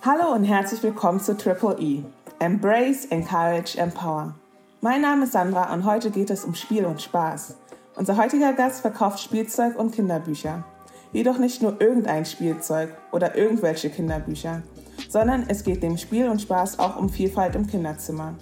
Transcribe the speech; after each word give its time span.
Hallo 0.00 0.32
und 0.32 0.44
herzlich 0.44 0.80
willkommen 0.84 1.18
zu 1.18 1.36
Triple 1.36 1.76
E. 1.80 2.04
Embrace, 2.38 3.06
Encourage, 3.06 3.76
Empower. 3.76 4.32
Mein 4.80 5.00
Name 5.00 5.24
ist 5.24 5.32
Sandra 5.32 5.74
und 5.74 5.84
heute 5.84 6.12
geht 6.12 6.30
es 6.30 6.44
um 6.44 6.54
Spiel 6.54 6.84
und 6.84 7.02
Spaß. 7.02 7.56
Unser 7.96 8.16
heutiger 8.16 8.52
Gast 8.52 8.82
verkauft 8.82 9.18
Spielzeug 9.18 9.76
und 9.76 9.90
Kinderbücher. 9.90 10.64
Jedoch 11.12 11.38
nicht 11.38 11.62
nur 11.62 11.80
irgendein 11.80 12.24
Spielzeug 12.24 12.90
oder 13.10 13.36
irgendwelche 13.36 13.90
Kinderbücher, 13.90 14.62
sondern 15.08 15.46
es 15.48 15.64
geht 15.64 15.82
dem 15.82 15.96
Spiel 15.96 16.28
und 16.28 16.42
Spaß 16.42 16.78
auch 16.78 16.96
um 16.96 17.08
Vielfalt 17.08 17.56
im 17.56 17.66
Kinderzimmer. 17.66 18.34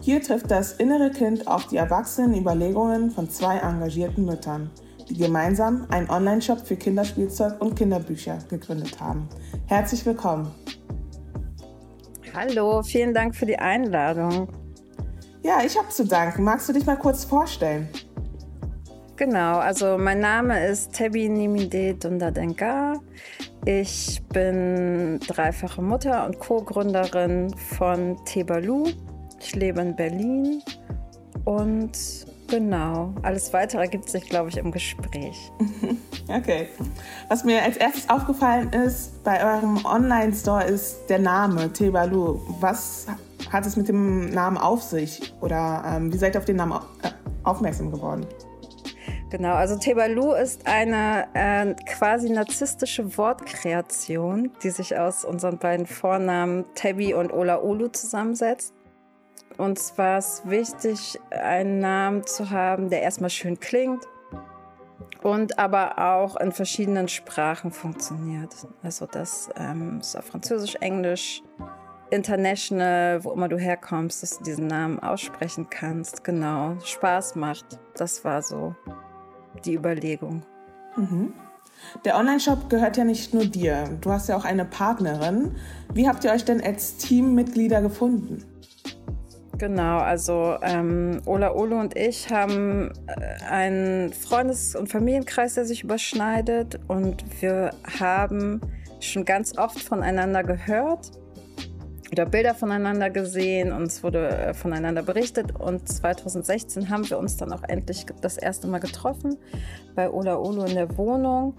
Hier 0.00 0.22
trifft 0.22 0.50
das 0.50 0.72
innere 0.72 1.10
Kind 1.10 1.46
auf 1.46 1.66
die 1.66 1.76
erwachsenen 1.76 2.34
Überlegungen 2.34 3.10
von 3.10 3.28
zwei 3.28 3.58
engagierten 3.58 4.24
Müttern, 4.24 4.70
die 5.10 5.18
gemeinsam 5.18 5.84
einen 5.90 6.08
Online-Shop 6.08 6.66
für 6.66 6.76
Kinderspielzeug 6.76 7.60
und 7.60 7.76
Kinderbücher 7.76 8.38
gegründet 8.48 8.98
haben. 8.98 9.28
Herzlich 9.66 10.06
willkommen. 10.06 10.50
Hallo, 12.34 12.82
vielen 12.82 13.12
Dank 13.12 13.36
für 13.36 13.44
die 13.44 13.58
Einladung. 13.58 14.48
Ja, 15.42 15.58
ich 15.66 15.76
habe 15.76 15.90
zu 15.90 16.06
danken. 16.06 16.44
Magst 16.44 16.66
du 16.66 16.72
dich 16.72 16.86
mal 16.86 16.96
kurz 16.96 17.24
vorstellen? 17.24 17.88
Genau, 19.16 19.58
also 19.58 19.98
mein 19.98 20.20
Name 20.20 20.66
ist 20.66 20.94
Tebi 20.94 21.28
Nimide 21.28 21.92
Dundadenka. 21.94 22.94
Ich 23.66 24.22
bin 24.32 25.20
dreifache 25.20 25.82
Mutter 25.82 26.24
und 26.24 26.38
Co-Gründerin 26.38 27.54
von 27.76 28.16
Tebalu. 28.24 28.86
Ich 29.38 29.54
lebe 29.54 29.82
in 29.82 29.94
Berlin 29.94 30.62
und 31.44 31.92
genau, 32.52 33.14
alles 33.22 33.52
weitere 33.52 33.80
ergibt 33.80 34.10
sich, 34.10 34.28
glaube 34.28 34.50
ich, 34.50 34.58
im 34.58 34.70
Gespräch. 34.70 35.50
Okay. 36.28 36.68
Was 37.28 37.42
mir 37.44 37.62
als 37.62 37.76
erstes 37.76 38.08
aufgefallen 38.08 38.72
ist 38.72 39.22
bei 39.24 39.44
eurem 39.44 39.84
Online-Store 39.84 40.64
ist 40.64 41.06
der 41.08 41.18
Name 41.18 41.70
Tebalu. 41.72 42.40
Was 42.60 43.08
hat 43.50 43.66
es 43.66 43.76
mit 43.76 43.88
dem 43.88 44.30
Namen 44.30 44.56
auf 44.56 44.82
sich? 44.82 45.34
Oder 45.40 45.82
ähm, 45.84 46.12
wie 46.12 46.16
seid 46.16 46.36
ihr 46.36 46.38
auf 46.38 46.44
den 46.44 46.56
Namen 46.56 46.74
äh, 47.02 47.10
aufmerksam 47.42 47.90
geworden? 47.90 48.24
Genau, 49.30 49.54
also 49.54 49.76
Tebalu 49.76 50.32
ist 50.32 50.66
eine 50.66 51.26
äh, 51.34 51.74
quasi 51.92 52.30
narzisstische 52.30 53.18
Wortkreation, 53.18 54.52
die 54.62 54.70
sich 54.70 54.96
aus 54.96 55.24
unseren 55.24 55.58
beiden 55.58 55.86
Vornamen 55.86 56.64
Tebi 56.76 57.14
und 57.14 57.32
Ola 57.32 57.60
Olu 57.60 57.88
zusammensetzt. 57.88 58.72
Und 59.58 59.78
zwar 59.78 60.18
ist 60.18 60.48
wichtig, 60.48 61.20
einen 61.30 61.78
Namen 61.78 62.26
zu 62.26 62.50
haben, 62.50 62.90
der 62.90 63.02
erstmal 63.02 63.30
schön 63.30 63.60
klingt 63.60 64.06
und 65.22 65.58
aber 65.58 65.98
auch 65.98 66.36
in 66.36 66.52
verschiedenen 66.52 67.08
Sprachen 67.08 67.70
funktioniert. 67.70 68.54
Also 68.82 69.06
das 69.06 69.50
ähm, 69.56 69.98
ist 70.00 70.16
auf 70.16 70.26
Französisch, 70.26 70.76
Englisch, 70.76 71.42
International, 72.10 73.24
wo 73.24 73.32
immer 73.32 73.48
du 73.48 73.56
herkommst, 73.56 74.22
dass 74.22 74.38
du 74.38 74.44
diesen 74.44 74.66
Namen 74.66 74.98
aussprechen 74.98 75.68
kannst. 75.70 76.24
Genau, 76.24 76.76
Spaß 76.84 77.36
macht. 77.36 77.78
Das 77.94 78.24
war 78.24 78.42
so 78.42 78.74
die 79.64 79.74
Überlegung. 79.74 80.42
Mhm. 80.96 81.32
Der 82.04 82.16
Online-Shop 82.16 82.68
gehört 82.68 82.96
ja 82.96 83.04
nicht 83.04 83.34
nur 83.34 83.44
dir. 83.44 83.88
Du 84.00 84.12
hast 84.12 84.28
ja 84.28 84.36
auch 84.36 84.44
eine 84.44 84.64
Partnerin. 84.64 85.56
Wie 85.92 86.06
habt 86.08 86.22
ihr 86.24 86.32
euch 86.32 86.44
denn 86.44 86.62
als 86.62 86.96
Teammitglieder 86.98 87.80
gefunden? 87.80 88.44
Genau, 89.62 89.98
also 89.98 90.56
ähm, 90.60 91.22
Ola 91.24 91.54
Olo 91.54 91.78
und 91.78 91.96
ich 91.96 92.28
haben 92.30 92.90
äh, 93.06 93.44
einen 93.48 94.12
Freundes- 94.12 94.74
und 94.74 94.88
Familienkreis, 94.88 95.54
der 95.54 95.66
sich 95.66 95.84
überschneidet. 95.84 96.80
Und 96.88 97.22
wir 97.40 97.70
haben 98.00 98.60
schon 98.98 99.24
ganz 99.24 99.56
oft 99.56 99.78
voneinander 99.78 100.42
gehört 100.42 101.12
oder 102.10 102.26
Bilder 102.26 102.56
voneinander 102.56 103.08
gesehen. 103.08 103.70
Und 103.70 103.84
es 103.84 104.02
wurde 104.02 104.30
äh, 104.30 104.52
voneinander 104.52 105.02
berichtet. 105.02 105.54
Und 105.60 105.88
2016 105.88 106.90
haben 106.90 107.08
wir 107.08 107.20
uns 107.20 107.36
dann 107.36 107.52
auch 107.52 107.62
endlich 107.62 108.06
das 108.20 108.38
erste 108.38 108.66
Mal 108.66 108.80
getroffen 108.80 109.36
bei 109.94 110.10
Ola 110.10 110.38
Olo 110.38 110.64
in 110.64 110.74
der 110.74 110.98
Wohnung, 110.98 111.54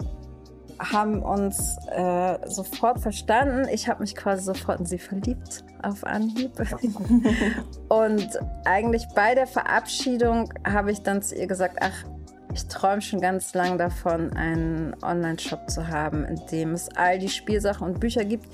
haben 0.78 1.22
uns 1.22 1.76
äh, 1.90 2.38
sofort 2.48 3.00
verstanden. 3.00 3.68
Ich 3.70 3.88
habe 3.88 4.00
mich 4.00 4.14
quasi 4.14 4.44
sofort 4.44 4.80
in 4.80 4.86
sie 4.86 4.98
verliebt 4.98 5.64
auf 5.82 6.04
Anhieb. 6.04 6.52
und 7.88 8.28
eigentlich 8.64 9.06
bei 9.14 9.34
der 9.34 9.46
Verabschiedung 9.46 10.52
habe 10.66 10.92
ich 10.92 11.02
dann 11.02 11.22
zu 11.22 11.34
ihr 11.34 11.46
gesagt, 11.46 11.78
ach, 11.80 12.04
ich 12.54 12.66
träume 12.66 13.02
schon 13.02 13.20
ganz 13.20 13.52
lang 13.54 13.78
davon, 13.78 14.32
einen 14.34 14.94
Online-Shop 15.02 15.68
zu 15.68 15.88
haben, 15.88 16.24
in 16.24 16.40
dem 16.52 16.72
es 16.72 16.88
all 16.96 17.18
die 17.18 17.28
Spielsachen 17.28 17.86
und 17.86 17.98
Bücher 17.98 18.24
gibt, 18.24 18.46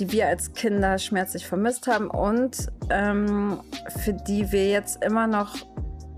die 0.00 0.10
wir 0.10 0.26
als 0.26 0.52
Kinder 0.54 0.98
schmerzlich 0.98 1.46
vermisst 1.46 1.86
haben 1.86 2.10
und 2.10 2.72
ähm, 2.90 3.60
für 4.02 4.12
die 4.12 4.50
wir 4.50 4.68
jetzt 4.68 5.04
immer 5.04 5.28
noch 5.28 5.54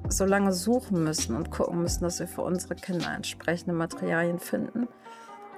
so 0.08 0.24
lange 0.24 0.52
suchen 0.52 1.04
müssen 1.04 1.36
und 1.36 1.50
gucken 1.50 1.82
müssen, 1.82 2.04
dass 2.04 2.20
wir 2.20 2.28
für 2.28 2.42
unsere 2.42 2.74
Kinder 2.74 3.12
entsprechende 3.14 3.74
Materialien 3.74 4.38
finden. 4.38 4.88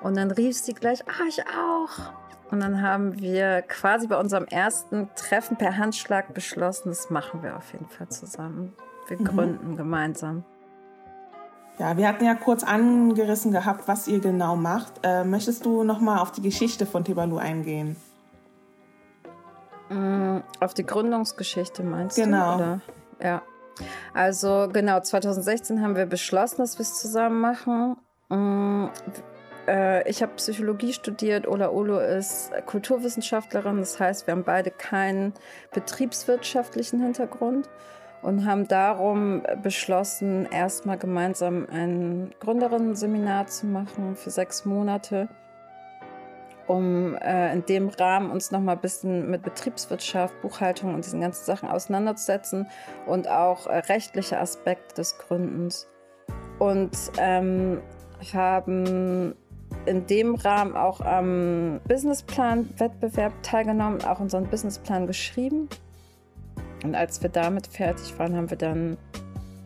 Und 0.02 0.16
dann 0.16 0.30
rief 0.30 0.56
sie 0.56 0.74
gleich, 0.74 1.06
ah, 1.08 1.24
ich 1.28 1.42
auch. 1.42 2.12
Und 2.50 2.60
dann 2.60 2.80
haben 2.82 3.20
wir 3.20 3.62
quasi 3.62 4.06
bei 4.06 4.18
unserem 4.18 4.44
ersten 4.44 5.08
Treffen 5.16 5.56
per 5.56 5.76
Handschlag 5.76 6.32
beschlossen, 6.32 6.88
das 6.88 7.10
machen 7.10 7.42
wir 7.42 7.56
auf 7.56 7.72
jeden 7.72 7.88
Fall 7.88 8.08
zusammen. 8.08 8.72
Wir 9.06 9.18
mhm. 9.18 9.24
gründen 9.24 9.76
gemeinsam. 9.76 10.44
Ja, 11.78 11.96
wir 11.96 12.08
hatten 12.08 12.24
ja 12.24 12.34
kurz 12.34 12.64
angerissen 12.64 13.52
gehabt, 13.52 13.86
was 13.86 14.08
ihr 14.08 14.20
genau 14.20 14.56
macht. 14.56 14.94
Äh, 15.04 15.24
möchtest 15.24 15.64
du 15.64 15.84
noch 15.84 16.00
mal 16.00 16.18
auf 16.18 16.32
die 16.32 16.42
Geschichte 16.42 16.86
von 16.86 17.04
Tebalu 17.04 17.36
eingehen? 17.36 17.96
Mm, 19.88 20.38
auf 20.60 20.74
die 20.74 20.84
Gründungsgeschichte 20.84 21.82
meinst 21.84 22.16
genau. 22.16 22.56
du? 22.56 22.58
Genau. 22.58 22.80
Ja. 23.22 23.42
Also 24.12 24.68
genau, 24.72 25.00
2016 25.00 25.80
haben 25.80 25.94
wir 25.94 26.06
beschlossen, 26.06 26.58
dass 26.58 26.78
wir 26.78 26.82
es 26.82 26.98
zusammen 26.98 27.40
machen. 27.40 27.96
Mm, 28.28 28.86
äh, 29.68 30.08
ich 30.08 30.22
habe 30.22 30.32
Psychologie 30.36 30.92
studiert, 30.92 31.46
Ola 31.46 31.68
Olo 31.68 32.00
ist 32.00 32.50
Kulturwissenschaftlerin, 32.66 33.78
das 33.78 34.00
heißt, 34.00 34.26
wir 34.26 34.32
haben 34.32 34.44
beide 34.44 34.70
keinen 34.70 35.34
betriebswirtschaftlichen 35.72 37.00
Hintergrund 37.00 37.68
und 38.22 38.46
haben 38.46 38.66
darum 38.66 39.42
beschlossen, 39.62 40.46
erstmal 40.50 40.98
gemeinsam 40.98 41.68
ein 41.70 42.34
Gründerinnen-Seminar 42.40 43.46
zu 43.46 43.66
machen 43.66 44.16
für 44.16 44.30
sechs 44.30 44.64
Monate 44.64 45.28
um 46.66 47.16
äh, 47.16 47.52
in 47.52 47.64
dem 47.64 47.88
Rahmen 47.88 48.30
uns 48.30 48.50
noch 48.50 48.60
mal 48.60 48.72
ein 48.72 48.80
bisschen 48.80 49.30
mit 49.30 49.42
Betriebswirtschaft, 49.42 50.38
Buchhaltung 50.42 50.94
und 50.94 51.04
diesen 51.04 51.20
ganzen 51.20 51.44
Sachen 51.44 51.68
auseinanderzusetzen 51.68 52.68
und 53.06 53.26
auch 53.26 53.66
äh, 53.66 53.78
rechtliche 53.78 54.38
Aspekte 54.38 54.94
des 54.96 55.16
Gründens. 55.18 55.88
Und 56.58 56.90
ähm, 57.16 57.80
haben 58.34 59.34
in 59.88 60.06
dem 60.06 60.34
Rahmen 60.34 60.76
auch 60.76 61.00
am 61.00 61.80
Businessplan-Wettbewerb 61.88 63.32
teilgenommen, 63.42 64.04
auch 64.04 64.20
unseren 64.20 64.46
Businessplan 64.46 65.06
geschrieben. 65.06 65.68
Und 66.84 66.94
als 66.94 67.22
wir 67.22 67.30
damit 67.30 67.66
fertig 67.66 68.18
waren, 68.18 68.36
haben 68.36 68.50
wir 68.50 68.56
dann 68.56 68.96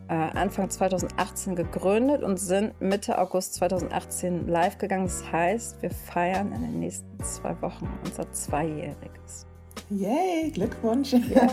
äh, 0.08 0.14
Anfang 0.14 0.70
2018 0.70 1.56
gegründet 1.56 2.22
und 2.22 2.38
sind 2.38 2.80
Mitte 2.80 3.18
August 3.18 3.54
2018 3.54 4.48
live 4.48 4.78
gegangen. 4.78 5.04
Das 5.04 5.30
heißt, 5.30 5.82
wir 5.82 5.90
feiern 5.90 6.52
in 6.52 6.62
den 6.62 6.80
nächsten 6.80 7.22
zwei 7.22 7.60
Wochen 7.60 7.88
unser 8.04 8.30
Zweijähriges. 8.32 9.46
Yay, 9.90 10.50
Glückwunsch. 10.50 11.12
Ja. 11.12 11.46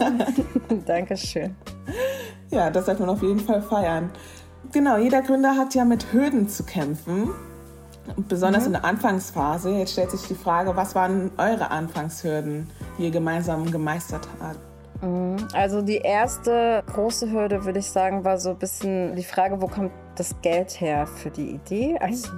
Dankeschön. 0.86 1.56
Ja, 2.50 2.70
das 2.70 2.86
sollte 2.86 3.02
man 3.02 3.10
auf 3.12 3.22
jeden 3.22 3.40
Fall 3.40 3.62
feiern. 3.62 4.12
Genau, 4.72 4.98
jeder 4.98 5.22
Gründer 5.22 5.56
hat 5.56 5.74
ja 5.74 5.84
mit 5.84 6.14
Hürden 6.14 6.48
zu 6.48 6.64
kämpfen. 6.64 7.30
Besonders 8.28 8.62
mhm. 8.62 8.68
in 8.68 8.74
der 8.74 8.86
Anfangsphase. 8.86 9.72
Jetzt 9.72 9.94
stellt 9.94 10.12
sich 10.12 10.28
die 10.28 10.36
Frage, 10.36 10.76
was 10.76 10.96
waren 10.96 11.32
eure 11.38 11.72
Anfangshürden, 11.72 12.70
die 12.98 13.06
ihr 13.06 13.12
gemeinsam 13.12 13.72
gemeistert 13.72 14.28
habt? 14.42 14.60
Mhm. 15.02 15.38
Also 15.54 15.82
die 15.82 15.98
erste 15.98 16.84
große 16.88 17.32
Hürde, 17.32 17.66
würde 17.66 17.80
ich 17.80 17.90
sagen, 17.90 18.24
war 18.26 18.38
so 18.38 18.52
ein 18.52 18.58
bisschen 18.58 19.16
die 19.16 19.24
Frage, 19.24 19.62
wo 19.62 19.68
kommt 19.68 19.92
das 20.16 20.36
Geld 20.42 20.82
her 20.82 21.08
für 21.08 21.30
die 21.30 21.52
Idee? 21.52 21.98
Also 22.02 22.30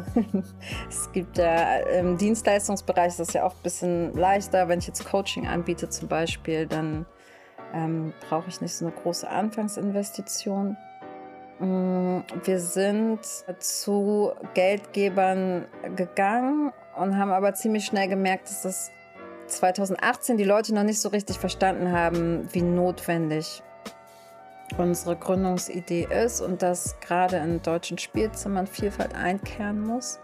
es 0.90 1.12
gibt 1.12 1.38
ja 1.38 1.78
im 1.78 2.18
Dienstleistungsbereich 2.18 3.08
ist 3.08 3.20
das 3.20 3.34
ja 3.34 3.46
oft 3.46 3.58
ein 3.58 3.64
bisschen 3.64 4.14
leichter. 4.16 4.68
Wenn 4.68 4.80
ich 4.80 4.88
jetzt 4.88 5.06
Coaching 5.06 5.48
anbiete 5.48 5.90
zum 5.90 6.08
Beispiel, 6.08 6.68
dann 6.68 7.06
ähm, 7.74 8.14
brauche 8.30 8.50
ich 8.50 8.62
nicht 8.62 8.76
so 8.76 8.86
eine 8.86 8.94
große 8.94 9.28
Anfangsinvestition. 9.28 10.78
Mm, 11.62 12.22
wir 12.44 12.60
sind 12.60 13.20
zu 13.60 14.32
Geldgebern 14.56 15.68
gegangen 15.96 16.74
und 16.98 17.18
haben 17.18 17.32
aber 17.32 17.54
ziemlich 17.54 17.86
schnell 17.86 18.08
gemerkt, 18.08 18.50
dass 18.50 18.64
das 18.64 18.92
2018 19.46 20.38
die 20.38 20.44
Leute 20.44 20.74
noch 20.74 20.84
nicht 20.84 21.00
so 21.00 21.10
richtig 21.10 21.38
verstanden 21.38 21.92
haben, 21.92 22.50
wie 22.52 22.64
notwendig 22.64 23.62
unsere 24.78 25.16
Gründungsidee 25.16 26.08
ist 26.10 26.42
und 26.42 26.64
dass 26.64 27.00
gerade 27.00 27.38
in 27.38 27.62
deutschen 27.62 28.00
Spielzimmern 28.00 28.66
Vielfalt 28.66 29.14
einkehren 29.14 29.82
muss. 29.86 30.20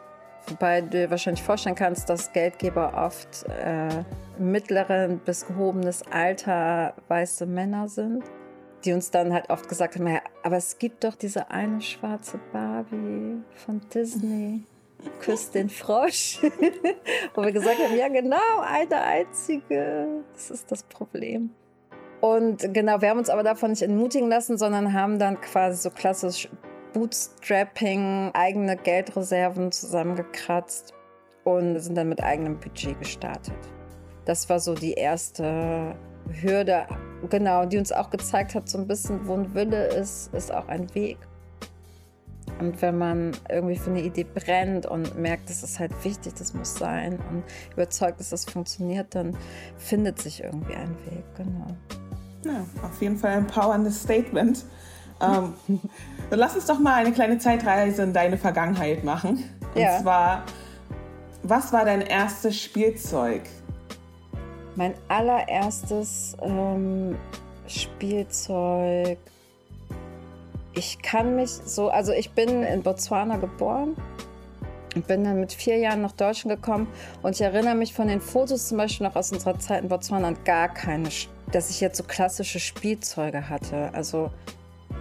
Wobei 0.48 0.82
du 0.82 0.88
dir 0.88 1.12
wahrscheinlich 1.12 1.44
vorstellen 1.44 1.76
kannst, 1.76 2.10
dass 2.10 2.32
Geldgeber 2.32 2.94
oft 2.96 3.46
äh, 3.50 3.90
mittleren 4.40 5.20
bis 5.20 5.46
gehobenes 5.46 6.02
Alter 6.10 6.94
weiße 7.10 7.46
Männer 7.46 7.90
sind, 7.90 8.24
die 8.86 8.94
uns 8.94 9.12
dann 9.12 9.34
halt 9.34 9.50
oft 9.50 9.68
gesagt 9.68 9.96
haben, 9.96 10.08
ja, 10.08 10.22
aber 10.44 10.58
es 10.58 10.78
gibt 10.78 11.04
doch 11.04 11.16
diese 11.16 11.50
eine 11.52 11.82
schwarze 11.82 12.40
Barbie 12.52 13.42
von 13.56 13.82
Disney. 13.94 14.64
Küsst 15.20 15.56
den 15.56 15.70
Frosch. 15.70 16.40
Wo 17.34 17.44
wir 17.44 17.52
gesagt 17.52 17.78
haben, 17.80 17.96
ja 17.96 18.08
genau, 18.08 18.62
eine 18.62 19.02
einzige. 19.02 20.24
Das 20.34 20.50
ist 20.50 20.72
das 20.72 20.84
Problem. 20.84 21.52
Und 22.20 22.74
genau, 22.74 23.02
wir 23.02 23.10
haben 23.10 23.20
uns 23.20 23.30
aber 23.30 23.44
davon 23.44 23.72
nicht 23.72 23.84
entmutigen 23.84 24.30
lassen, 24.30 24.58
sondern 24.58 24.94
haben 24.94 25.20
dann 25.20 25.40
quasi 25.40 25.78
so 25.78 25.92
klassisch 25.92 26.50
Bootstrapping, 26.94 28.32
eigene 28.34 28.76
Geldreserven 28.76 29.72
zusammengekratzt 29.72 30.94
und 31.44 31.80
sind 31.80 31.96
dann 31.96 32.10
mit 32.10 32.24
eigenem 32.24 32.60
Budget 32.60 32.98
gestartet. 33.00 33.56
Das 34.26 34.50
war 34.50 34.60
so 34.60 34.74
die 34.74 34.94
erste 34.94 35.96
Hürde, 36.42 36.88
genau, 37.30 37.66
die 37.66 37.78
uns 37.78 37.92
auch 37.92 38.10
gezeigt 38.10 38.56
hat, 38.56 38.70
so 38.70 38.78
ein 38.78 38.88
bisschen, 38.88 39.28
wo 39.28 39.34
ein 39.34 39.54
Wille 39.54 39.88
ist, 39.88 40.34
ist 40.34 40.54
auch 40.54 40.68
ein 40.68 40.94
Weg. 40.96 41.18
Und 42.60 42.82
wenn 42.82 42.98
man 42.98 43.32
irgendwie 43.50 43.76
für 43.76 43.92
eine 43.92 44.02
Idee 44.02 44.24
brennt 44.24 44.86
und 44.86 45.18
merkt, 45.18 45.50
das 45.50 45.64
ist 45.64 45.80
halt 45.80 45.92
wichtig, 46.04 46.34
das 46.36 46.54
muss 46.54 46.76
sein 46.76 47.20
und 47.30 47.44
überzeugt, 47.74 48.20
dass 48.20 48.30
das 48.30 48.46
funktioniert, 48.46 49.14
dann 49.14 49.38
findet 49.78 50.20
sich 50.20 50.44
irgendwie 50.44 50.74
ein 50.74 50.96
Weg, 51.06 51.24
genau. 51.36 51.68
Ja, 52.46 52.66
auf 52.84 53.02
jeden 53.02 53.18
Fall 53.18 53.32
ein 53.32 53.40
empowerndes 53.40 54.02
Statement. 54.02 54.66
Ähm, 55.22 55.54
lass 56.32 56.56
uns 56.56 56.66
doch 56.66 56.80
mal 56.80 56.96
eine 56.96 57.12
kleine 57.12 57.38
Zeitreise 57.38 58.04
in 58.04 58.14
deine 58.14 58.38
Vergangenheit 58.38 59.04
machen. 59.04 59.44
Und 59.76 59.82
ja. 59.82 60.00
zwar, 60.02 60.44
was 61.44 61.72
war 61.74 61.86
dein 61.86 62.02
erstes 62.02 62.60
Spielzeug? 62.60 63.42
Mein 64.78 64.94
allererstes 65.08 66.38
ähm, 66.40 67.18
Spielzeug. 67.68 69.18
Ich 70.74 71.02
kann 71.02 71.36
mich 71.36 71.50
so, 71.50 71.90
also 71.90 72.12
ich 72.12 72.30
bin 72.32 72.62
in 72.62 72.84
Botswana 72.84 73.38
geboren 73.38 73.96
und 74.94 75.08
bin 75.08 75.24
dann 75.24 75.40
mit 75.40 75.52
vier 75.52 75.78
Jahren 75.78 76.04
nach 76.04 76.12
Deutschland 76.12 76.62
gekommen 76.62 76.88
und 77.24 77.34
ich 77.34 77.42
erinnere 77.42 77.74
mich 77.74 77.96
von 77.96 78.08
den 78.08 78.22
Fotos 78.22 78.68
zum 78.68 78.78
Beispiel 78.78 79.08
noch 79.08 79.16
aus 79.16 79.32
unserer 79.32 79.58
Zeit 79.58 79.82
in 79.82 79.90
Botswana 79.90 80.28
an 80.28 80.38
gar 80.46 80.72
keine, 80.72 81.10
dass 81.52 81.72
ich 81.72 81.82
jetzt 81.82 81.98
so 81.98 82.04
klassische 82.04 82.60
Spielzeuge 82.60 83.50
hatte. 83.50 83.90
Also 83.94 84.30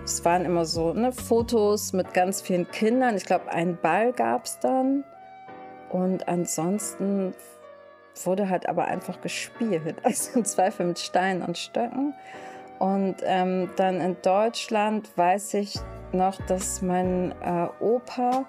es 0.05 0.25
waren 0.25 0.47
immer 0.47 0.65
so 0.65 0.95
ne, 0.95 1.13
Fotos 1.13 1.93
mit 1.93 2.15
ganz 2.15 2.41
vielen 2.41 2.71
Kindern. 2.71 3.15
Ich 3.15 3.27
glaube, 3.27 3.53
einen 3.53 3.77
Ball 3.77 4.15
gab 4.15 4.47
es 4.47 4.59
dann. 4.59 5.05
Und 5.91 6.27
ansonsten 6.29 7.35
wurde 8.25 8.49
halt 8.49 8.69
aber 8.69 8.87
einfach 8.87 9.21
gespielt. 9.21 9.97
Also 10.03 10.39
im 10.39 10.45
Zweifel 10.45 10.87
mit 10.87 10.99
Steinen 10.99 11.43
und 11.43 11.59
Stöcken. 11.59 12.15
Und 12.79 13.17
ähm, 13.25 13.71
dann 13.77 14.01
in 14.01 14.17
Deutschland 14.23 15.17
weiß 15.17 15.55
ich 15.55 15.79
noch, 16.13 16.41
dass 16.47 16.83
mein 16.83 17.33
äh, 17.43 17.69
Opa 17.81 18.47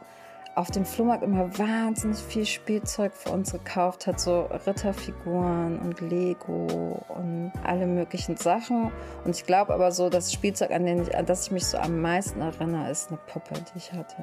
auf 0.57 0.71
dem 0.71 0.85
Flohmarkt 0.85 1.23
immer 1.23 1.55
wahnsinnig 1.59 2.17
viel 2.17 2.45
Spielzeug 2.45 3.13
für 3.13 3.29
uns 3.29 3.51
gekauft 3.51 4.07
hat, 4.07 4.19
so 4.19 4.49
Ritterfiguren 4.65 5.77
und 5.77 6.01
Lego 6.01 7.05
und 7.09 7.51
alle 7.63 7.85
möglichen 7.85 8.37
Sachen. 8.37 8.91
Und 9.23 9.35
ich 9.35 9.45
glaube 9.45 9.71
aber 9.73 9.91
so, 9.91 10.09
das 10.09 10.33
Spielzeug, 10.33 10.71
an, 10.71 10.87
den 10.87 11.03
ich, 11.03 11.15
an 11.15 11.27
das 11.27 11.45
ich 11.45 11.51
mich 11.51 11.67
so 11.67 11.77
am 11.77 12.01
meisten 12.01 12.41
erinnere, 12.41 12.89
ist 12.89 13.09
eine 13.09 13.19
Puppe, 13.27 13.53
die 13.53 13.77
ich 13.77 13.93
hatte. 13.93 14.15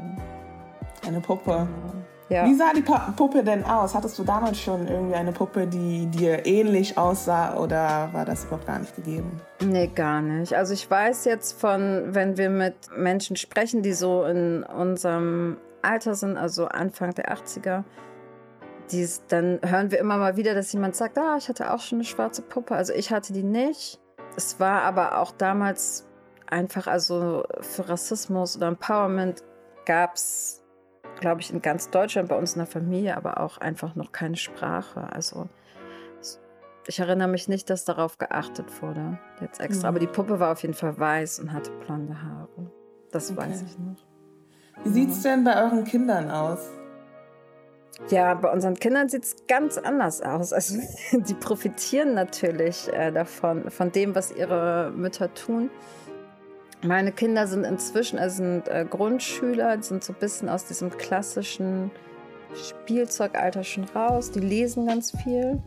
Eine 1.06 1.20
Puppe. 1.20 1.68
Ja. 2.30 2.46
Wie 2.46 2.54
sah 2.54 2.72
die 2.74 2.82
Puppe 2.82 3.44
denn 3.44 3.64
aus? 3.64 3.94
Hattest 3.94 4.18
du 4.18 4.24
damals 4.24 4.58
schon 4.58 4.88
irgendwie 4.88 5.14
eine 5.14 5.32
Puppe, 5.32 5.66
die 5.66 6.06
dir 6.06 6.46
ähnlich 6.46 6.96
aussah 6.96 7.56
oder 7.56 8.08
war 8.12 8.24
das 8.24 8.44
überhaupt 8.44 8.66
gar 8.66 8.78
nicht 8.78 8.96
gegeben? 8.96 9.40
Nee, 9.62 9.88
gar 9.88 10.22
nicht. 10.22 10.54
Also 10.54 10.72
ich 10.72 10.90
weiß 10.90 11.26
jetzt 11.26 11.60
von, 11.60 12.14
wenn 12.14 12.38
wir 12.38 12.48
mit 12.48 12.74
Menschen 12.96 13.36
sprechen, 13.36 13.82
die 13.82 13.92
so 13.92 14.24
in 14.24 14.62
unserem 14.62 15.58
Alter 15.82 16.14
sind, 16.14 16.38
also 16.38 16.66
Anfang 16.66 17.12
der 17.14 17.30
80er, 17.34 17.84
dies, 18.90 19.22
dann 19.28 19.60
hören 19.62 19.90
wir 19.90 19.98
immer 19.98 20.16
mal 20.16 20.36
wieder, 20.36 20.54
dass 20.54 20.72
jemand 20.72 20.96
sagt, 20.96 21.18
ah, 21.18 21.36
ich 21.36 21.48
hatte 21.48 21.72
auch 21.72 21.80
schon 21.80 21.98
eine 21.98 22.04
schwarze 22.04 22.42
Puppe. 22.42 22.74
Also 22.74 22.92
ich 22.92 23.10
hatte 23.10 23.32
die 23.32 23.42
nicht. 23.42 24.00
Es 24.36 24.58
war 24.60 24.82
aber 24.82 25.18
auch 25.18 25.32
damals 25.32 26.06
einfach, 26.46 26.86
also 26.86 27.44
für 27.60 27.88
Rassismus 27.88 28.56
oder 28.56 28.68
Empowerment 28.68 29.42
gab 29.86 30.14
es, 30.14 30.62
glaube 31.20 31.40
ich, 31.40 31.52
in 31.52 31.62
ganz 31.62 31.90
Deutschland, 31.90 32.28
bei 32.28 32.36
uns 32.36 32.54
in 32.54 32.58
der 32.58 32.66
Familie, 32.66 33.16
aber 33.16 33.40
auch 33.40 33.58
einfach 33.58 33.94
noch 33.94 34.12
keine 34.12 34.36
Sprache. 34.36 35.12
Also 35.12 35.48
ich 36.86 36.98
erinnere 36.98 37.28
mich 37.28 37.48
nicht, 37.48 37.70
dass 37.70 37.84
darauf 37.84 38.18
geachtet 38.18 38.82
wurde. 38.82 39.18
Jetzt 39.40 39.60
extra. 39.60 39.88
Mhm. 39.90 39.96
Aber 39.96 39.98
die 40.00 40.06
Puppe 40.06 40.38
war 40.40 40.52
auf 40.52 40.62
jeden 40.62 40.74
Fall 40.74 40.98
weiß 40.98 41.40
und 41.40 41.52
hatte 41.52 41.70
blonde 41.86 42.20
Haare. 42.20 42.70
Das 43.10 43.30
okay. 43.30 43.40
weiß 43.40 43.62
ich 43.62 43.78
noch. 43.78 43.96
Wie 44.84 44.90
sieht 44.90 45.10
es 45.10 45.22
denn 45.22 45.44
bei 45.44 45.62
euren 45.62 45.84
Kindern 45.84 46.30
aus? 46.30 46.68
Ja, 48.08 48.34
bei 48.34 48.50
unseren 48.50 48.74
Kindern 48.74 49.08
sieht 49.08 49.22
es 49.22 49.36
ganz 49.46 49.78
anders 49.78 50.20
aus. 50.20 50.52
Also, 50.52 50.78
die 51.12 51.34
profitieren 51.34 52.14
natürlich 52.14 52.92
äh, 52.92 53.12
davon, 53.12 53.70
von 53.70 53.92
dem, 53.92 54.14
was 54.14 54.32
ihre 54.32 54.92
Mütter 54.94 55.32
tun. 55.32 55.70
Meine 56.84 57.12
Kinder 57.12 57.46
sind 57.46 57.64
inzwischen, 57.64 58.18
also 58.18 58.36
sind 58.36 58.68
äh, 58.68 58.84
Grundschüler, 58.88 59.82
sind 59.82 60.04
so 60.04 60.12
ein 60.12 60.18
bisschen 60.18 60.50
aus 60.50 60.66
diesem 60.66 60.90
klassischen 60.90 61.90
Spielzeugalter 62.54 63.64
schon 63.64 63.84
raus. 63.84 64.30
Die 64.30 64.40
lesen 64.40 64.86
ganz 64.86 65.10
viel. 65.22 65.62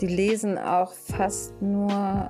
Die 0.00 0.06
lesen 0.06 0.58
auch 0.58 0.92
fast 0.92 1.60
nur 1.60 2.28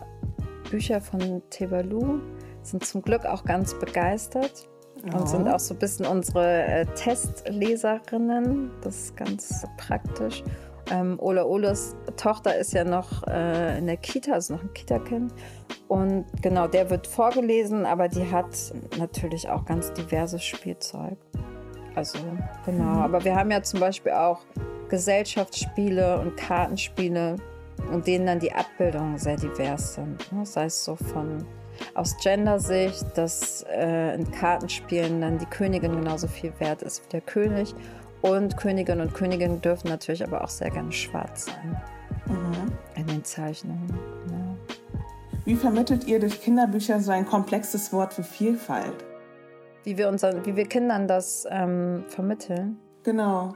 Bücher 0.70 1.02
von 1.02 1.42
Tevalu, 1.50 2.20
sind 2.62 2.86
zum 2.86 3.02
Glück 3.02 3.26
auch 3.26 3.44
ganz 3.44 3.78
begeistert 3.78 4.66
und 5.12 5.28
sind 5.28 5.46
auch 5.46 5.60
so 5.60 5.74
ein 5.74 5.78
bisschen 5.78 6.06
unsere 6.06 6.62
äh, 6.62 6.86
Testleserinnen. 6.94 8.70
Das 8.80 8.96
ist 8.96 9.16
ganz 9.16 9.66
praktisch. 9.76 10.42
Ähm, 10.90 11.18
Ola 11.20 11.44
Oles 11.44 11.94
Tochter 12.16 12.56
ist 12.56 12.72
ja 12.72 12.84
noch 12.84 13.26
äh, 13.26 13.78
in 13.78 13.86
der 13.86 13.96
Kita, 13.96 14.32
also 14.32 14.54
noch 14.54 14.62
ein 14.62 14.72
Kita-Kind. 14.74 15.32
Und 15.88 16.26
genau, 16.40 16.66
der 16.66 16.90
wird 16.90 17.06
vorgelesen, 17.06 17.86
aber 17.86 18.08
die 18.08 18.30
hat 18.30 18.72
natürlich 18.98 19.48
auch 19.48 19.64
ganz 19.64 19.92
diverses 19.92 20.42
Spielzeug. 20.42 21.16
Also, 21.94 22.18
genau. 22.64 22.84
Mhm. 22.84 23.02
Aber 23.02 23.24
wir 23.24 23.34
haben 23.36 23.50
ja 23.50 23.62
zum 23.62 23.80
Beispiel 23.80 24.12
auch 24.12 24.40
Gesellschaftsspiele 24.88 26.20
und 26.20 26.36
Kartenspiele, 26.36 27.36
in 27.92 28.02
denen 28.02 28.26
dann 28.26 28.38
die 28.38 28.52
Abbildungen 28.52 29.18
sehr 29.18 29.36
divers 29.36 29.94
sind. 29.94 30.32
Ne? 30.32 30.44
Sei 30.46 30.64
es 30.64 30.84
so 30.84 30.96
von 30.96 31.44
aus 31.94 32.16
Gender-Sicht, 32.18 33.06
dass 33.16 33.64
äh, 33.70 34.14
in 34.14 34.30
Kartenspielen 34.30 35.20
dann 35.20 35.38
die 35.38 35.46
Königin 35.46 35.92
genauso 35.92 36.28
viel 36.28 36.52
wert 36.58 36.82
ist 36.82 37.04
wie 37.04 37.08
der 37.08 37.20
König. 37.20 37.74
Und 38.22 38.56
Königin 38.56 39.00
und 39.00 39.14
Königin 39.14 39.60
dürfen 39.60 39.88
natürlich 39.88 40.24
aber 40.24 40.42
auch 40.42 40.48
sehr 40.48 40.70
gerne 40.70 40.92
schwarz 40.92 41.46
sein. 41.46 41.76
Mhm. 42.26 42.72
In 42.96 43.06
den 43.06 43.24
Zeichnungen. 43.24 43.92
Ja. 44.30 44.76
Wie 45.44 45.56
vermittelt 45.56 46.04
ihr 46.04 46.20
durch 46.20 46.40
Kinderbücher 46.40 47.00
so 47.00 47.10
ein 47.10 47.26
komplexes 47.26 47.92
Wort 47.92 48.16
wie 48.16 48.22
Vielfalt? 48.22 49.04
Wie 49.82 49.98
wir, 49.98 50.08
unseren, 50.08 50.46
wie 50.46 50.54
wir 50.54 50.66
Kindern 50.66 51.08
das 51.08 51.46
ähm, 51.50 52.04
vermitteln? 52.06 52.78
Genau. 53.02 53.54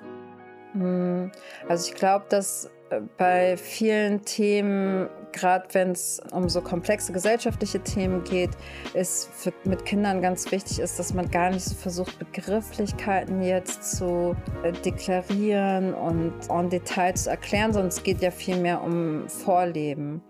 Hm, 0.73 1.31
also 1.69 1.89
ich 1.89 1.95
glaube, 1.95 2.25
dass 2.29 2.69
äh, 2.91 3.01
bei 3.17 3.57
vielen 3.57 4.25
Themen 4.25 5.09
gerade 5.37 5.67
wenn 5.73 5.91
es 5.91 6.21
um 6.33 6.49
so 6.49 6.61
komplexe 6.61 7.13
gesellschaftliche 7.13 7.81
Themen 7.81 8.25
geht, 8.25 8.51
ist 8.95 9.29
für, 9.33 9.53
mit 9.65 9.85
Kindern 9.85 10.23
ganz 10.23 10.51
wichtig 10.51 10.79
ist, 10.81 10.99
dass 10.99 11.13
man 11.15 11.31
gar 11.31 11.51
nicht 11.51 11.65
so 11.65 11.75
versucht, 11.75 12.19
Begrifflichkeiten 12.19 13.43
jetzt 13.43 13.97
zu 13.97 14.35
äh, 14.65 14.73
deklarieren 14.73 15.95
und 15.95 16.33
en 16.49 16.71
Detail 16.71 17.15
zu 17.15 17.31
erklären, 17.31 17.73
sondern 17.73 17.89
es 17.89 18.03
geht 18.03 18.23
ja 18.23 18.31
vielmehr 18.31 18.83
um 18.83 19.29
Vorleben. 19.29 20.23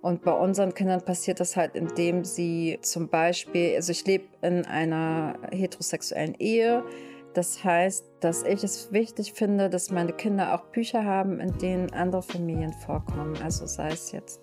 Und 0.00 0.22
bei 0.22 0.32
unseren 0.32 0.74
Kindern 0.74 1.02
passiert 1.02 1.40
das 1.40 1.56
halt, 1.56 1.74
indem 1.76 2.24
sie 2.24 2.78
zum 2.82 3.08
Beispiel, 3.08 3.76
also 3.76 3.92
ich 3.92 4.04
lebe 4.06 4.24
in 4.42 4.66
einer 4.66 5.34
heterosexuellen 5.50 6.34
Ehe, 6.38 6.84
das 7.34 7.64
heißt, 7.64 8.04
dass 8.20 8.44
ich 8.44 8.62
es 8.62 8.92
wichtig 8.92 9.32
finde, 9.32 9.68
dass 9.68 9.90
meine 9.90 10.12
Kinder 10.12 10.54
auch 10.54 10.66
Bücher 10.66 11.04
haben, 11.04 11.40
in 11.40 11.58
denen 11.58 11.92
andere 11.92 12.22
Familien 12.22 12.72
vorkommen. 12.72 13.36
Also 13.42 13.66
sei 13.66 13.88
es 13.88 14.12
jetzt 14.12 14.40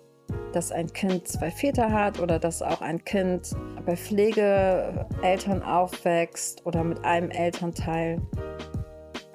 dass 0.52 0.72
ein 0.72 0.92
Kind 0.92 1.28
zwei 1.28 1.50
Väter 1.50 1.90
hat 1.90 2.20
oder 2.20 2.38
dass 2.38 2.62
auch 2.62 2.80
ein 2.80 3.04
Kind 3.04 3.54
bei 3.84 3.96
Pflegeeltern 3.96 5.62
aufwächst 5.62 6.64
oder 6.66 6.84
mit 6.84 7.04
einem 7.04 7.30
Elternteil. 7.30 8.20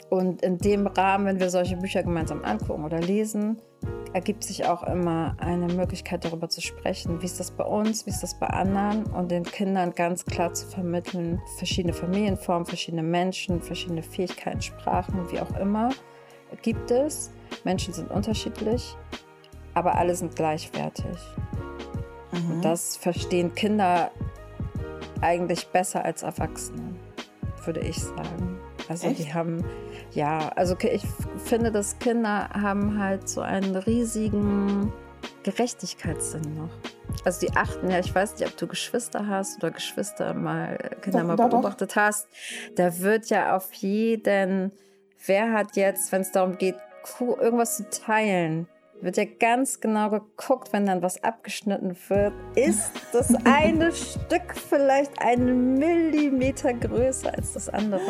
Und 0.10 0.42
in 0.42 0.58
dem 0.58 0.88
Rahmen, 0.88 1.26
wenn 1.26 1.40
wir 1.40 1.50
solche 1.50 1.78
Bücher 1.78 2.04
gemeinsam 2.04 2.44
angucken 2.46 2.86
oder 2.86 3.00
lesen, 3.00 3.62
ergibt 4.14 4.44
sich 4.44 4.66
auch 4.66 4.84
immer 4.84 5.36
eine 5.40 5.68
Möglichkeit 5.74 6.24
darüber 6.24 6.50
zu 6.50 6.62
sprechen, 6.62 7.22
wie 7.22 7.26
ist 7.26 7.40
das 7.40 7.52
bei 7.52 7.66
uns, 7.66 8.06
wie 8.06 8.10
ist 8.10 8.24
das 8.24 8.40
bei 8.40 8.48
anderen 8.48 9.06
und 9.08 9.32
den 9.32 9.44
Kindern 9.44 9.94
ganz 9.94 10.26
klar 10.26 10.54
zu 10.54 10.66
vermitteln, 10.66 11.42
verschiedene 11.58 11.94
Familienformen, 11.94 12.66
verschiedene 12.66 13.04
Menschen, 13.04 13.62
verschiedene 13.62 14.02
Fähigkeiten, 14.02 14.62
Sprachen, 14.62 15.30
wie 15.32 15.40
auch 15.40 15.60
immer 15.60 15.90
gibt 16.62 16.92
es. 16.92 17.32
Menschen 17.64 17.94
sind 17.94 18.10
unterschiedlich, 18.12 18.96
aber 19.78 19.96
alle 19.96 20.16
sind 20.16 20.36
gleichwertig. 20.36 21.18
Mhm. 22.32 22.52
Und 22.52 22.66
das 22.66 22.98
verstehen 22.98 23.54
Kinder 23.54 24.10
eigentlich 25.22 25.68
besser 25.68 26.04
als 26.04 26.24
Erwachsene, 26.24 26.96
würde 27.64 27.82
ich 27.82 28.00
sagen. 28.00 28.60
Also 28.90 29.08
Echt? 29.08 29.20
die 29.20 29.34
haben, 29.34 29.64
ja, 30.14 30.50
also 30.56 30.76
ich 30.80 31.04
finde, 31.46 31.72
dass 31.72 32.00
Kinder 32.00 32.50
haben 32.50 33.00
halt 33.00 33.30
so 33.30 33.42
einen 33.42 33.76
riesigen 33.76 34.92
Gerechtigkeitssinn 35.44 36.56
noch. 36.56 36.72
Also 37.24 37.46
die 37.46 37.56
achten 37.56 37.92
ja, 37.92 38.00
ich 38.00 38.14
weiß 38.14 38.40
nicht, 38.40 38.48
ob 38.48 38.58
du 38.58 38.66
Geschwister 38.66 39.28
hast 39.28 39.58
oder 39.58 39.72
Geschwister 39.72 40.34
mal, 40.34 40.78
Kinder 41.02 41.20
doch, 41.20 41.28
mal 41.28 41.36
beobachtet 41.50 41.92
doch. 41.92 41.96
hast. 41.98 42.28
Da 42.76 42.98
wird 43.00 43.30
ja 43.30 43.56
auf 43.56 43.72
jeden, 43.74 44.72
wer 45.26 45.54
hat 45.54 45.76
jetzt, 45.76 46.12
wenn 46.12 46.22
es 46.22 46.32
darum 46.32 46.58
geht, 46.58 46.76
irgendwas 47.20 47.78
zu 47.78 47.90
teilen, 47.90 48.68
wird 49.02 49.18
ja 49.18 49.26
ganz 49.26 49.80
genau 49.80 50.10
geguckt, 50.10 50.74
wenn 50.74 50.86
dann 50.86 51.02
was 51.02 51.24
abgeschnitten 51.24 51.96
wird. 52.08 52.34
Ist 52.56 52.92
das 53.14 53.34
eine 53.46 53.92
Stück 53.94 54.56
vielleicht 54.56 55.22
einen 55.22 55.76
Millimeter 55.76 56.74
größer 56.74 57.34
als 57.34 57.54
das 57.54 57.70
andere? 57.70 58.02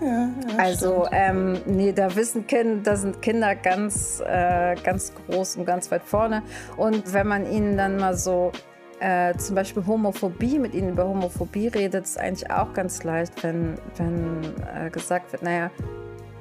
Ja, 0.00 0.08
ja, 0.08 0.28
also, 0.58 1.06
ähm, 1.10 1.58
nee, 1.64 1.92
da 1.92 2.14
wissen 2.14 2.46
Kinder, 2.46 2.82
da 2.82 2.96
sind 2.96 3.22
Kinder 3.22 3.54
ganz, 3.54 4.22
äh, 4.26 4.74
ganz 4.84 5.12
groß 5.14 5.56
und 5.56 5.64
ganz 5.64 5.90
weit 5.90 6.02
vorne. 6.02 6.42
Und 6.76 7.14
wenn 7.14 7.26
man 7.26 7.50
ihnen 7.50 7.78
dann 7.78 7.96
mal 7.96 8.14
so 8.14 8.52
äh, 9.00 9.34
zum 9.36 9.54
Beispiel 9.54 9.86
Homophobie, 9.86 10.58
mit 10.58 10.74
ihnen 10.74 10.90
über 10.90 11.08
Homophobie 11.08 11.68
redet, 11.68 12.04
ist 12.04 12.18
eigentlich 12.18 12.50
auch 12.50 12.72
ganz 12.74 13.04
leicht, 13.04 13.42
wenn, 13.42 13.78
wenn 13.96 14.40
äh, 14.74 14.90
gesagt 14.90 15.32
wird, 15.32 15.42
naja, 15.42 15.70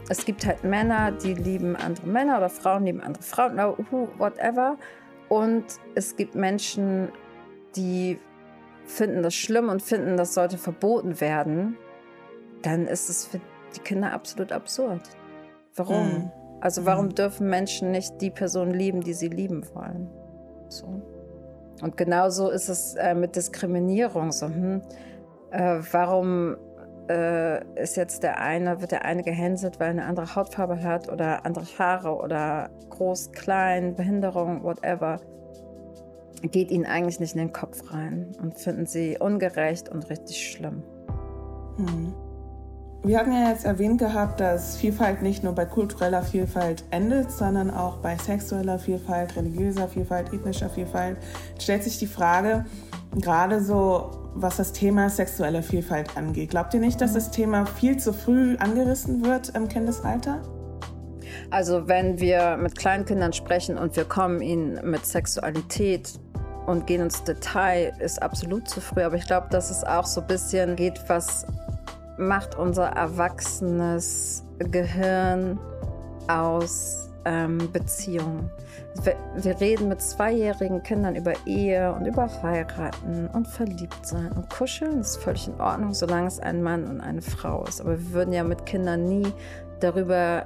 es 0.10 0.26
gibt 0.26 0.46
halt 0.46 0.64
Männer, 0.64 1.12
die 1.12 1.34
lieben 1.34 1.76
andere 1.76 2.08
Männer 2.08 2.38
oder 2.38 2.50
Frauen 2.50 2.86
lieben 2.86 3.02
andere 3.02 3.24
Frauen, 3.24 3.58
whatever. 3.58 4.78
Und 5.30 5.66
es 5.96 6.16
gibt 6.16 6.36
Menschen, 6.36 7.10
die 7.76 8.20
finden 8.86 9.24
das 9.24 9.34
schlimm 9.34 9.70
und 9.70 9.82
finden, 9.82 10.18
das 10.18 10.34
sollte 10.34 10.58
verboten 10.58 11.20
werden. 11.20 11.78
Dann 12.62 12.88
ist 12.88 13.10
es 13.10 13.26
für 13.26 13.42
die 13.76 13.80
Kinder 13.80 14.12
absolut 14.12 14.52
absurd. 14.52 15.02
Warum? 15.76 16.08
Mhm. 16.08 16.32
Also 16.62 16.86
warum 16.86 17.06
mhm. 17.06 17.16
dürfen 17.16 17.50
Menschen 17.50 17.92
nicht 17.92 18.22
die 18.22 18.32
Person 18.32 18.72
lieben, 18.72 19.02
die 19.02 19.14
sie 19.14 19.28
lieben 19.28 19.66
wollen? 19.74 20.10
So. 20.70 21.02
Und 21.82 21.98
genauso 21.98 22.50
ist 22.50 22.70
es 22.70 22.96
äh, 22.96 23.14
mit 23.14 23.36
Diskriminierung. 23.36 24.32
So, 24.32 24.48
hm, 24.48 24.82
äh, 25.52 25.80
warum 25.92 26.56
äh, 27.10 27.64
ist 27.82 27.98
jetzt 27.98 28.24
der 28.24 28.40
eine, 28.40 28.82
wird 28.82 28.92
der 28.92 29.06
eine 29.06 29.24
gehänselt, 29.24 29.80
weil 29.80 29.88
er 29.88 29.92
eine 29.92 30.06
andere 30.06 30.36
Hautfarbe 30.36 30.82
hat 30.84 31.12
oder 31.12 31.46
andere 31.46 31.66
Haare 31.78 32.16
oder 32.16 32.70
groß, 32.90 33.32
klein, 33.32 33.96
Behinderung, 33.96 34.64
whatever, 34.64 35.20
geht 36.42 36.72
ihnen 36.72 36.86
eigentlich 36.86 37.20
nicht 37.20 37.34
in 37.34 37.40
den 37.40 37.54
Kopf 37.54 37.92
rein 37.92 38.36
und 38.42 38.58
finden 38.58 38.86
sie 38.86 39.18
ungerecht 39.20 39.90
und 39.90 40.10
richtig 40.10 40.52
schlimm. 40.52 40.84
Hm. 41.78 42.14
Wir 43.04 43.20
hatten 43.20 43.34
ja 43.34 43.50
jetzt 43.50 43.66
erwähnt 43.66 44.00
gehabt, 44.00 44.40
dass 44.40 44.78
Vielfalt 44.78 45.22
nicht 45.22 45.44
nur 45.44 45.54
bei 45.54 45.66
kultureller 45.66 46.24
Vielfalt 46.24 46.84
endet, 46.90 47.32
sondern 47.32 47.70
auch 47.70 47.98
bei 47.98 48.18
sexueller 48.18 48.80
Vielfalt, 48.80 49.36
religiöser 49.36 49.88
Vielfalt, 49.88 50.34
ethnischer 50.34 50.72
Vielfalt. 50.72 51.18
Stellt 51.60 51.84
sich 51.84 52.00
die 52.00 52.08
Frage, 52.08 52.66
gerade 53.22 53.64
so 53.64 54.26
was 54.36 54.58
das 54.58 54.74
Thema 54.74 55.10
sexuelle 55.10 55.64
Vielfalt 55.64 56.18
angeht. 56.18 56.50
Glaubt 56.50 56.74
ihr 56.74 56.82
nicht, 56.82 57.00
dass 57.00 57.14
das 57.14 57.32
Thema 57.32 57.66
viel 57.66 57.98
zu 57.98 58.14
früh 58.14 58.58
angerissen 58.58 59.26
wird 59.26 59.50
im 59.56 59.70
Kindesalter? 59.70 60.42
Also 61.50 61.88
wenn 61.88 62.20
wir 62.20 62.58
mit 62.58 62.78
Kleinkindern 62.78 63.34
sprechen 63.34 63.78
und 63.78 63.96
wir 63.96 64.04
kommen 64.04 64.42
ihnen 64.42 64.80
mit 64.90 65.06
Sexualität 65.06 66.20
und 66.66 66.86
gehen 66.86 67.02
ins 67.02 67.24
Detail, 67.24 67.94
ist 68.00 68.22
absolut 68.22 68.68
zu 68.68 68.82
früh. 68.82 69.04
Aber 69.04 69.16
ich 69.16 69.26
glaube, 69.26 69.48
dass 69.52 69.72
es 69.72 69.84
auch 69.84 70.06
so 70.06 70.22
ein 70.22 70.28
bisschen 70.28 70.76
geht, 70.76 71.00
was 71.08 71.46
macht 72.18 72.56
unser 72.56 72.88
erwachsenes 72.88 74.44
Gehirn 74.60 75.60
aus 76.28 77.10
ähm, 77.26 77.72
Beziehungen. 77.72 78.50
Wir 79.36 79.60
reden 79.60 79.90
mit 79.90 80.02
zweijährigen 80.02 80.82
Kindern 80.84 81.16
über 81.16 81.34
Ehe 81.46 81.94
und 81.94 82.06
über 82.06 82.30
Heiraten 82.42 83.28
und 83.34 83.48
verliebt 83.48 84.06
sein 84.06 84.32
und 84.32 84.50
kuscheln. 84.50 85.00
Das 85.00 85.12
ist 85.12 85.24
völlig 85.24 85.48
in 85.48 85.60
Ordnung, 85.60 85.94
solange 85.94 86.28
es 86.28 86.40
ein 86.40 86.64
Mann 86.64 86.86
und 86.88 87.02
eine 87.02 87.22
Frau 87.22 87.64
ist. 87.66 87.82
Aber 87.82 87.92
wir 87.92 88.14
würden 88.14 88.34
ja 88.34 88.44
mit 88.44 88.66
Kindern 88.66 89.08
nie 89.08 89.28
darüber, 89.80 90.46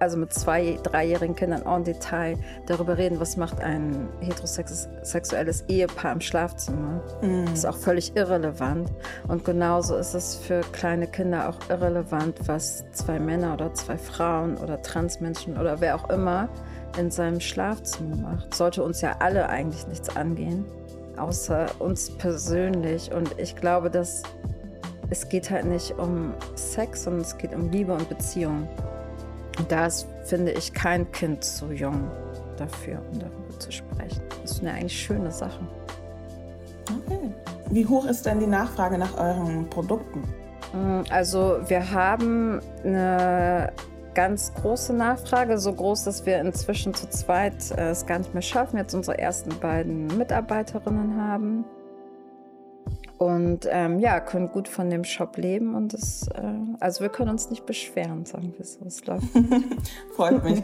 also 0.00 0.16
mit 0.16 0.32
zwei, 0.32 0.78
dreijährigen 0.82 1.36
Kindern 1.36 1.62
en 1.62 1.84
Detail 1.84 2.36
darüber 2.66 2.98
reden, 2.98 3.20
was 3.20 3.36
macht 3.36 3.60
ein 3.60 4.08
heterosexuelles 4.20 5.64
Ehepaar 5.68 6.12
im 6.12 6.20
Schlafzimmer. 6.20 7.02
Mm. 7.22 7.44
Das 7.44 7.60
ist 7.60 7.66
auch 7.66 7.76
völlig 7.76 8.16
irrelevant. 8.16 8.90
Und 9.28 9.44
genauso 9.44 9.96
ist 9.96 10.14
es 10.14 10.36
für 10.36 10.62
kleine 10.72 11.06
Kinder 11.06 11.48
auch 11.48 11.58
irrelevant, 11.68 12.36
was 12.46 12.84
zwei 12.92 13.20
Männer 13.20 13.54
oder 13.54 13.72
zwei 13.74 13.98
Frauen 13.98 14.56
oder 14.56 14.80
Transmenschen 14.82 15.58
oder 15.58 15.80
wer 15.80 15.94
auch 15.94 16.08
immer 16.10 16.48
in 16.98 17.10
seinem 17.10 17.40
Schlafzimmer 17.40 18.16
macht, 18.16 18.54
sollte 18.54 18.82
uns 18.82 19.00
ja 19.00 19.16
alle 19.20 19.48
eigentlich 19.48 19.86
nichts 19.86 20.16
angehen, 20.16 20.64
außer 21.16 21.66
uns 21.78 22.10
persönlich. 22.10 23.12
Und 23.12 23.38
ich 23.38 23.54
glaube, 23.54 23.90
dass 23.90 24.22
es 25.10 25.28
geht 25.28 25.50
halt 25.50 25.66
nicht 25.66 25.92
um 25.98 26.32
Sex, 26.54 27.04
sondern 27.04 27.22
es 27.22 27.36
geht 27.36 27.52
um 27.52 27.70
Liebe 27.70 27.92
und 27.92 28.08
Beziehung. 28.08 28.68
Und 29.60 29.70
da 29.70 29.84
ist, 29.84 30.06
finde 30.24 30.52
ich, 30.52 30.72
kein 30.72 31.12
Kind 31.12 31.44
zu 31.44 31.70
jung 31.70 32.10
dafür, 32.56 33.02
um 33.12 33.18
darüber 33.18 33.58
zu 33.58 33.70
sprechen. 33.70 34.22
Das 34.40 34.52
ist 34.52 34.60
eine 34.62 34.72
eigentlich 34.72 34.98
schöne 34.98 35.30
Sache. 35.30 35.60
Okay. 36.88 37.30
Wie 37.68 37.84
hoch 37.84 38.06
ist 38.06 38.24
denn 38.24 38.40
die 38.40 38.46
Nachfrage 38.46 38.96
nach 38.96 39.18
euren 39.18 39.68
Produkten? 39.68 40.24
Also 41.10 41.58
wir 41.66 41.90
haben 41.90 42.62
eine 42.82 43.70
ganz 44.14 44.54
große 44.54 44.94
Nachfrage, 44.94 45.58
so 45.58 45.74
groß, 45.74 46.04
dass 46.04 46.24
wir 46.24 46.40
inzwischen 46.40 46.94
zu 46.94 47.10
zweit 47.10 47.70
äh, 47.76 47.90
es 47.90 48.06
gar 48.06 48.18
nicht 48.18 48.32
mehr 48.32 48.42
schaffen, 48.42 48.78
jetzt 48.78 48.94
unsere 48.94 49.18
ersten 49.18 49.50
beiden 49.60 50.06
Mitarbeiterinnen 50.16 51.20
haben. 51.20 51.66
Und 53.20 53.68
ähm, 53.70 53.98
ja, 53.98 54.18
können 54.18 54.48
gut 54.48 54.66
von 54.66 54.88
dem 54.88 55.04
Shop 55.04 55.36
leben 55.36 55.74
und 55.74 55.92
das, 55.92 56.26
äh, 56.28 56.40
also 56.80 57.02
wir 57.02 57.10
können 57.10 57.28
uns 57.28 57.50
nicht 57.50 57.66
beschweren, 57.66 58.24
sagen 58.24 58.54
wir 58.56 58.64
so. 58.64 58.78
Es 58.86 59.04
läuft. 59.04 59.26
Freut 60.16 60.42
mich. 60.42 60.62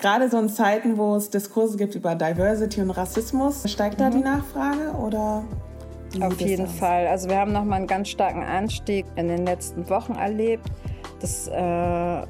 Gerade 0.00 0.28
so 0.28 0.36
in 0.36 0.50
Zeiten, 0.50 0.98
wo 0.98 1.16
es 1.16 1.30
Diskurse 1.30 1.78
gibt 1.78 1.94
über 1.94 2.14
Diversity 2.14 2.82
und 2.82 2.90
Rassismus, 2.90 3.64
steigt 3.72 4.02
da 4.02 4.10
mhm. 4.10 4.16
die 4.16 4.20
Nachfrage 4.20 4.90
oder? 4.98 5.44
Auf 6.20 6.38
jeden 6.42 6.66
Fall. 6.66 7.06
Also 7.06 7.30
wir 7.30 7.38
haben 7.38 7.52
nochmal 7.52 7.78
einen 7.78 7.86
ganz 7.86 8.10
starken 8.10 8.42
Anstieg 8.42 9.06
in 9.16 9.28
den 9.28 9.46
letzten 9.46 9.88
Wochen 9.88 10.12
erlebt. 10.12 10.70
Das 11.20 11.48
äh, 11.48 12.26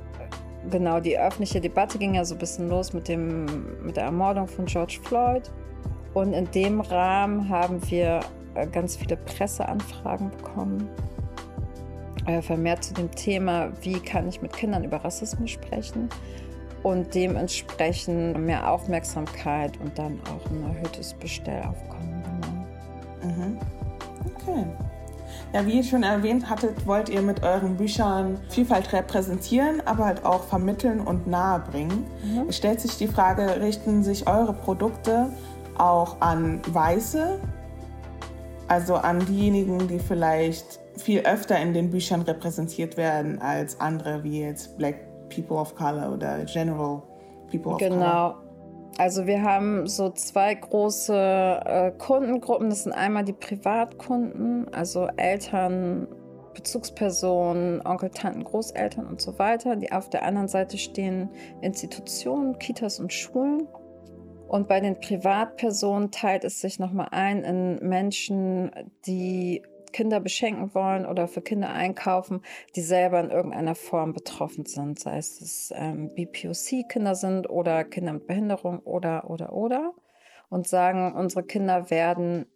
genau, 0.71 1.01
die 1.01 1.19
öffentliche 1.19 1.61
Debatte 1.61 1.99
ging 1.99 2.15
ja 2.15 2.25
so 2.25 2.37
ein 2.37 2.39
bisschen 2.39 2.69
los 2.69 2.93
mit, 2.93 3.09
dem, 3.09 3.47
mit 3.85 3.97
der 3.97 4.05
Ermordung 4.05 4.47
von 4.47 4.67
George 4.67 5.01
Floyd. 5.03 5.51
Und 6.15 6.33
in 6.33 6.49
dem 6.53 6.81
Rahmen 6.81 7.49
haben 7.49 7.81
wir 7.91 8.21
ganz 8.73 8.97
viele 8.97 9.17
Presseanfragen 9.17 10.31
bekommen. 10.31 10.89
Äh, 12.27 12.41
vermehrt 12.41 12.85
zu 12.85 12.95
dem 12.95 13.11
Thema, 13.11 13.71
wie 13.83 14.01
kann 14.01 14.29
ich 14.29 14.41
mit 14.41 14.53
Kindern 14.53 14.85
über 14.85 15.05
Rassismus 15.05 15.51
sprechen 15.51 16.09
und 16.83 17.15
dementsprechend 17.15 18.39
mehr 18.39 18.71
Aufmerksamkeit 18.71 19.79
und 19.81 19.99
dann 19.99 20.21
auch 20.25 20.51
ein 20.51 20.63
erhöhtes 20.63 21.15
Bestellaufkommen. 21.15 22.23
Genau. 23.21 23.35
Mhm. 23.35 23.59
Okay. 24.37 24.65
Ja, 25.53 25.65
wie 25.67 25.77
ihr 25.77 25.85
schon 25.85 26.03
erwähnt 26.03 26.51
hattet, 26.51 26.87
wollt 26.87 27.09
ihr 27.09 27.23
mit 27.23 27.43
euren 27.43 27.77
Büchern 27.77 28.39
Vielfalt 28.49 28.93
repräsentieren, 28.93 29.81
aber 29.87 30.05
halt 30.05 30.25
auch 30.25 30.45
vermitteln 30.45 31.01
und 31.01 31.27
nahebringen. 31.27 32.05
Mhm. 32.25 32.49
Es 32.49 32.57
stellt 32.57 32.81
sich 32.81 32.97
die 32.99 33.07
Frage, 33.07 33.61
richten 33.61 34.03
sich 34.03 34.27
eure 34.27 34.53
Produkte 34.53 35.29
auch 35.79 36.21
an 36.21 36.61
Weiße, 36.69 37.39
also 38.69 38.95
an 38.95 39.25
diejenigen, 39.27 39.89
die 39.89 39.99
vielleicht 39.99 40.81
viel 40.97 41.21
öfter 41.21 41.61
in 41.61 41.75
den 41.75 41.91
Büchern 41.91 42.23
repräsentiert 42.23 42.97
werden 42.97 43.41
als 43.41 43.81
andere, 43.81 44.23
wie 44.25 44.43
jetzt 44.43 44.77
Black 44.79 44.97
People 45.29 45.57
of 45.57 45.75
Color 45.75 46.13
oder 46.13 46.45
General 46.45 47.03
People 47.51 47.73
of 47.73 47.79
genau. 47.79 47.97
Color. 47.97 48.35
Genau. 48.35 48.45
Also 48.97 49.27
wir 49.27 49.43
haben 49.43 49.89
so 49.89 50.11
zwei 50.11 50.55
große 50.55 51.15
äh, 51.65 51.91
Kundengruppen. 51.99 52.71
Das 52.71 52.85
sind 52.85 52.93
einmal 52.93 53.25
die 53.25 53.33
Privatkunden, 53.33 54.73
also 54.73 55.09
Eltern, 55.17 56.07
Bezugspersonen, 56.55 57.85
Onkel, 57.85 58.11
Tanten, 58.11 58.45
Großeltern 58.45 59.07
und 59.07 59.21
so 59.21 59.37
weiter. 59.39 59.75
Die 59.75 59.91
auf 59.91 60.11
der 60.11 60.23
anderen 60.23 60.47
Seite 60.47 60.79
stehen 60.79 61.29
Institutionen, 61.61 62.59
Kitas 62.61 63.01
und 63.01 63.13
Schulen. 63.13 63.67
Und 64.55 64.69
bei 64.69 64.79
den 64.79 65.01
Privatpersonen 65.01 66.13
teilt 66.13 66.45
es 66.45 66.61
sich 66.61 66.79
nochmal 66.79 67.09
ein 67.11 67.43
in 67.43 67.89
Menschen, 67.89 68.71
die 69.05 69.63
Kinder 69.93 70.21
beschenken 70.21 70.73
wollen 70.77 71.07
oder 71.07 71.27
für 71.27 71.43
Kinder 71.43 71.71
einkaufen, 71.71 72.41
die 72.77 72.81
selber 72.81 73.19
in 73.19 73.31
irgendeiner 73.31 73.75
Form 73.75 74.13
betroffen 74.13 74.65
sind, 74.65 75.01
sei 75.01 75.19
es 75.19 75.73
ähm, 75.75 76.15
BPOC-Kinder 76.15 77.17
sind 77.17 77.51
oder 77.51 77.83
Kinder 77.83 78.13
mit 78.13 78.29
Behinderung 78.29 78.79
oder, 78.79 79.29
oder, 79.29 79.53
oder. 79.53 79.93
Und 80.51 80.69
sagen, 80.69 81.13
unsere 81.17 81.43
Kinder 81.43 81.91
werden 81.91 82.47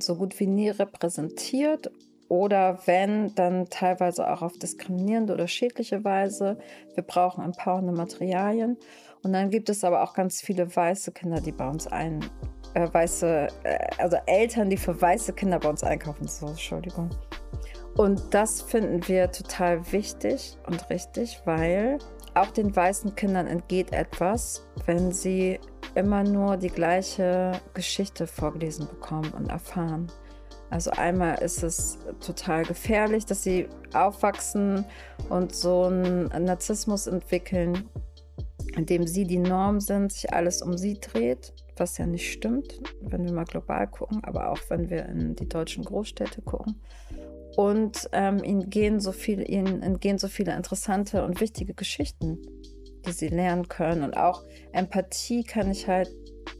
so 0.00 0.16
gut 0.16 0.40
wie 0.40 0.48
nie 0.48 0.70
repräsentiert 0.70 1.92
oder 2.32 2.80
wenn, 2.86 3.32
dann 3.36 3.68
teilweise 3.70 4.28
auch 4.28 4.42
auf 4.42 4.58
diskriminierende 4.58 5.34
oder 5.34 5.46
schädliche 5.46 6.02
Weise. 6.02 6.58
Wir 6.94 7.04
brauchen 7.04 7.44
empowernde 7.44 7.92
Materialien. 7.92 8.76
Und 9.22 9.32
dann 9.32 9.50
gibt 9.50 9.68
es 9.68 9.84
aber 9.84 10.02
auch 10.02 10.14
ganz 10.14 10.40
viele 10.40 10.74
weiße 10.74 11.12
Kinder, 11.12 11.40
die 11.40 11.52
bei 11.52 11.68
uns 11.68 11.86
ein, 11.86 12.24
äh, 12.74 12.88
weiße, 12.92 13.48
äh, 13.62 13.78
also 13.98 14.16
Eltern, 14.26 14.68
die 14.68 14.76
für 14.76 15.00
weiße 15.00 15.32
Kinder 15.32 15.60
bei 15.60 15.68
uns 15.68 15.84
einkaufen. 15.84 16.26
So, 16.26 16.48
Entschuldigung. 16.48 17.10
Und 17.96 18.22
das 18.32 18.62
finden 18.62 19.06
wir 19.06 19.30
total 19.30 19.92
wichtig 19.92 20.56
und 20.66 20.88
richtig, 20.90 21.40
weil 21.44 21.98
auch 22.34 22.50
den 22.50 22.74
weißen 22.74 23.14
Kindern 23.14 23.46
entgeht 23.46 23.92
etwas, 23.92 24.66
wenn 24.86 25.12
sie 25.12 25.60
immer 25.94 26.24
nur 26.24 26.56
die 26.56 26.70
gleiche 26.70 27.52
Geschichte 27.74 28.26
vorgelesen 28.26 28.88
bekommen 28.88 29.30
und 29.32 29.50
erfahren. 29.50 30.10
Also 30.70 30.90
einmal 30.92 31.42
ist 31.42 31.62
es 31.62 31.98
total 32.24 32.64
gefährlich, 32.64 33.26
dass 33.26 33.42
sie 33.42 33.68
aufwachsen 33.92 34.86
und 35.28 35.54
so 35.54 35.84
einen 35.84 36.28
Narzissmus 36.44 37.06
entwickeln, 37.06 37.90
in 38.76 38.86
dem 38.86 39.06
sie 39.06 39.26
die 39.26 39.38
Norm 39.38 39.80
sind, 39.80 40.12
sich 40.12 40.32
alles 40.32 40.62
um 40.62 40.76
sie 40.76 40.98
dreht, 41.00 41.52
was 41.76 41.98
ja 41.98 42.06
nicht 42.06 42.32
stimmt, 42.32 42.80
wenn 43.00 43.24
wir 43.24 43.32
mal 43.32 43.44
global 43.44 43.86
gucken, 43.86 44.22
aber 44.24 44.50
auch 44.50 44.58
wenn 44.68 44.90
wir 44.90 45.06
in 45.06 45.34
die 45.34 45.48
deutschen 45.48 45.84
Großstädte 45.84 46.42
gucken. 46.42 46.80
Und 47.56 48.08
ähm, 48.12 48.42
ihnen, 48.42 48.70
gehen 48.70 49.00
so 49.00 49.12
viele, 49.12 49.44
ihnen 49.44 49.82
entgehen 49.82 50.18
so 50.18 50.28
viele 50.28 50.56
interessante 50.56 51.24
und 51.24 51.40
wichtige 51.40 51.74
Geschichten, 51.74 52.38
die 53.06 53.12
sie 53.12 53.28
lernen 53.28 53.68
können. 53.68 54.02
Und 54.02 54.16
auch 54.16 54.44
Empathie 54.72 55.44
kann 55.44 55.70
ich 55.70 55.86
halt 55.86 56.10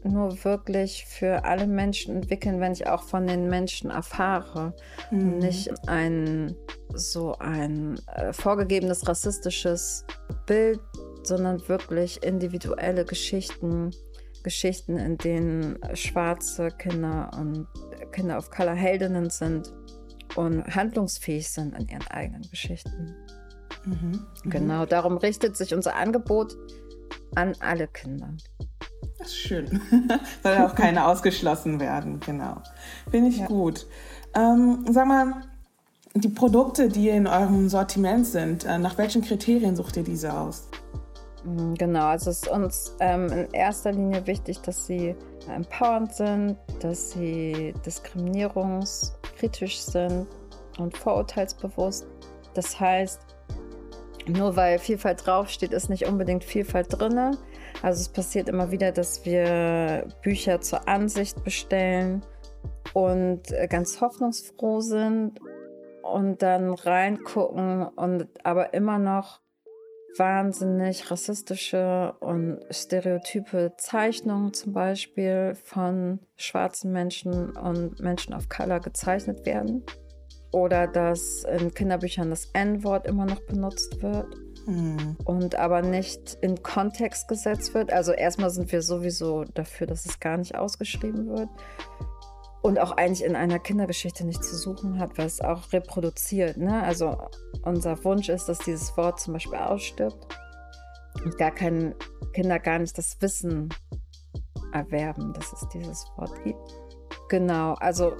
nur 0.03 0.43
wirklich 0.43 1.05
für 1.05 1.45
alle 1.45 1.67
Menschen 1.67 2.15
entwickeln, 2.15 2.59
wenn 2.59 2.73
ich 2.73 2.87
auch 2.87 3.03
von 3.03 3.25
den 3.27 3.49
Menschen 3.49 3.89
erfahre. 3.89 4.75
Mhm. 5.11 5.39
Nicht 5.39 5.71
ein 5.87 6.55
so 6.95 7.35
ein 7.39 7.99
äh, 8.15 8.33
vorgegebenes 8.33 9.07
rassistisches 9.07 10.05
Bild, 10.45 10.79
sondern 11.27 11.67
wirklich 11.67 12.23
individuelle 12.23 13.05
Geschichten. 13.05 13.91
Geschichten, 14.43 14.97
in 14.97 15.17
denen 15.17 15.79
schwarze 15.93 16.67
Kinder 16.67 17.31
und 17.39 17.65
Kinder 18.11 18.37
of 18.37 18.51
Color 18.51 18.73
Heldinnen 18.73 19.29
sind 19.29 19.71
und 20.35 20.63
handlungsfähig 20.63 21.49
sind 21.49 21.77
in 21.77 21.87
ihren 21.87 22.07
eigenen 22.07 22.41
Geschichten. 22.49 23.15
Mhm. 23.85 24.25
mhm. 24.43 24.49
Genau, 24.49 24.85
darum 24.85 25.17
richtet 25.17 25.57
sich 25.57 25.73
unser 25.73 25.95
Angebot 25.95 26.57
an 27.35 27.53
alle 27.59 27.87
Kinder. 27.87 28.29
Das 29.17 29.27
ist 29.27 29.37
schön. 29.37 29.81
Soll 30.43 30.57
auch 30.57 30.75
keine 30.75 31.07
ausgeschlossen 31.07 31.79
werden, 31.79 32.19
genau. 32.19 32.61
Finde 33.09 33.29
ich 33.29 33.37
ja. 33.37 33.45
gut. 33.47 33.87
Ähm, 34.35 34.85
sag 34.89 35.07
mal, 35.07 35.43
die 36.15 36.29
Produkte, 36.29 36.89
die 36.89 37.09
in 37.09 37.27
eurem 37.27 37.69
Sortiment 37.69 38.25
sind, 38.25 38.65
äh, 38.65 38.77
nach 38.77 38.97
welchen 38.97 39.21
Kriterien 39.21 39.75
sucht 39.75 39.97
ihr 39.97 40.03
diese 40.03 40.33
aus? 40.33 40.67
Mm, 41.43 41.73
genau, 41.75 42.07
also 42.07 42.29
es 42.29 42.43
ist 42.43 42.49
uns 42.49 42.95
ähm, 42.99 43.27
in 43.27 43.47
erster 43.51 43.91
Linie 43.91 44.25
wichtig, 44.27 44.61
dass 44.61 44.85
sie 44.85 45.15
empowernd 45.49 46.13
sind, 46.13 46.57
dass 46.79 47.11
sie 47.11 47.73
diskriminierungskritisch 47.85 49.79
sind 49.79 50.27
und 50.79 50.97
vorurteilsbewusst. 50.97 52.07
Das 52.53 52.79
heißt, 52.79 53.21
nur 54.27 54.55
weil 54.55 54.79
Vielfalt 54.79 55.25
draufsteht, 55.25 55.73
ist 55.73 55.89
nicht 55.89 56.07
unbedingt 56.07 56.45
Vielfalt 56.45 56.87
drinne. 56.89 57.37
Also 57.81 58.01
es 58.01 58.09
passiert 58.09 58.47
immer 58.47 58.71
wieder, 58.71 58.91
dass 58.91 59.25
wir 59.25 60.07
Bücher 60.21 60.61
zur 60.61 60.87
Ansicht 60.87 61.43
bestellen 61.43 62.23
und 62.93 63.51
äh, 63.51 63.67
ganz 63.67 63.99
hoffnungsfroh 63.99 64.79
sind 64.79 65.39
und 66.03 66.41
dann 66.41 66.73
reingucken 66.73 67.83
und 67.87 68.27
aber 68.43 68.73
immer 68.73 68.99
noch 68.99 69.42
wahnsinnig 70.17 71.09
rassistische 71.09 72.13
und 72.19 72.59
stereotype 72.69 73.73
Zeichnungen 73.77 74.53
zum 74.53 74.73
Beispiel 74.73 75.55
von 75.55 76.19
schwarzen 76.35 76.91
Menschen 76.91 77.55
und 77.55 77.99
Menschen 77.99 78.33
of 78.33 78.49
Color 78.49 78.79
gezeichnet 78.79 79.45
werden. 79.45 79.83
Oder 80.51 80.87
dass 80.87 81.43
in 81.45 81.73
Kinderbüchern 81.73 82.29
das 82.29 82.45
N-Wort 82.53 83.07
immer 83.07 83.25
noch 83.25 83.41
benutzt 83.41 84.01
wird. 84.03 84.27
Mhm. 84.67 85.17
Und 85.25 85.55
aber 85.55 85.81
nicht 85.81 86.37
in 86.41 86.61
Kontext 86.61 87.27
gesetzt 87.27 87.73
wird. 87.73 87.91
Also 87.91 88.11
erstmal 88.11 88.49
sind 88.51 88.71
wir 88.71 88.81
sowieso 88.81 89.43
dafür, 89.43 89.87
dass 89.87 90.05
es 90.05 90.19
gar 90.19 90.37
nicht 90.37 90.55
ausgeschrieben 90.55 91.27
wird. 91.27 91.49
Und 92.63 92.79
auch 92.79 92.91
eigentlich 92.91 93.23
in 93.23 93.35
einer 93.35 93.59
Kindergeschichte 93.59 94.25
nicht 94.25 94.43
zu 94.43 94.55
suchen 94.55 94.97
hat, 94.97 95.17
weil 95.17 95.27
es 95.27 95.41
auch 95.41 95.71
reproduziert. 95.73 96.57
Ne? 96.57 96.81
Also 96.81 97.17
unser 97.63 98.03
Wunsch 98.03 98.29
ist, 98.29 98.45
dass 98.45 98.59
dieses 98.59 98.95
Wort 98.97 99.19
zum 99.19 99.33
Beispiel 99.33 99.59
ausstirbt 99.59 100.25
und 101.23 101.37
gar 101.37 101.51
kein 101.51 101.93
Kinder 102.33 102.59
gar 102.59 102.79
nicht 102.79 102.97
das 102.97 103.21
Wissen 103.21 103.69
erwerben, 104.71 105.33
dass 105.33 105.53
es 105.53 105.67
dieses 105.69 106.05
Wort 106.17 106.43
gibt. 106.43 106.57
Genau, 107.29 107.73
also 107.75 108.13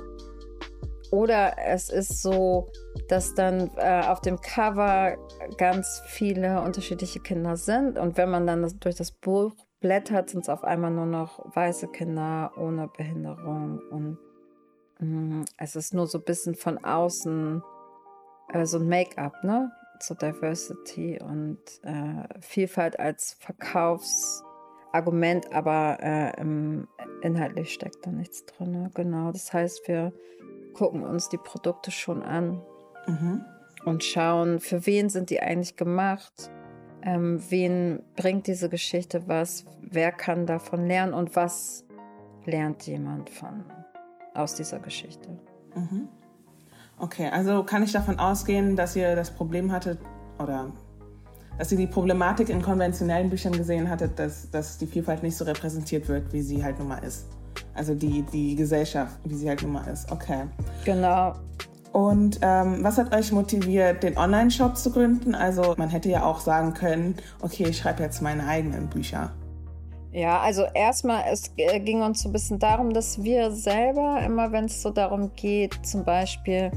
oder 1.13 1.57
es 1.59 1.89
ist 1.89 2.23
so, 2.23 2.71
dass 3.07 3.35
dann 3.35 3.69
äh, 3.77 4.01
auf 4.07 4.21
dem 4.21 4.41
Cover 4.41 5.15
ganz 5.57 6.01
viele 6.07 6.59
unterschiedliche 6.61 7.19
Kinder 7.19 7.55
sind. 7.55 7.99
Und 7.99 8.17
wenn 8.17 8.31
man 8.31 8.47
dann 8.47 8.63
das, 8.63 8.79
durch 8.79 8.95
das 8.95 9.11
Buch 9.11 9.53
blättert, 9.79 10.31
sind 10.31 10.41
es 10.41 10.49
auf 10.49 10.63
einmal 10.63 10.89
nur 10.89 11.05
noch 11.05 11.39
weiße 11.55 11.89
Kinder 11.89 12.51
ohne 12.57 12.87
Behinderung. 12.87 13.79
Und 13.91 14.17
es 15.57 15.75
ist 15.75 15.93
nur 15.93 16.07
so 16.07 16.19
ein 16.19 16.23
bisschen 16.23 16.55
von 16.55 16.81
außen 16.83 17.61
äh, 18.53 18.65
so 18.65 18.79
ein 18.79 18.87
Make-up, 18.87 19.43
ne? 19.43 19.71
Zur 19.99 20.15
Diversity 20.17 21.19
und 21.21 21.59
äh, 21.83 22.23
Vielfalt 22.41 22.99
als 22.99 23.37
Verkaufsargument, 23.39 25.53
aber 25.53 25.99
äh, 26.01 26.41
im, 26.41 26.87
inhaltlich 27.21 27.73
steckt 27.73 28.05
da 28.05 28.11
nichts 28.11 28.45
drin. 28.45 28.89
Genau, 28.93 29.31
das 29.31 29.53
heißt, 29.53 29.87
wir 29.87 30.11
gucken 30.73 31.03
uns 31.03 31.29
die 31.29 31.37
Produkte 31.37 31.91
schon 31.91 32.23
an 32.23 32.61
mhm. 33.07 33.45
und 33.85 34.03
schauen, 34.03 34.59
für 34.59 34.85
wen 34.85 35.07
sind 35.09 35.29
die 35.29 35.41
eigentlich 35.41 35.77
gemacht, 35.77 36.51
ähm, 37.01 37.41
wen 37.49 38.03
bringt 38.15 38.47
diese 38.47 38.69
Geschichte 38.69 39.27
was, 39.27 39.65
wer 39.81 40.11
kann 40.11 40.45
davon 40.45 40.87
lernen 40.87 41.13
und 41.13 41.35
was 41.35 41.85
lernt 42.45 42.85
jemand 42.87 43.29
von 43.29 43.65
aus 44.33 44.55
dieser 44.55 44.79
Geschichte. 44.79 45.29
Mhm. 45.75 46.07
Okay, 46.99 47.29
also 47.31 47.63
kann 47.63 47.83
ich 47.83 47.91
davon 47.91 48.19
ausgehen, 48.19 48.75
dass 48.75 48.95
ihr 48.95 49.15
das 49.15 49.31
Problem 49.31 49.71
hattet 49.71 49.99
oder 50.39 50.71
dass 51.57 51.71
ihr 51.71 51.77
die 51.77 51.87
Problematik 51.87 52.49
in 52.49 52.61
konventionellen 52.61 53.29
Büchern 53.29 53.53
gesehen 53.53 53.89
hattet, 53.89 54.17
dass, 54.17 54.49
dass 54.49 54.77
die 54.77 54.87
Vielfalt 54.87 55.21
nicht 55.21 55.37
so 55.37 55.45
repräsentiert 55.45 56.07
wird, 56.07 56.33
wie 56.33 56.41
sie 56.41 56.63
halt 56.63 56.79
nun 56.79 56.87
mal 56.87 57.03
ist. 57.03 57.27
Also 57.75 57.93
die, 57.93 58.23
die 58.23 58.55
Gesellschaft, 58.55 59.19
wie 59.23 59.35
sie 59.35 59.47
halt 59.47 59.61
nun 59.61 59.73
mal 59.73 59.87
ist. 59.87 60.11
Okay. 60.11 60.43
Genau. 60.85 61.33
Und 61.91 62.39
ähm, 62.41 62.83
was 62.83 62.97
hat 62.97 63.13
euch 63.13 63.31
motiviert, 63.31 64.01
den 64.01 64.17
Online-Shop 64.17 64.77
zu 64.77 64.91
gründen? 64.91 65.35
Also 65.35 65.75
man 65.77 65.89
hätte 65.89 66.09
ja 66.09 66.23
auch 66.23 66.39
sagen 66.39 66.73
können, 66.73 67.15
okay, 67.41 67.67
ich 67.69 67.77
schreibe 67.77 68.01
jetzt 68.01 68.21
meine 68.21 68.47
eigenen 68.47 68.87
Bücher. 68.87 69.31
Ja, 70.13 70.41
also 70.41 70.63
erstmal, 70.75 71.23
es 71.31 71.51
äh, 71.57 71.79
ging 71.79 72.03
uns 72.03 72.21
so 72.21 72.29
ein 72.29 72.33
bisschen 72.33 72.59
darum, 72.59 72.93
dass 72.93 73.23
wir 73.23 73.49
selber, 73.51 74.21
immer 74.23 74.51
wenn 74.51 74.65
es 74.65 74.81
so 74.83 74.91
darum 74.91 75.31
geht, 75.35 75.73
zum 75.83 76.05
Beispiel 76.05 76.69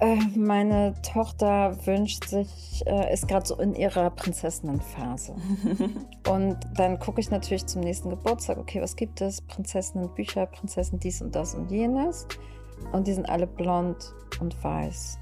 äh, 0.00 0.16
meine 0.36 0.94
Tochter 1.02 1.74
wünscht 1.86 2.26
sich, 2.28 2.82
äh, 2.86 3.12
ist 3.14 3.28
gerade 3.28 3.46
so 3.46 3.56
in 3.56 3.74
ihrer 3.74 4.10
Prinzessinnenphase. 4.10 5.34
und 6.28 6.58
dann 6.74 6.98
gucke 6.98 7.20
ich 7.22 7.30
natürlich 7.30 7.64
zum 7.64 7.80
nächsten 7.80 8.10
Geburtstag, 8.10 8.58
okay, 8.58 8.82
was 8.82 8.94
gibt 8.94 9.22
es? 9.22 9.40
Prinzessinnenbücher, 9.40 10.44
Prinzessin 10.44 10.98
dies 11.00 11.22
und 11.22 11.34
das 11.34 11.54
und 11.54 11.70
jenes. 11.70 12.28
Und 12.92 13.06
die 13.06 13.14
sind 13.14 13.28
alle 13.28 13.46
blond 13.46 14.14
und 14.38 14.62
weiß. 14.62 15.18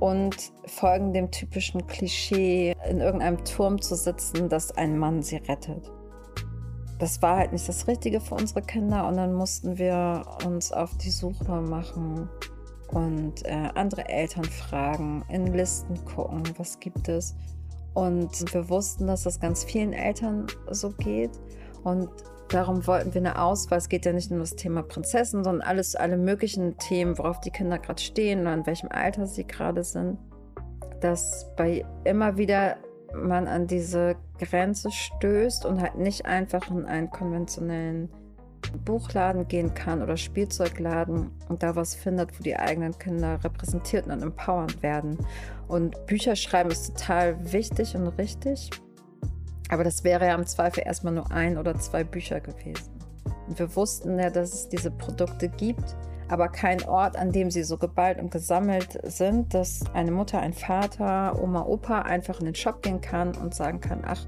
Und 0.00 0.52
folgen 0.66 1.12
dem 1.12 1.30
typischen 1.30 1.86
Klischee, 1.86 2.74
in 2.88 3.00
irgendeinem 3.00 3.44
Turm 3.44 3.80
zu 3.80 3.94
sitzen, 3.94 4.48
dass 4.48 4.76
ein 4.76 4.98
Mann 4.98 5.22
sie 5.22 5.36
rettet. 5.36 5.90
Das 6.98 7.22
war 7.22 7.36
halt 7.36 7.52
nicht 7.52 7.68
das 7.68 7.86
Richtige 7.86 8.20
für 8.20 8.34
unsere 8.34 8.62
Kinder 8.62 9.06
und 9.06 9.16
dann 9.16 9.32
mussten 9.32 9.78
wir 9.78 10.24
uns 10.44 10.72
auf 10.72 10.96
die 10.98 11.10
Suche 11.10 11.60
machen 11.60 12.28
und 12.88 13.44
äh, 13.44 13.68
andere 13.74 14.08
Eltern 14.08 14.44
fragen, 14.44 15.24
in 15.28 15.46
Listen 15.46 16.04
gucken, 16.04 16.42
was 16.56 16.80
gibt 16.80 17.08
es. 17.08 17.34
Und 17.94 18.52
wir 18.54 18.68
wussten, 18.68 19.06
dass 19.06 19.24
das 19.24 19.40
ganz 19.40 19.64
vielen 19.64 19.92
Eltern 19.92 20.46
so 20.70 20.90
geht. 20.90 21.32
Und 21.84 22.08
darum 22.48 22.86
wollten 22.86 23.12
wir 23.12 23.20
eine 23.20 23.40
Auswahl. 23.40 23.78
Es 23.78 23.88
geht 23.88 24.06
ja 24.06 24.12
nicht 24.12 24.30
nur 24.30 24.38
um 24.38 24.42
das 24.42 24.56
Thema 24.56 24.82
Prinzessin, 24.82 25.44
sondern 25.44 25.66
alles, 25.66 25.96
alle 25.96 26.16
möglichen 26.16 26.78
Themen, 26.78 27.18
worauf 27.18 27.40
die 27.40 27.50
Kinder 27.50 27.78
gerade 27.78 28.00
stehen 28.00 28.42
oder 28.42 28.54
in 28.54 28.66
welchem 28.66 28.88
Alter 28.90 29.26
sie 29.26 29.46
gerade 29.46 29.84
sind. 29.84 30.18
Dass 31.00 31.46
bei 31.56 31.84
immer 32.04 32.36
wieder 32.36 32.76
man 33.14 33.48
an 33.48 33.66
diese 33.66 34.16
Grenze 34.38 34.90
stößt 34.90 35.64
und 35.64 35.80
halt 35.80 35.96
nicht 35.96 36.26
einfach 36.26 36.70
in 36.70 36.84
einen 36.84 37.10
konventionellen 37.10 38.08
Buchladen 38.84 39.48
gehen 39.48 39.74
kann 39.74 40.02
oder 40.02 40.16
Spielzeugladen 40.16 41.30
und 41.48 41.62
da 41.62 41.76
was 41.76 41.94
findet, 41.94 42.38
wo 42.38 42.42
die 42.42 42.56
eigenen 42.56 42.98
Kinder 42.98 43.42
repräsentiert 43.42 44.06
und 44.06 44.22
empowernd 44.22 44.82
werden. 44.82 45.18
Und 45.68 46.06
Bücher 46.06 46.36
schreiben 46.36 46.70
ist 46.70 46.96
total 46.96 47.52
wichtig 47.52 47.94
und 47.94 48.08
richtig. 48.18 48.70
Aber 49.70 49.84
das 49.84 50.04
wäre 50.04 50.26
ja 50.26 50.34
im 50.34 50.46
Zweifel 50.46 50.82
erstmal 50.84 51.14
nur 51.14 51.30
ein 51.30 51.58
oder 51.58 51.78
zwei 51.78 52.04
Bücher 52.04 52.40
gewesen. 52.40 52.92
Und 53.46 53.58
wir 53.58 53.74
wussten 53.76 54.18
ja, 54.18 54.30
dass 54.30 54.52
es 54.52 54.68
diese 54.68 54.90
Produkte 54.90 55.48
gibt, 55.48 55.96
aber 56.28 56.48
kein 56.48 56.82
Ort, 56.84 57.16
an 57.16 57.32
dem 57.32 57.50
sie 57.50 57.62
so 57.62 57.76
geballt 57.78 58.18
und 58.18 58.30
gesammelt 58.30 59.00
sind, 59.04 59.54
dass 59.54 59.82
eine 59.94 60.10
Mutter, 60.10 60.40
ein 60.40 60.52
Vater, 60.52 61.40
Oma, 61.42 61.64
Opa 61.64 62.02
einfach 62.02 62.38
in 62.40 62.46
den 62.46 62.54
Shop 62.54 62.82
gehen 62.82 63.00
kann 63.00 63.34
und 63.36 63.54
sagen 63.54 63.80
kann, 63.80 64.02
ach, 64.04 64.26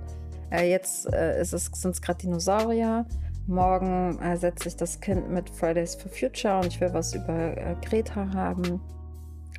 äh, 0.50 0.70
jetzt 0.70 1.12
äh, 1.12 1.42
sind 1.44 1.90
es 1.90 2.02
gerade 2.02 2.18
Dinosaurier, 2.18 3.06
morgen 3.46 4.18
äh, 4.20 4.36
setze 4.36 4.68
ich 4.68 4.76
das 4.76 5.00
Kind 5.00 5.30
mit 5.30 5.50
Fridays 5.50 5.94
for 5.94 6.10
Future 6.10 6.56
und 6.56 6.66
ich 6.66 6.80
will 6.80 6.92
was 6.92 7.14
über 7.14 7.54
Greta 7.82 8.32
haben. 8.34 8.80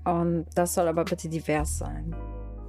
Und 0.04 0.48
das 0.56 0.74
soll 0.74 0.88
aber 0.88 1.06
bitte 1.06 1.30
divers 1.30 1.78
sein. 1.78 2.16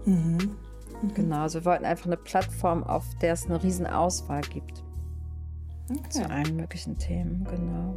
Mhm. 0.04 0.56
Mhm. 1.02 1.14
Genau, 1.14 1.42
also 1.42 1.60
wir 1.60 1.64
wollten 1.64 1.84
einfach 1.84 2.06
eine 2.06 2.16
Plattform, 2.16 2.84
auf 2.84 3.04
der 3.20 3.32
es 3.32 3.46
eine 3.46 3.62
riesen 3.62 3.86
Auswahl 3.86 4.42
gibt. 4.42 4.84
Okay. 5.90 6.08
Zu 6.10 6.30
allen 6.30 6.56
möglichen 6.56 6.98
Themen, 6.98 7.44
genau. 7.44 7.96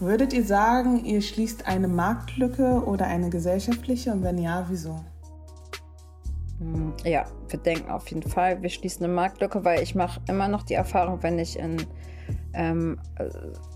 Würdet 0.00 0.32
ihr 0.32 0.44
sagen, 0.44 1.04
ihr 1.04 1.22
schließt 1.22 1.66
eine 1.68 1.88
Marktlücke 1.88 2.82
oder 2.84 3.06
eine 3.06 3.30
gesellschaftliche? 3.30 4.12
Und 4.12 4.22
wenn 4.22 4.38
ja, 4.38 4.66
wieso? 4.68 5.04
Hm, 6.58 6.92
ja, 7.04 7.26
wir 7.48 7.58
denken 7.58 7.90
auf 7.90 8.08
jeden 8.08 8.28
Fall, 8.28 8.60
wir 8.62 8.70
schließen 8.70 9.04
eine 9.04 9.14
Marktlücke, 9.14 9.64
weil 9.64 9.82
ich 9.82 9.94
mache 9.94 10.20
immer 10.28 10.48
noch 10.48 10.62
die 10.62 10.74
Erfahrung, 10.74 11.22
wenn 11.22 11.38
ich 11.38 11.58
in 11.58 11.76
ähm, 12.54 12.98
äh, 13.18 13.28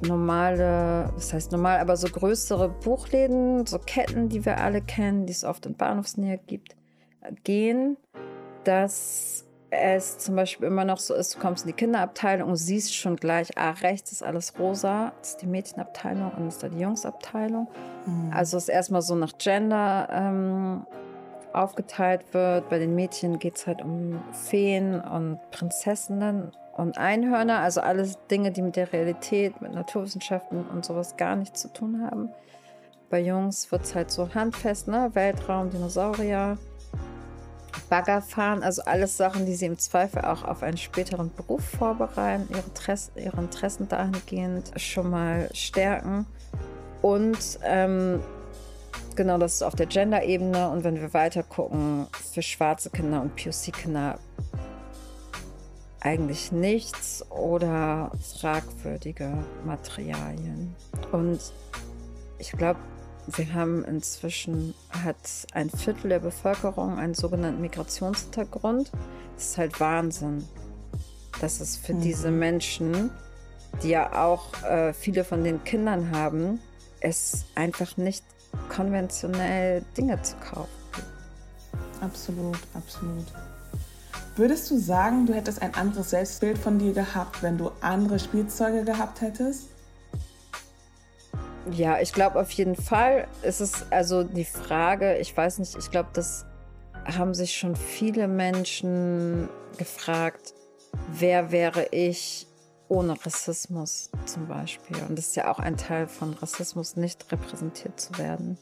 normale, 0.06 1.12
das 1.14 1.32
heißt 1.32 1.52
normal, 1.52 1.78
aber 1.78 1.96
so 1.96 2.08
größere 2.08 2.68
Buchläden, 2.68 3.66
so 3.66 3.78
Ketten, 3.78 4.28
die 4.28 4.44
wir 4.44 4.58
alle 4.58 4.80
kennen, 4.80 5.26
die 5.26 5.32
es 5.32 5.44
oft 5.44 5.66
in 5.66 5.74
Bahnhofsnähe 5.74 6.38
gibt, 6.46 6.76
gehen, 7.44 7.96
dass 8.64 9.47
es 9.70 10.18
zum 10.18 10.36
Beispiel 10.36 10.66
immer 10.66 10.84
noch 10.84 10.98
so 10.98 11.14
ist, 11.14 11.34
du 11.34 11.40
kommst 11.40 11.64
in 11.64 11.68
die 11.68 11.74
Kinderabteilung 11.74 12.48
und 12.48 12.56
siehst 12.56 12.94
schon 12.94 13.16
gleich, 13.16 13.56
ah, 13.58 13.70
rechts 13.70 14.12
ist 14.12 14.22
alles 14.22 14.58
rosa, 14.58 15.12
das 15.18 15.30
ist 15.30 15.42
die 15.42 15.46
Mädchenabteilung 15.46 16.32
und 16.32 16.48
ist 16.48 16.62
da 16.62 16.68
die 16.68 16.78
Jungsabteilung. 16.78 17.68
Mhm. 18.06 18.32
Also 18.32 18.56
es 18.56 18.68
erstmal 18.68 19.02
so 19.02 19.14
nach 19.14 19.32
Gender 19.38 20.08
ähm, 20.10 20.86
aufgeteilt 21.52 22.22
wird. 22.32 22.68
Bei 22.68 22.78
den 22.78 22.94
Mädchen 22.94 23.38
geht 23.38 23.56
es 23.56 23.66
halt 23.66 23.82
um 23.82 24.22
Feen 24.32 25.00
und 25.00 25.38
Prinzessinnen 25.50 26.52
und 26.72 26.96
Einhörner, 26.96 27.58
also 27.58 27.80
alles 27.80 28.18
Dinge, 28.30 28.52
die 28.52 28.62
mit 28.62 28.76
der 28.76 28.92
Realität, 28.92 29.60
mit 29.60 29.74
Naturwissenschaften 29.74 30.64
und 30.68 30.84
sowas 30.84 31.16
gar 31.16 31.36
nichts 31.36 31.60
zu 31.60 31.72
tun 31.72 32.08
haben. 32.08 32.30
Bei 33.10 33.20
Jungs 33.20 33.72
wird 33.72 33.82
es 33.82 33.94
halt 33.94 34.10
so 34.10 34.32
handfest, 34.34 34.86
ne? 34.86 35.10
Weltraum, 35.14 35.70
Dinosaurier. 35.70 36.58
Bagger 37.88 38.20
fahren, 38.22 38.62
also 38.62 38.82
alles 38.82 39.16
Sachen, 39.16 39.46
die 39.46 39.54
sie 39.54 39.66
im 39.66 39.78
Zweifel 39.78 40.22
auch 40.22 40.44
auf 40.44 40.62
einen 40.62 40.76
späteren 40.76 41.32
Beruf 41.34 41.64
vorbereiten, 41.64 42.46
ihre, 42.50 42.60
Interesse, 42.60 43.10
ihre 43.16 43.40
Interessen 43.40 43.88
dahingehend 43.88 44.72
schon 44.76 45.10
mal 45.10 45.48
stärken. 45.54 46.26
Und 47.02 47.58
ähm, 47.64 48.20
genau, 49.16 49.38
das 49.38 49.54
ist 49.54 49.62
auf 49.62 49.74
der 49.74 49.86
Gender-Ebene. 49.86 50.68
Und 50.70 50.84
wenn 50.84 51.00
wir 51.00 51.14
weiter 51.14 51.42
gucken, 51.42 52.06
für 52.32 52.42
schwarze 52.42 52.90
Kinder 52.90 53.22
und 53.22 53.36
POC-Kinder 53.36 54.18
eigentlich 56.00 56.52
nichts 56.52 57.24
oder 57.30 58.12
fragwürdige 58.38 59.32
Materialien. 59.64 60.74
Und 61.12 61.40
ich 62.38 62.52
glaube, 62.52 62.78
wir 63.36 63.54
haben 63.54 63.84
inzwischen, 63.84 64.74
hat 64.90 65.16
ein 65.52 65.70
Viertel 65.70 66.08
der 66.10 66.20
Bevölkerung 66.20 66.98
einen 66.98 67.14
sogenannten 67.14 67.60
Migrationshintergrund. 67.60 68.90
Das 69.34 69.50
ist 69.50 69.58
halt 69.58 69.80
Wahnsinn. 69.80 70.46
dass 71.40 71.60
es 71.60 71.76
für 71.76 71.94
mhm. 71.94 72.00
diese 72.00 72.30
Menschen, 72.30 73.10
die 73.82 73.90
ja 73.90 74.24
auch 74.24 74.62
äh, 74.64 74.92
viele 74.92 75.24
von 75.24 75.44
den 75.44 75.62
Kindern 75.62 76.10
haben, 76.10 76.58
es 77.00 77.44
einfach 77.54 77.96
nicht 77.96 78.24
konventionell 78.68 79.84
Dinge 79.96 80.20
zu 80.22 80.34
kaufen 80.36 80.78
Absolut, 82.00 82.58
absolut. 82.74 83.26
Würdest 84.36 84.70
du 84.70 84.78
sagen, 84.78 85.26
du 85.26 85.34
hättest 85.34 85.60
ein 85.62 85.74
anderes 85.74 86.10
Selbstbild 86.10 86.58
von 86.58 86.78
dir 86.78 86.92
gehabt, 86.92 87.42
wenn 87.42 87.58
du 87.58 87.72
andere 87.80 88.18
Spielzeuge 88.18 88.84
gehabt 88.84 89.20
hättest? 89.20 89.68
Ja, 91.72 92.00
ich 92.00 92.12
glaube 92.12 92.40
auf 92.40 92.50
jeden 92.52 92.76
Fall. 92.76 93.26
Es 93.42 93.60
ist 93.60 93.86
also 93.90 94.22
die 94.22 94.44
Frage, 94.44 95.18
ich 95.18 95.36
weiß 95.36 95.58
nicht, 95.58 95.76
ich 95.76 95.90
glaube, 95.90 96.08
das 96.12 96.46
haben 97.04 97.34
sich 97.34 97.56
schon 97.56 97.76
viele 97.76 98.28
Menschen 98.28 99.48
gefragt, 99.76 100.54
wer 101.12 101.52
wäre 101.52 101.88
ich 101.90 102.46
ohne 102.88 103.14
Rassismus 103.24 104.10
zum 104.24 104.46
Beispiel? 104.46 104.96
Und 105.08 105.18
das 105.18 105.28
ist 105.28 105.36
ja 105.36 105.50
auch 105.50 105.58
ein 105.58 105.76
Teil 105.76 106.08
von 106.08 106.32
Rassismus, 106.34 106.96
nicht 106.96 107.30
repräsentiert 107.30 108.00
zu 108.00 108.16
werden. 108.18 108.58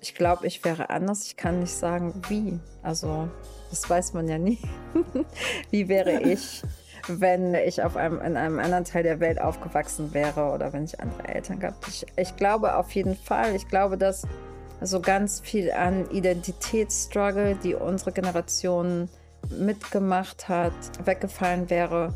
Ich 0.00 0.14
glaube, 0.14 0.46
ich 0.46 0.64
wäre 0.64 0.90
anders. 0.90 1.26
Ich 1.26 1.36
kann 1.36 1.60
nicht 1.60 1.74
sagen, 1.74 2.14
wie. 2.28 2.58
Also, 2.82 3.28
das 3.70 3.88
weiß 3.88 4.12
man 4.12 4.28
ja 4.28 4.38
nie. 4.38 4.58
wie 5.70 5.88
wäre 5.88 6.20
ich? 6.32 6.62
Wenn 7.08 7.54
ich 7.54 7.82
auf 7.82 7.96
einem, 7.96 8.20
in 8.20 8.36
einem 8.36 8.58
anderen 8.58 8.84
Teil 8.84 9.02
der 9.02 9.20
Welt 9.20 9.40
aufgewachsen 9.40 10.14
wäre 10.14 10.52
oder 10.52 10.72
wenn 10.72 10.84
ich 10.84 11.00
andere 11.00 11.28
Eltern 11.28 11.58
gehabt 11.58 11.86
ich, 11.88 12.06
ich 12.16 12.36
glaube 12.36 12.76
auf 12.76 12.90
jeden 12.92 13.16
Fall, 13.16 13.54
ich 13.54 13.68
glaube, 13.68 13.96
dass 13.98 14.26
so 14.80 15.00
ganz 15.00 15.40
viel 15.40 15.72
an 15.72 16.08
Identitätsstruggle, 16.10 17.56
die 17.56 17.74
unsere 17.74 18.12
Generation 18.12 19.08
mitgemacht 19.50 20.48
hat, 20.48 20.72
weggefallen 21.04 21.70
wäre. 21.70 22.14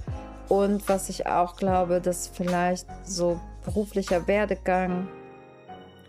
Und 0.49 0.89
was 0.89 1.09
ich 1.09 1.27
auch 1.27 1.57
glaube, 1.57 2.01
dass 2.01 2.29
vielleicht 2.29 2.87
so 3.05 3.41
beruflicher 3.65 4.27
Werdegang 4.27 5.09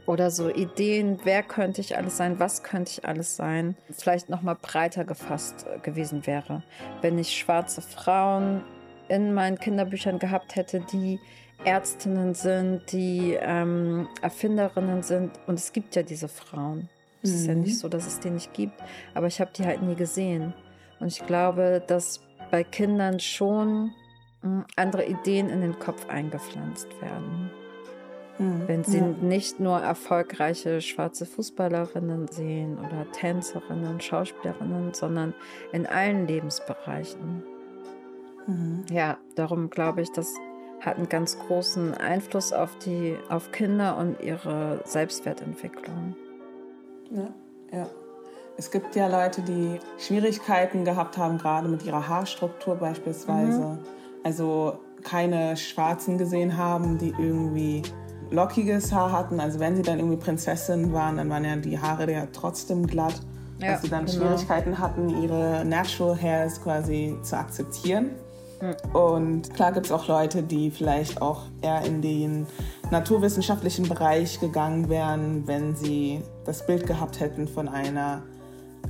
oder 0.06 0.32
so 0.32 0.50
Ideen, 0.50 1.20
wer 1.24 1.44
könnte 1.44 1.82
ich 1.82 1.98
alles 1.98 2.18
sein, 2.18 2.40
was 2.40 2.62
könnte 2.62 2.92
ich 2.92 3.06
alles 3.06 3.36
sein, 3.36 3.76
vielleicht 3.90 4.30
noch 4.30 4.42
mal 4.42 4.58
breiter 4.62 5.06
gefasst 5.06 5.66
gewesen 5.82 6.28
wäre, 6.28 6.62
wenn 7.02 7.18
ich 7.18 7.38
schwarze 7.38 7.82
Frauen 7.82 8.64
in 9.10 9.34
meinen 9.34 9.60
Kinderbüchern 9.60 10.20
gehabt 10.20 10.56
hätte, 10.56 10.80
die 10.80 11.20
Ärztinnen 11.66 12.34
sind, 12.34 12.92
die 12.92 13.38
ähm, 13.40 14.08
Erfinderinnen 14.22 15.04
sind. 15.04 15.32
Und 15.48 15.56
es 15.56 15.74
gibt 15.74 15.96
ja 15.96 16.04
diese 16.04 16.28
Frauen. 16.28 16.90
Es 17.22 17.32
mhm. 17.32 17.36
ist 17.36 17.48
ja 17.48 17.56
nicht 17.56 17.74
mhm. 17.74 17.78
so, 17.78 17.90
dass 17.90 18.08
es 18.08 18.20
die 18.20 18.30
nicht 18.30 18.54
gibt, 18.54 18.82
aber 19.14 19.28
ich 19.28 19.40
habe 19.40 19.52
die 19.56 19.66
halt 19.66 19.82
nie 19.82 19.96
gesehen. 19.96 20.54
Und 21.00 21.08
ich 21.08 21.26
glaube, 21.26 21.82
dass 21.86 22.22
bei 22.52 22.64
Kindern 22.64 23.20
schon 23.20 23.92
hm, 24.42 24.66
andere 24.76 25.06
Ideen 25.06 25.50
in 25.50 25.62
den 25.62 25.80
Kopf 25.80 26.08
eingepflanzt 26.10 26.90
werden. 27.02 27.50
Mhm. 28.38 28.68
Wenn 28.68 28.84
sie 28.84 28.98
ja. 28.98 29.08
nicht 29.22 29.60
nur 29.60 29.80
erfolgreiche 29.80 30.82
schwarze 30.82 31.26
Fußballerinnen 31.26 32.28
sehen 32.28 32.78
oder 32.78 33.10
Tänzerinnen, 33.12 34.02
Schauspielerinnen, 34.02 34.94
sondern 34.94 35.34
in 35.72 35.86
allen 35.86 36.28
Lebensbereichen. 36.28 37.44
Mhm. 38.48 38.86
Ja, 38.92 39.18
darum 39.36 39.70
glaube 39.70 40.02
ich, 40.02 40.12
das 40.12 40.34
hat 40.82 40.98
einen 40.98 41.10
ganz 41.10 41.38
großen 41.40 41.94
Einfluss 41.94 42.52
auf 42.52 42.78
die, 42.80 43.18
auf 43.30 43.52
Kinder 43.52 43.98
und 43.98 44.20
ihre 44.22 44.82
Selbstwertentwicklung. 44.86 46.16
Ja, 47.12 47.30
ja. 47.72 47.88
Es 48.58 48.70
gibt 48.70 48.96
ja 48.96 49.08
Leute, 49.08 49.42
die 49.42 49.80
Schwierigkeiten 49.98 50.86
gehabt 50.86 51.18
haben, 51.18 51.38
gerade 51.38 51.68
mit 51.68 51.84
ihrer 51.86 52.08
Haarstruktur 52.08 52.76
beispielsweise. 52.76 53.62
Mhm. 53.62 53.80
Also 54.24 54.80
keine 55.04 55.58
Schwarzen 55.58 56.18
gesehen 56.18 56.56
haben, 56.56 56.98
die 56.98 57.14
irgendwie 57.18 57.82
lockiges 58.30 58.92
Haar 58.92 59.12
hatten. 59.12 59.40
Also 59.40 59.60
wenn 59.60 59.76
sie 59.76 59.82
dann 59.82 60.00
irgendwie 60.00 60.18
Prinzessinnen 60.18 60.94
waren, 60.94 61.18
dann 61.18 61.30
waren 61.30 61.46
ja 61.46 61.56
die 61.56 61.80
Haare 61.80 62.12
ja 62.12 62.28
trotzdem 62.32 62.86
glatt. 62.86 63.22
Ja, 63.60 63.72
dass 63.72 63.84
sie 63.84 63.90
dann 63.90 64.06
genau. 64.06 64.18
Schwierigkeiten 64.18 64.78
hatten, 64.80 65.10
ihre 65.24 65.64
Natural 65.64 66.20
Hairs 66.20 66.62
quasi 66.62 67.16
zu 67.22 67.38
akzeptieren. 67.38 68.12
Und 68.94 69.54
klar 69.54 69.72
gibt 69.72 69.88
es 69.88 69.92
auch 69.92 70.08
Leute, 70.08 70.44
die 70.44 70.72
vielleicht 70.72 71.22
auch 71.22 71.44
eher 71.62 71.84
in 71.84 72.02
den 72.02 72.48
naturwissenschaftlichen 72.92 73.88
Bereich 73.88 74.40
gegangen 74.40 74.90
wären, 74.90 75.48
wenn 75.48 75.76
sie 75.76 76.22
das 76.46 76.66
Bild 76.66 76.86
gehabt 76.88 77.20
hätten 77.20 77.48
von 77.48 77.68
einer 77.68 78.24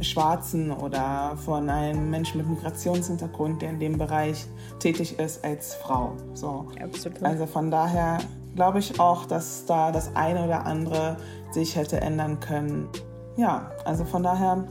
Schwarzen 0.02 0.72
oder 0.72 1.38
von 1.46 1.70
einem 1.70 2.10
Menschen 2.10 2.40
mit 2.40 2.50
Migrationshintergrund, 2.50 3.62
der 3.62 3.70
in 3.70 3.80
dem 3.80 3.98
Bereich 3.98 4.46
tätig 4.80 5.20
ist, 5.20 5.44
als 5.46 5.76
Frau. 5.76 6.14
So. 6.34 6.68
Absolut. 6.82 7.24
Also 7.24 7.46
von 7.46 7.72
daher 7.72 8.18
glaube 8.56 8.80
ich 8.80 9.00
auch, 9.00 9.26
dass 9.26 9.66
da 9.66 9.92
das 9.92 10.16
eine 10.16 10.44
oder 10.46 10.66
andere 10.66 11.18
sich 11.52 11.76
hätte 11.76 12.02
ändern 12.02 12.40
können. 12.40 12.90
Ja, 13.38 13.72
also 13.86 14.04
von 14.04 14.24
daher 14.24 14.66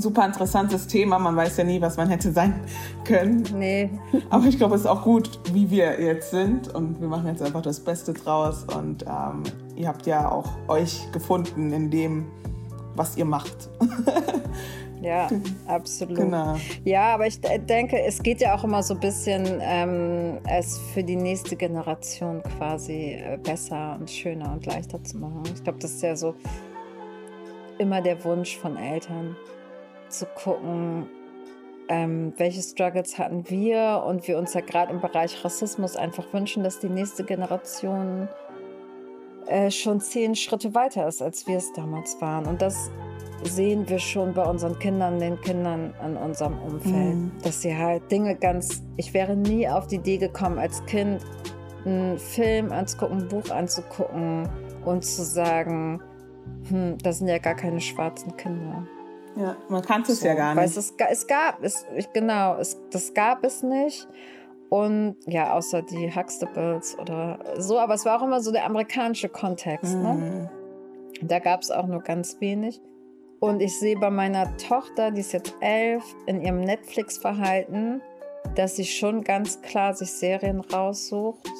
super 0.00 0.26
interessantes 0.26 0.86
Thema. 0.86 1.18
Man 1.18 1.36
weiß 1.36 1.56
ja 1.56 1.64
nie, 1.64 1.80
was 1.80 1.96
man 1.96 2.08
hätte 2.08 2.32
sein 2.32 2.60
können. 3.04 3.44
Nee. 3.54 3.90
Aber 4.30 4.46
ich 4.46 4.58
glaube, 4.58 4.74
es 4.74 4.82
ist 4.82 4.86
auch 4.86 5.02
gut, 5.02 5.40
wie 5.52 5.70
wir 5.70 6.00
jetzt 6.00 6.30
sind. 6.30 6.74
Und 6.74 7.00
wir 7.00 7.08
machen 7.08 7.26
jetzt 7.26 7.42
einfach 7.42 7.62
das 7.62 7.80
Beste 7.80 8.12
draus. 8.12 8.64
Und 8.76 9.04
ähm, 9.04 9.42
ihr 9.76 9.88
habt 9.88 10.06
ja 10.06 10.30
auch 10.30 10.50
euch 10.68 11.10
gefunden 11.12 11.72
in 11.72 11.90
dem, 11.90 12.26
was 12.94 13.16
ihr 13.16 13.24
macht. 13.24 13.68
Ja, 15.04 15.28
absolut. 15.66 16.16
Genau. 16.16 16.56
Ja, 16.82 17.14
aber 17.14 17.26
ich 17.26 17.38
denke, 17.40 18.00
es 18.02 18.22
geht 18.22 18.40
ja 18.40 18.54
auch 18.54 18.64
immer 18.64 18.82
so 18.82 18.94
ein 18.94 19.00
bisschen, 19.00 19.60
ähm, 19.60 20.38
es 20.48 20.78
für 20.94 21.04
die 21.04 21.16
nächste 21.16 21.56
Generation 21.56 22.42
quasi 22.56 23.18
äh, 23.20 23.36
besser 23.36 23.98
und 24.00 24.10
schöner 24.10 24.52
und 24.52 24.64
leichter 24.64 25.04
zu 25.04 25.18
machen. 25.18 25.42
Ich 25.54 25.62
glaube, 25.62 25.78
das 25.78 25.92
ist 25.92 26.02
ja 26.02 26.16
so 26.16 26.34
immer 27.76 28.00
der 28.00 28.24
Wunsch 28.24 28.56
von 28.56 28.78
Eltern, 28.78 29.36
zu 30.18 30.26
gucken, 30.26 31.06
ähm, 31.88 32.32
welche 32.36 32.62
Struggles 32.62 33.18
hatten 33.18 33.48
wir 33.50 34.02
und 34.06 34.26
wir 34.26 34.38
uns 34.38 34.54
ja 34.54 34.60
gerade 34.60 34.92
im 34.92 35.00
Bereich 35.00 35.44
Rassismus 35.44 35.96
einfach 35.96 36.32
wünschen, 36.32 36.64
dass 36.64 36.78
die 36.78 36.88
nächste 36.88 37.24
Generation 37.24 38.28
äh, 39.46 39.70
schon 39.70 40.00
zehn 40.00 40.34
Schritte 40.34 40.74
weiter 40.74 41.06
ist, 41.06 41.20
als 41.20 41.46
wir 41.46 41.58
es 41.58 41.72
damals 41.74 42.20
waren. 42.20 42.46
Und 42.46 42.62
das 42.62 42.90
sehen 43.42 43.86
wir 43.88 43.98
schon 43.98 44.32
bei 44.32 44.44
unseren 44.44 44.78
Kindern, 44.78 45.18
den 45.18 45.38
Kindern 45.42 45.92
in 46.04 46.16
unserem 46.16 46.58
Umfeld, 46.60 47.14
mhm. 47.14 47.32
dass 47.42 47.60
sie 47.60 47.76
halt 47.76 48.10
Dinge 48.10 48.34
ganz. 48.36 48.82
Ich 48.96 49.12
wäre 49.12 49.36
nie 49.36 49.68
auf 49.68 49.86
die 49.86 49.96
Idee 49.96 50.16
gekommen, 50.16 50.58
als 50.58 50.84
Kind 50.86 51.20
einen 51.84 52.18
Film 52.18 52.72
anzugucken, 52.72 53.18
ein 53.18 53.28
Buch 53.28 53.50
anzugucken 53.50 54.48
und 54.86 55.04
zu 55.04 55.22
sagen, 55.22 56.00
hm, 56.68 56.96
das 57.02 57.18
sind 57.18 57.28
ja 57.28 57.38
gar 57.38 57.54
keine 57.54 57.80
schwarzen 57.80 58.34
Kinder. 58.36 58.86
Ja, 59.36 59.56
man 59.68 59.82
kannte 59.82 60.12
es 60.12 60.20
so, 60.20 60.26
ja 60.26 60.34
gar 60.34 60.54
nicht. 60.54 60.64
Es, 60.64 60.94
es 61.10 61.26
gab, 61.26 61.62
es, 61.62 61.86
genau, 62.12 62.56
es, 62.56 62.78
das 62.90 63.14
gab 63.14 63.44
es 63.44 63.62
nicht. 63.62 64.06
Und 64.70 65.16
ja, 65.26 65.52
außer 65.52 65.82
die 65.82 66.14
Huxtables 66.14 66.98
oder 66.98 67.38
so, 67.58 67.78
aber 67.78 67.94
es 67.94 68.04
war 68.04 68.20
auch 68.20 68.24
immer 68.24 68.40
so 68.40 68.50
der 68.50 68.64
amerikanische 68.64 69.28
Kontext. 69.28 69.94
Ne? 69.94 70.14
Mhm. 70.14 70.20
Ne? 70.20 70.50
Da 71.22 71.38
gab 71.38 71.62
es 71.62 71.70
auch 71.70 71.86
nur 71.86 72.00
ganz 72.00 72.40
wenig. 72.40 72.80
Und 73.40 73.60
ich 73.60 73.78
sehe 73.78 73.98
bei 73.98 74.10
meiner 74.10 74.56
Tochter, 74.56 75.10
die 75.10 75.20
ist 75.20 75.32
jetzt 75.32 75.54
elf, 75.60 76.02
in 76.26 76.40
ihrem 76.40 76.60
Netflix-Verhalten, 76.60 78.00
dass 78.54 78.76
sie 78.76 78.84
schon 78.84 79.22
ganz 79.22 79.60
klar 79.60 79.94
sich 79.94 80.10
Serien 80.10 80.60
raussucht, 80.60 81.50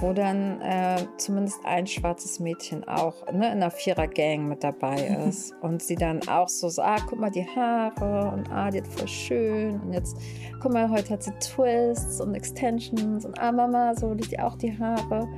wo 0.00 0.12
dann 0.12 0.60
äh, 0.60 0.96
zumindest 1.16 1.64
ein 1.64 1.86
schwarzes 1.86 2.38
Mädchen 2.40 2.86
auch 2.86 3.14
ne, 3.32 3.46
in 3.46 3.62
einer 3.62 3.70
Vierer-Gang 3.70 4.46
mit 4.46 4.62
dabei 4.62 4.96
ist. 5.28 5.54
und 5.62 5.82
sie 5.82 5.96
dann 5.96 6.26
auch 6.28 6.48
so, 6.48 6.68
so, 6.68 6.82
ah, 6.82 6.96
guck 7.08 7.18
mal 7.18 7.30
die 7.30 7.46
Haare 7.46 8.30
und 8.32 8.50
ah, 8.50 8.70
die 8.70 8.78
hat 8.78 8.88
voll 8.88 9.08
schön. 9.08 9.80
Und 9.80 9.92
jetzt, 9.92 10.16
guck 10.60 10.72
mal, 10.72 10.90
heute 10.90 11.14
hat 11.14 11.22
sie 11.22 11.32
Twists 11.40 12.20
und 12.20 12.34
Extensions 12.34 13.24
und 13.24 13.38
ah, 13.38 13.52
Mama, 13.52 13.94
so 13.94 14.12
liegt 14.12 14.32
die 14.32 14.40
auch 14.40 14.56
die 14.56 14.76
Haare. 14.78 15.28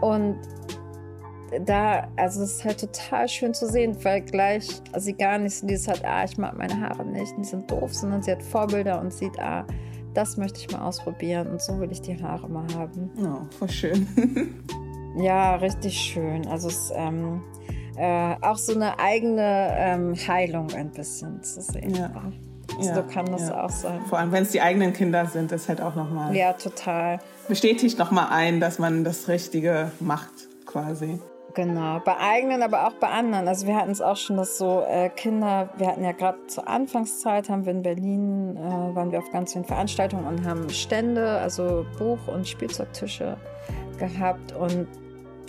Und 0.00 0.38
da, 1.64 2.08
also 2.16 2.42
es 2.42 2.56
ist 2.56 2.64
halt 2.64 2.80
total 2.80 3.28
schön 3.28 3.54
zu 3.54 3.66
sehen, 3.66 3.96
weil 4.04 4.20
gleich 4.20 4.82
sie 4.96 5.14
gar 5.14 5.38
nicht 5.38 5.56
so 5.56 5.66
dieses 5.66 5.88
hat, 5.88 6.04
ah, 6.04 6.24
ich 6.24 6.36
mag 6.38 6.56
meine 6.56 6.78
Haare 6.80 7.04
nicht, 7.04 7.32
die 7.38 7.44
sind 7.44 7.70
doof, 7.70 7.94
sondern 7.94 8.22
sie 8.22 8.32
hat 8.32 8.42
Vorbilder 8.42 9.00
und 9.00 9.12
sieht, 9.12 9.38
ah, 9.38 9.66
das 10.14 10.36
möchte 10.36 10.60
ich 10.60 10.70
mal 10.70 10.86
ausprobieren 10.86 11.48
und 11.48 11.60
so 11.60 11.78
will 11.78 11.90
ich 11.92 12.00
die 12.00 12.20
Haare 12.20 12.48
mal 12.48 12.66
haben. 12.74 13.10
Oh, 13.18 13.46
voll 13.58 13.70
schön. 13.70 14.06
ja, 15.18 15.56
richtig 15.56 15.96
schön. 15.96 16.46
Also 16.46 16.68
es 16.68 16.76
ist 16.76 16.92
ähm, 16.94 17.42
äh, 17.96 18.34
auch 18.42 18.56
so 18.56 18.74
eine 18.74 18.98
eigene 18.98 19.74
ähm, 19.76 20.14
Heilung 20.14 20.72
ein 20.74 20.90
bisschen 20.90 21.42
zu 21.42 21.60
sehen. 21.60 21.94
Ja. 21.94 22.10
Also 22.76 22.90
ja, 22.90 22.94
so 22.94 23.02
kann 23.02 23.26
das 23.26 23.48
ja. 23.48 23.64
auch 23.64 23.70
sein. 23.70 24.00
Vor 24.06 24.18
allem, 24.18 24.30
wenn 24.30 24.42
es 24.42 24.50
die 24.50 24.60
eigenen 24.60 24.92
Kinder 24.92 25.26
sind, 25.26 25.50
ist 25.52 25.68
halt 25.68 25.80
auch 25.80 25.94
nochmal. 25.94 26.36
Ja, 26.36 26.52
total. 26.52 27.18
Bestätigt 27.48 27.98
nochmal 27.98 28.28
ein, 28.30 28.60
dass 28.60 28.78
man 28.78 29.04
das 29.04 29.28
Richtige 29.28 29.90
macht, 30.00 30.30
quasi. 30.66 31.18
Genau, 31.58 32.00
bei 32.04 32.16
eigenen, 32.16 32.62
aber 32.62 32.86
auch 32.86 32.92
bei 32.92 33.08
anderen. 33.08 33.48
Also 33.48 33.66
wir 33.66 33.74
hatten 33.74 33.90
es 33.90 34.00
auch 34.00 34.16
schon, 34.16 34.36
dass 34.36 34.58
so 34.58 34.84
äh, 34.86 35.08
Kinder, 35.08 35.68
wir 35.76 35.88
hatten 35.88 36.04
ja 36.04 36.12
gerade 36.12 36.38
zur 36.46 36.68
Anfangszeit, 36.68 37.50
haben 37.50 37.66
wir 37.66 37.72
in 37.72 37.82
Berlin, 37.82 38.56
äh, 38.56 38.60
waren 38.94 39.10
wir 39.10 39.18
auf 39.18 39.28
ganz 39.32 39.54
vielen 39.54 39.64
Veranstaltungen 39.64 40.24
und 40.24 40.46
haben 40.46 40.70
Stände, 40.70 41.28
also 41.28 41.84
Buch- 41.98 42.28
und 42.28 42.46
Spielzeugtische 42.46 43.36
gehabt 43.98 44.52
und 44.52 44.86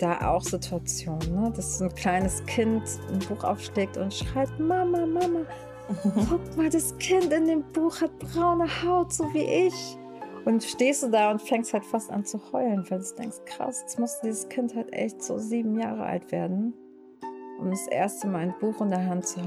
da 0.00 0.32
auch 0.32 0.42
Situationen, 0.42 1.32
ne? 1.32 1.52
dass 1.54 1.80
ein 1.80 1.94
kleines 1.94 2.44
Kind 2.46 2.82
ein 3.12 3.20
Buch 3.20 3.44
aufschlägt 3.44 3.96
und 3.96 4.12
schreit, 4.12 4.50
Mama, 4.58 5.06
Mama, 5.06 5.46
guck 6.28 6.56
mal, 6.56 6.70
das 6.70 6.98
Kind 6.98 7.32
in 7.32 7.46
dem 7.46 7.62
Buch 7.72 8.00
hat 8.00 8.10
braune 8.18 8.66
Haut, 8.82 9.12
so 9.12 9.32
wie 9.32 9.68
ich. 9.68 9.96
Und 10.44 10.64
stehst 10.64 11.02
du 11.02 11.08
da 11.08 11.30
und 11.30 11.42
fängst 11.42 11.72
halt 11.72 11.84
fast 11.84 12.10
an 12.10 12.24
zu 12.24 12.40
heulen, 12.52 12.84
weil 12.88 13.00
du 13.00 13.14
denkst, 13.16 13.38
krass, 13.44 13.82
jetzt 13.82 13.98
muss 13.98 14.20
dieses 14.20 14.48
Kind 14.48 14.74
halt 14.74 14.92
echt 14.92 15.22
so 15.22 15.38
sieben 15.38 15.78
Jahre 15.78 16.04
alt 16.04 16.32
werden, 16.32 16.74
um 17.58 17.70
das 17.70 17.86
erste 17.86 18.26
Mal 18.26 18.40
ein 18.40 18.54
Buch 18.58 18.80
in 18.80 18.90
der 18.90 19.06
Hand 19.06 19.26
zu 19.26 19.40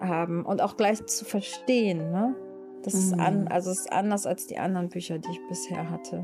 haben 0.00 0.44
und 0.44 0.60
auch 0.60 0.76
gleich 0.76 1.04
zu 1.06 1.24
verstehen, 1.24 2.10
ne? 2.10 2.34
Das 2.82 2.94
mhm. 2.94 3.00
ist 3.00 3.18
an, 3.20 3.48
also 3.48 3.70
ist 3.70 3.92
anders 3.92 4.26
als 4.26 4.46
die 4.48 4.58
anderen 4.58 4.88
Bücher, 4.88 5.18
die 5.18 5.30
ich 5.30 5.40
bisher 5.48 5.88
hatte. 5.88 6.22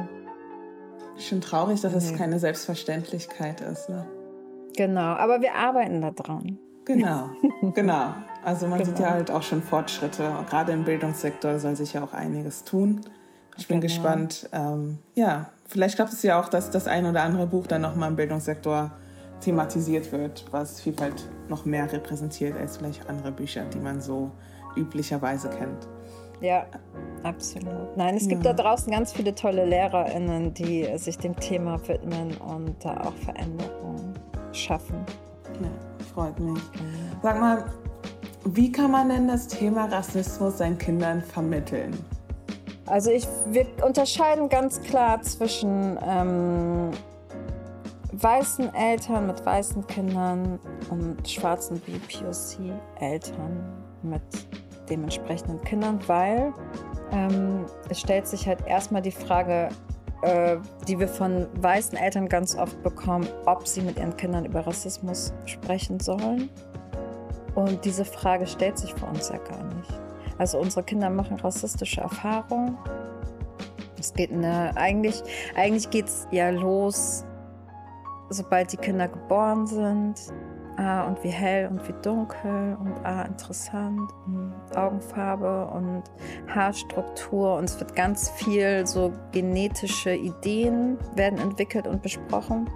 Schon 1.16 1.40
traurig, 1.40 1.80
dass 1.80 1.94
es 1.94 2.14
keine 2.14 2.38
Selbstverständlichkeit 2.38 3.60
ist, 3.60 3.88
ne? 3.88 4.06
Genau, 4.76 5.00
aber 5.00 5.40
wir 5.40 5.54
arbeiten 5.54 6.00
da 6.00 6.10
dran. 6.10 6.58
Genau, 6.84 7.30
genau. 7.74 8.14
Also 8.44 8.66
man 8.66 8.78
genau. 8.78 8.90
sieht 8.90 9.00
ja 9.00 9.10
halt 9.10 9.30
auch 9.30 9.42
schon 9.42 9.62
Fortschritte. 9.62 10.32
Gerade 10.48 10.72
im 10.72 10.84
Bildungssektor 10.84 11.58
soll 11.58 11.76
sich 11.76 11.92
ja 11.92 12.02
auch 12.02 12.14
einiges 12.14 12.64
tun. 12.64 13.00
Ich 13.58 13.66
bin 13.66 13.80
genau. 13.80 13.92
gespannt. 13.92 14.48
Ähm, 14.52 14.98
ja, 15.14 15.50
vielleicht 15.66 15.96
klappt 15.96 16.12
es 16.12 16.22
ja 16.22 16.40
auch, 16.40 16.48
dass 16.48 16.70
das 16.70 16.86
ein 16.86 17.06
oder 17.06 17.22
andere 17.22 17.46
Buch 17.46 17.66
dann 17.66 17.82
nochmal 17.82 18.10
im 18.10 18.16
Bildungssektor 18.16 18.92
thematisiert 19.40 20.10
wird, 20.12 20.44
was 20.50 20.80
Vielfalt 20.80 21.28
noch 21.48 21.64
mehr 21.64 21.90
repräsentiert 21.92 22.56
als 22.56 22.76
vielleicht 22.76 23.08
andere 23.08 23.32
Bücher, 23.32 23.64
die 23.64 23.78
man 23.78 24.00
so 24.00 24.30
üblicherweise 24.76 25.48
kennt. 25.50 25.88
Ja, 26.40 26.66
absolut. 27.24 27.96
Nein, 27.96 28.16
es 28.16 28.28
gibt 28.28 28.44
ja. 28.44 28.52
da 28.52 28.62
draußen 28.62 28.92
ganz 28.92 29.12
viele 29.12 29.34
tolle 29.34 29.64
LehrerInnen, 29.64 30.54
die 30.54 30.88
sich 30.96 31.18
dem 31.18 31.34
Thema 31.36 31.80
widmen 31.88 32.36
und 32.36 32.76
da 32.84 33.00
auch 33.00 33.14
Veränderungen 33.24 34.14
schaffen. 34.52 35.04
Ja, 35.60 35.68
freut 36.14 36.38
mich. 36.38 36.62
Sag 37.22 37.40
mal, 37.40 37.64
wie 38.44 38.70
kann 38.70 38.92
man 38.92 39.08
denn 39.08 39.26
das 39.26 39.48
Thema 39.48 39.86
Rassismus 39.86 40.58
seinen 40.58 40.78
Kindern 40.78 41.20
vermitteln? 41.22 41.98
Also 42.88 43.10
ich, 43.10 43.26
wir 43.46 43.66
unterscheiden 43.84 44.48
ganz 44.48 44.80
klar 44.80 45.20
zwischen 45.22 45.98
ähm, 46.02 46.90
weißen 48.12 48.74
Eltern 48.74 49.26
mit 49.26 49.44
weißen 49.44 49.86
Kindern 49.86 50.58
und 50.90 51.28
schwarzen 51.28 51.80
BPOC-Eltern 51.80 53.72
mit 54.02 54.22
dementsprechenden 54.88 55.60
Kindern, 55.62 56.00
weil 56.06 56.54
ähm, 57.12 57.66
es 57.90 58.00
stellt 58.00 58.26
sich 58.26 58.46
halt 58.46 58.66
erstmal 58.66 59.02
die 59.02 59.12
Frage, 59.12 59.68
äh, 60.22 60.56
die 60.86 60.98
wir 60.98 61.08
von 61.08 61.46
weißen 61.60 61.98
Eltern 61.98 62.28
ganz 62.28 62.56
oft 62.56 62.82
bekommen, 62.82 63.28
ob 63.44 63.68
sie 63.68 63.82
mit 63.82 63.98
ihren 63.98 64.16
Kindern 64.16 64.46
über 64.46 64.66
Rassismus 64.66 65.34
sprechen 65.44 66.00
sollen. 66.00 66.48
Und 67.54 67.84
diese 67.84 68.04
Frage 68.04 68.46
stellt 68.46 68.78
sich 68.78 68.94
für 68.94 69.06
uns 69.06 69.28
ja 69.28 69.36
gar 69.38 69.64
nicht. 69.74 70.07
Also 70.38 70.58
unsere 70.58 70.84
Kinder 70.84 71.10
machen 71.10 71.38
rassistische 71.40 72.00
Erfahrungen. 72.00 72.78
Es 73.98 74.14
geht 74.14 74.32
eine, 74.32 74.76
eigentlich, 74.76 75.22
eigentlich 75.56 75.90
geht 75.90 76.06
es 76.06 76.28
ja 76.30 76.50
los, 76.50 77.24
sobald 78.30 78.72
die 78.72 78.76
Kinder 78.76 79.08
geboren 79.08 79.66
sind. 79.66 80.14
Ah, 80.76 81.08
und 81.08 81.24
wie 81.24 81.30
hell 81.30 81.66
und 81.66 81.88
wie 81.88 81.94
dunkel 82.02 82.76
und 82.78 83.04
ah, 83.04 83.22
interessant 83.22 84.12
und 84.26 84.76
Augenfarbe 84.76 85.66
und 85.74 86.04
Haarstruktur 86.46 87.56
und 87.56 87.64
es 87.64 87.80
wird 87.80 87.96
ganz 87.96 88.30
viel 88.30 88.86
so 88.86 89.12
genetische 89.32 90.14
Ideen 90.14 90.96
werden 91.16 91.40
entwickelt 91.40 91.88
und 91.88 92.00
besprochen. 92.00 92.70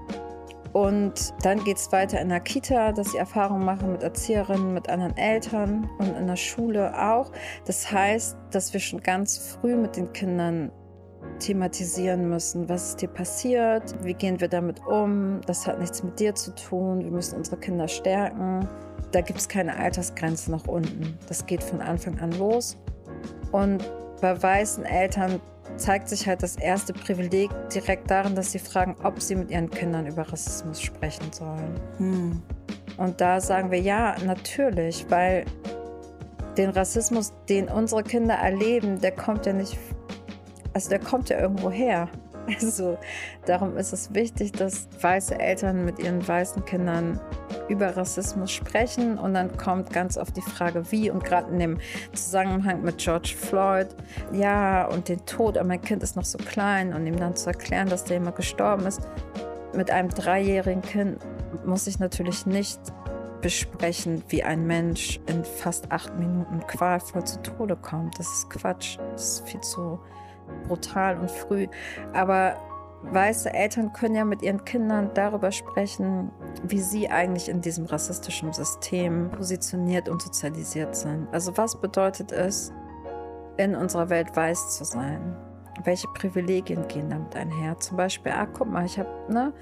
Und 0.73 1.35
dann 1.43 1.63
geht 1.65 1.77
es 1.77 1.93
weiter 1.93 2.21
in 2.21 2.31
der 2.31 2.41
Kita, 2.41 2.93
dass 2.93 3.13
sie 3.13 3.19
Erfahrungen 3.19 3.65
machen 3.65 3.93
mit 3.93 4.03
Erzieherinnen, 4.03 4.73
mit 4.73 4.89
anderen 4.89 5.17
Eltern 5.17 5.89
und 5.99 6.17
in 6.17 6.27
der 6.27 6.37
Schule 6.37 6.99
auch. 6.99 7.31
Das 7.67 7.93
heißt, 7.93 8.37
dass 8.51 8.73
wir 8.73 8.81
schon 8.81 9.01
ganz 9.01 9.37
früh 9.39 9.77
mit 9.77 9.97
den 9.97 10.13
Kindern 10.13 10.73
thematisieren 11.39 12.29
müssen, 12.29 12.69
was 12.69 12.91
ist 12.91 13.03
dir 13.03 13.09
passiert, 13.09 13.95
wie 14.05 14.15
gehen 14.15 14.41
wir 14.41 14.49
damit 14.49 14.81
um, 14.87 15.41
das 15.47 15.67
hat 15.67 15.79
nichts 15.81 16.03
mit 16.03 16.19
dir 16.19 16.35
zu 16.35 16.55
tun, 16.55 17.01
wir 17.01 17.11
müssen 17.11 17.37
unsere 17.37 17.59
Kinder 17.59 17.89
stärken. 17.89 18.69
da 19.13 19.21
gibt 19.21 19.39
es 19.39 19.49
keine 19.49 19.77
Altersgrenze 19.77 20.51
nach 20.51 20.67
unten. 20.67 21.19
Das 21.29 21.45
geht 21.45 21.63
von 21.63 21.81
Anfang 21.81 22.19
an 22.21 22.33
los. 22.33 22.79
Und 23.51 23.85
bei 24.21 24.41
weißen 24.41 24.85
Eltern 24.85 25.41
zeigt 25.77 26.09
sich 26.09 26.27
halt 26.27 26.43
das 26.43 26.57
erste 26.57 26.93
Privileg 26.93 27.51
direkt 27.71 28.11
darin, 28.11 28.35
dass 28.35 28.53
sie 28.53 28.59
fragen, 28.59 28.97
ob 29.03 29.21
sie 29.21 29.35
mit 29.35 29.51
ihren 29.51 29.71
Kindern 29.71 30.07
über 30.07 30.23
Rassismus 30.23 30.81
sprechen 30.81 31.33
sollen. 31.33 31.81
Hm. 31.99 32.43
Und 32.97 33.21
da 33.21 33.41
sagen 33.41 33.71
wir 33.71 33.81
ja, 33.81 34.17
natürlich, 34.25 35.07
weil 35.09 35.45
den 36.57 36.71
Rassismus, 36.71 37.33
den 37.49 37.69
unsere 37.69 38.03
Kinder 38.03 38.35
erleben, 38.35 39.01
der 39.01 39.13
kommt 39.13 39.47
ja 39.47 39.53
nicht, 39.53 39.79
also 40.75 40.91
der 40.91 40.99
kommt 40.99 41.31
ja 41.31 41.41
irgendwo 41.41 41.71
her. 41.71 42.09
Also 42.61 42.99
darum 43.47 43.77
ist 43.77 43.93
es 43.93 44.15
wichtig, 44.15 44.53
dass 44.53 44.89
weiße 45.01 45.39
Eltern 45.39 45.85
mit 45.85 45.99
ihren 45.99 46.27
weißen 46.27 46.65
Kindern 46.65 47.21
über 47.69 47.97
Rassismus 47.97 48.51
sprechen 48.51 49.19
und 49.19 49.35
dann 49.35 49.57
kommt 49.57 49.93
ganz 49.93 50.17
oft 50.17 50.37
die 50.37 50.43
Frage, 50.43 50.91
wie 50.91 51.11
und 51.11 51.25
gerade 51.25 51.51
in 51.53 51.59
dem 51.59 51.79
Zusammenhang 52.13 52.83
mit 52.83 52.99
George 52.99 53.35
Floyd, 53.37 53.89
ja 54.33 54.87
und 54.87 55.09
den 55.09 55.25
Tod, 55.27 55.57
aber 55.57 55.69
mein 55.69 55.81
Kind 55.81 56.03
ist 56.03 56.17
noch 56.17 56.25
so 56.25 56.39
klein 56.39 56.93
und 56.93 57.07
ihm 57.07 57.17
dann 57.17 57.37
zu 57.37 57.49
erklären, 57.49 57.89
dass 57.89 58.05
der 58.05 58.19
immer 58.19 58.33
gestorben 58.33 58.87
ist. 58.87 59.01
Mit 59.75 59.91
einem 59.91 60.11
dreijährigen 60.11 60.83
Kind 60.83 61.19
muss 61.65 61.87
ich 61.87 61.99
natürlich 61.99 62.45
nicht 62.45 62.81
besprechen, 63.41 64.23
wie 64.29 64.43
ein 64.43 64.67
Mensch 64.67 65.21
in 65.27 65.45
fast 65.45 65.91
acht 65.91 66.17
Minuten 66.19 66.61
qualvoll 66.67 67.25
zu 67.25 67.43
Tode 67.43 67.77
kommt. 67.77 68.19
Das 68.19 68.27
ist 68.33 68.51
Quatsch. 68.51 68.99
Das 69.13 69.41
ist 69.41 69.49
viel 69.49 69.61
zu 69.61 69.99
brutal 70.67 71.19
und 71.19 71.31
früh. 71.31 71.67
Aber 72.13 72.57
weiße 73.03 73.53
Eltern 73.53 73.93
können 73.93 74.15
ja 74.15 74.25
mit 74.25 74.43
ihren 74.43 74.65
Kindern 74.65 75.11
darüber 75.15 75.51
sprechen, 75.51 76.31
wie 76.63 76.81
sie 76.81 77.09
eigentlich 77.09 77.49
in 77.49 77.61
diesem 77.61 77.87
rassistischen 77.87 78.53
System 78.53 79.31
positioniert 79.31 80.09
und 80.09 80.23
sozialisiert 80.23 80.95
sind. 80.95 81.29
Also 81.33 81.57
was 81.57 81.81
bedeutet 81.81 82.33
es, 82.33 82.73
in 83.57 83.75
unserer 83.75 84.09
Welt 84.09 84.35
weiß 84.35 84.79
zu 84.79 84.85
sein? 84.85 85.37
Welche 85.85 86.09
Privilegien 86.09 86.87
gehen 86.89 87.11
damit 87.11 87.35
einher? 87.35 87.79
Zum 87.79 87.97
Beispiel, 87.97 88.33
ah, 88.33 88.47
guck 88.47 88.71
mal, 88.71 88.85
ich 88.85 88.99
habe, 88.99 89.11
ne, 89.29 89.53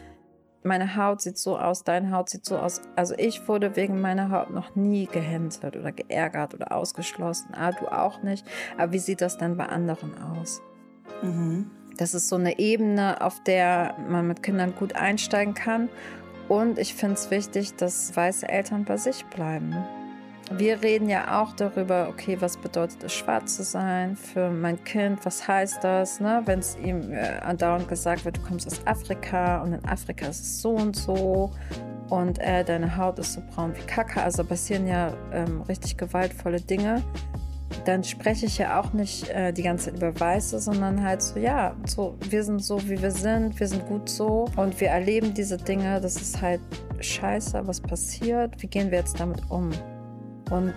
meine 0.63 0.95
Haut 0.97 1.23
sieht 1.23 1.39
so 1.39 1.59
aus, 1.59 1.85
deine 1.85 2.11
Haut 2.11 2.29
sieht 2.29 2.45
so 2.45 2.59
aus. 2.59 2.83
Also 2.95 3.15
ich 3.17 3.49
wurde 3.49 3.77
wegen 3.77 4.01
meiner 4.01 4.31
Haut 4.31 4.51
noch 4.51 4.75
nie 4.75 5.07
gehänselt 5.07 5.77
oder 5.77 5.91
geärgert 5.93 6.55
oder 6.55 6.73
ausgeschlossen. 6.73 7.55
Ah, 7.55 7.73
du 7.73 7.89
auch 7.89 8.23
nicht. 8.23 8.47
Aber 8.77 8.93
wie 8.93 8.99
sieht 8.99 9.23
das 9.23 9.39
dann 9.39 9.57
bei 9.57 9.67
anderen 9.67 10.23
aus? 10.23 10.61
Mhm. 11.23 11.71
Das 11.97 12.15
ist 12.15 12.29
so 12.29 12.37
eine 12.37 12.59
Ebene, 12.59 13.21
auf 13.21 13.43
der 13.43 13.95
man 14.09 14.27
mit 14.27 14.43
Kindern 14.43 14.75
gut 14.75 14.95
einsteigen 14.95 15.55
kann. 15.55 15.89
Und 16.49 16.79
ich 16.79 16.95
finde 16.95 17.15
es 17.15 17.31
wichtig, 17.31 17.77
dass 17.77 18.17
weiße 18.17 18.49
Eltern 18.49 18.85
bei 18.85 18.97
sich 18.97 19.25
bleiben. 19.27 19.77
Wir 20.53 20.83
reden 20.83 21.09
ja 21.09 21.41
auch 21.41 21.53
darüber, 21.53 22.09
okay, 22.09 22.37
was 22.41 22.57
bedeutet 22.57 23.05
es, 23.05 23.13
schwarz 23.13 23.57
zu 23.57 23.63
sein 23.63 24.17
für 24.17 24.51
mein 24.51 24.83
Kind? 24.83 25.25
Was 25.25 25.47
heißt 25.47 25.85
das, 25.85 26.19
ne? 26.19 26.43
wenn 26.47 26.59
es 26.59 26.77
ihm 26.83 27.13
äh, 27.13 27.39
andauernd 27.39 27.87
gesagt 27.87 28.25
wird, 28.25 28.39
du 28.39 28.41
kommst 28.41 28.67
aus 28.67 28.85
Afrika 28.85 29.63
und 29.63 29.75
in 29.75 29.85
Afrika 29.85 30.27
ist 30.27 30.41
es 30.41 30.61
so 30.61 30.71
und 30.71 30.97
so 30.97 31.53
und 32.09 32.41
äh, 32.41 32.65
deine 32.65 32.97
Haut 32.97 33.21
ist 33.21 33.35
so 33.35 33.43
braun 33.55 33.73
wie 33.77 33.87
Kacke. 33.87 34.21
Also 34.21 34.43
passieren 34.43 34.89
ja 34.89 35.13
ähm, 35.33 35.63
richtig 35.63 35.97
gewaltvolle 35.97 36.61
Dinge 36.61 37.01
dann 37.85 38.05
spreche 38.05 38.47
ich 38.47 38.59
ja 38.59 38.81
auch 38.81 38.93
nicht 38.93 39.29
äh, 39.31 39.53
die 39.53 39.63
ganze 39.63 39.87
Zeit 39.87 39.97
über 39.97 40.19
Weiße, 40.19 40.59
sondern 40.59 41.03
halt 41.03 41.23
so, 41.23 41.39
ja, 41.39 41.75
so, 41.87 42.17
wir 42.29 42.45
sind 42.45 42.63
so, 42.63 42.83
wie 42.89 43.01
wir 43.01 43.11
sind, 43.11 43.59
wir 43.59 43.69
sind 43.69 43.87
gut 43.87 44.09
so 44.09 44.47
und 44.57 44.81
wir 44.81 44.89
erleben 44.89 45.35
diese 45.35 45.57
Dinge, 45.57 46.01
das 46.01 46.17
ist 46.17 46.41
halt 46.41 46.61
scheiße, 47.01 47.67
was 47.67 47.81
passiert, 47.81 48.61
wie 48.63 48.67
gehen 48.67 48.91
wir 48.91 48.99
jetzt 48.99 49.19
damit 49.19 49.43
um? 49.51 49.71
Und 50.51 50.75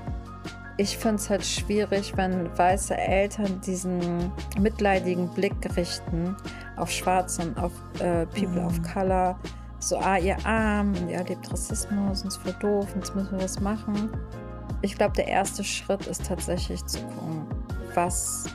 ich 0.77 0.97
finde 0.97 1.15
es 1.15 1.29
halt 1.29 1.45
schwierig, 1.45 2.13
wenn 2.15 2.49
weiße 2.57 2.97
Eltern 2.97 3.61
diesen 3.61 4.31
mitleidigen 4.59 5.29
Blick 5.29 5.53
richten 5.75 6.35
auf 6.77 6.89
Schwarze 6.89 7.43
und 7.43 7.57
auf 7.57 7.71
äh, 7.99 8.25
People 8.27 8.61
mhm. 8.61 8.67
of 8.67 8.81
Color. 8.81 9.39
So, 9.79 9.97
ah, 9.97 10.17
ihr 10.17 10.37
arm 10.45 10.93
und 10.95 11.09
ihr 11.09 11.17
erlebt 11.17 11.51
Rassismus 11.51 12.23
und 12.23 12.29
es 12.29 12.37
voll 12.37 12.55
doof 12.59 12.87
und 12.95 13.01
jetzt 13.01 13.15
müssen 13.15 13.31
wir 13.31 13.43
was 13.43 13.59
machen. 13.59 14.09
Ich 14.83 14.97
glaube, 14.97 15.13
der 15.13 15.29
erste 15.29 15.63
Schritt 15.63 16.07
ist 16.07 16.25
tatsächlich 16.27 16.85
zu 16.85 16.99
gucken, 16.99 17.47
was, 17.95 18.45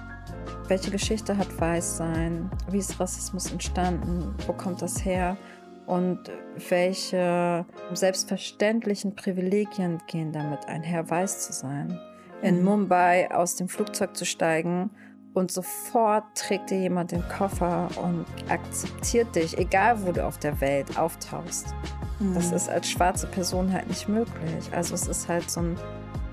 welche 0.68 0.90
Geschichte 0.90 1.38
hat 1.38 1.58
Weißsein, 1.58 2.50
wie 2.70 2.78
ist 2.78 3.00
Rassismus 3.00 3.50
entstanden, 3.50 4.34
wo 4.46 4.52
kommt 4.52 4.82
das 4.82 5.02
her 5.06 5.38
und 5.86 6.30
welche 6.68 7.64
selbstverständlichen 7.94 9.16
Privilegien 9.16 10.02
gehen 10.06 10.30
damit 10.30 10.68
einher, 10.68 11.08
weiß 11.08 11.46
zu 11.46 11.54
sein. 11.54 11.98
In 12.42 12.58
mhm. 12.58 12.64
Mumbai 12.64 13.30
aus 13.34 13.56
dem 13.56 13.68
Flugzeug 13.68 14.14
zu 14.14 14.26
steigen 14.26 14.90
und 15.32 15.50
sofort 15.50 16.24
trägt 16.34 16.68
dir 16.68 16.78
jemand 16.78 17.12
den 17.12 17.26
Koffer 17.30 17.88
und 18.02 18.26
akzeptiert 18.50 19.34
dich, 19.34 19.56
egal 19.56 20.06
wo 20.06 20.12
du 20.12 20.26
auf 20.26 20.36
der 20.36 20.60
Welt 20.60 20.98
auftauchst. 20.98 21.74
Mhm. 22.20 22.34
Das 22.34 22.52
ist 22.52 22.68
als 22.68 22.90
schwarze 22.90 23.26
Person 23.26 23.72
halt 23.72 23.88
nicht 23.88 24.10
möglich. 24.10 24.70
Also 24.72 24.94
es 24.94 25.06
ist 25.06 25.26
halt 25.26 25.50
so 25.50 25.60
ein 25.60 25.78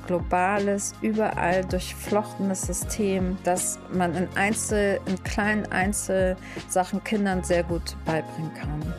globales, 0.07 0.93
überall 1.01 1.63
durchflochtenes 1.65 2.63
System, 2.63 3.37
das 3.43 3.79
man 3.91 4.15
in 4.15 4.27
Einzel, 4.35 4.99
in 5.05 5.23
kleinen 5.23 5.65
Einzelsachen 5.71 7.03
Kindern 7.03 7.43
sehr 7.43 7.63
gut 7.63 7.95
beibringen 8.05 8.53
kann. 8.53 8.93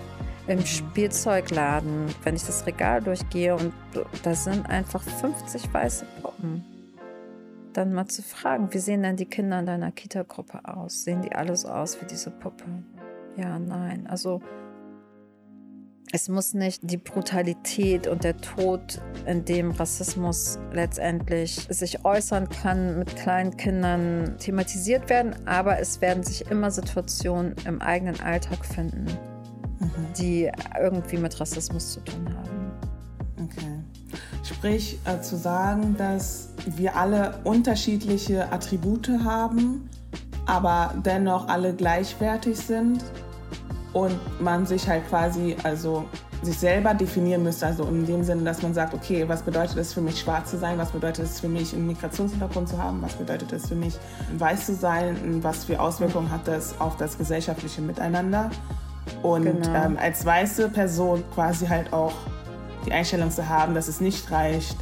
Im. 0.47 0.64
Spielzeugladen, 0.64 2.07
wenn 2.23 2.37
ich 2.37 2.45
das 2.45 2.66
Regal 2.66 3.03
durchgehe 3.03 3.57
und 3.57 3.73
da 4.23 4.35
sind 4.35 4.69
einfach 4.71 5.03
50 5.03 5.75
weiße 5.75 6.07
Puppen, 6.23 6.64
dann 7.73 7.92
mal 7.92 8.07
zu 8.07 8.23
fragen, 8.23 8.73
wie 8.73 8.79
sehen 8.79 9.03
denn 9.03 9.16
die 9.16 9.27
Kinder 9.27 9.59
in 9.59 9.66
deiner 9.66 9.90
Kita-Gruppe 9.90 10.61
aus? 10.64 11.05
Sehen 11.05 11.23
die 11.23 11.33
alle 11.33 11.57
so 11.57 11.69
aus 11.69 12.01
wie 12.01 12.07
diese 12.07 12.31
Puppe? 12.31 12.64
Ja, 13.37 13.59
nein. 13.59 14.07
Also 14.07 14.40
es 16.12 16.29
muss 16.29 16.55
nicht 16.55 16.88
die 16.88 16.99
Brutalität 16.99 18.07
und 18.07 18.23
der 18.23 18.37
Tod, 18.37 19.01
in 19.27 19.45
dem 19.45 19.73
Rassismus 19.73 20.59
letztendlich 20.73 21.66
sich 21.69 22.05
äußern 22.05 22.49
kann, 22.49 22.99
mit 23.01 23.16
kleinen 23.16 23.57
Kindern 23.57 24.37
thematisiert 24.38 25.11
werden, 25.11 25.35
aber 25.47 25.81
es 25.81 26.01
werden 26.01 26.23
sich 26.23 26.49
immer 26.51 26.71
Situationen 26.71 27.55
im 27.66 27.81
eigenen 27.81 28.21
Alltag 28.21 28.64
finden, 28.64 29.07
mhm. 29.81 29.90
die 30.19 30.51
irgendwie 30.81 31.19
mit 31.19 31.38
Rassismus 31.40 31.95
zu 31.95 32.01
tun 32.01 32.29
haben. 32.35 32.71
Okay. 33.42 33.81
Sprich, 34.45 34.99
äh, 35.05 35.21
zu 35.21 35.37
sagen, 35.37 35.97
dass 35.99 36.51
wir 36.77 36.97
alle 36.97 37.40
unterschiedliche 37.42 38.51
Attribute 38.53 39.09
haben, 39.25 39.90
aber 40.47 40.95
dennoch 41.05 41.49
alle 41.49 41.75
gleichwertig 41.75 42.57
sind 42.57 43.03
und 43.97 44.21
man 44.43 44.67
sich 44.67 44.87
halt 44.87 45.09
quasi, 45.09 45.57
also 45.63 46.05
sich 46.43 46.59
selber 46.59 46.93
definieren 46.93 47.43
müsste, 47.43 47.65
also 47.65 47.85
in 47.85 48.05
dem 48.05 48.25
Sinne, 48.25 48.43
dass 48.43 48.61
man 48.61 48.75
sagt, 48.75 48.93
okay, 48.93 49.27
was 49.27 49.41
bedeutet 49.41 49.79
es 49.79 49.95
für 49.95 50.03
mich, 50.03 50.21
schwarz 50.21 50.51
zu 50.51 50.59
sein, 50.59 50.77
was 50.77 50.91
bedeutet 50.91 51.25
es 51.25 51.41
für 51.41 51.49
mich, 51.49 51.73
einen 51.73 51.87
Migrationshintergrund 51.87 52.69
zu 52.69 52.77
haben, 52.77 53.01
was 53.01 53.15
bedeutet 53.15 53.55
es 53.55 53.69
für 53.69 53.75
mich, 53.75 53.95
weiß 54.37 54.67
zu 54.67 54.75
sein, 54.75 55.43
was 55.43 55.65
für 55.65 55.81
Auswirkungen 55.81 56.31
hat 56.31 56.47
das 56.47 56.79
auf 56.79 56.99
das 56.99 57.17
gesellschaftliche 57.17 57.81
Miteinander? 57.81 58.51
Und 59.23 59.45
genau. 59.63 59.75
ähm, 59.75 59.97
als 59.99 60.27
weiße 60.27 60.69
Person 60.69 61.25
quasi 61.33 61.67
halt 61.67 61.95
auch 61.95 62.13
die 62.85 62.93
Einstellung 62.93 63.31
zu 63.31 63.49
haben, 63.49 63.75
dass 63.75 63.89
es 63.89 64.03
nicht 64.03 64.31
reicht, 64.31 64.77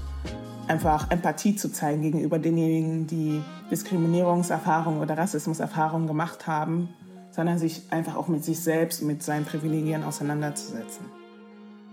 einfach 0.67 1.09
Empathie 1.13 1.55
zu 1.55 1.71
zeigen 1.71 2.03
gegenüber 2.03 2.41
denjenigen, 2.41 3.07
die 3.07 3.41
Diskriminierungserfahrungen 3.71 5.01
oder 5.01 5.17
Rassismuserfahrungen 5.17 6.09
gemacht 6.09 6.49
haben, 6.49 6.89
sondern 7.35 7.59
sich 7.59 7.83
einfach 7.91 8.17
auch 8.17 8.29
mit 8.29 8.45
sich 8.45 8.61
selbst 8.61 9.03
und 9.03 9.09
mit 9.09 9.23
seinen 9.23 9.45
Privilegien 9.45 10.05
auseinanderzusetzen. 10.05 11.07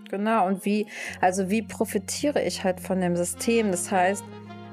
Genau, 0.10 0.46
und 0.48 0.66
wie, 0.66 0.86
also 1.20 1.50
wie 1.50 1.62
profitiere 1.62 2.44
ich 2.44 2.64
halt 2.64 2.80
von 2.80 3.02
dem 3.02 3.16
System? 3.16 3.72
Das 3.72 3.92
heißt, 3.92 4.24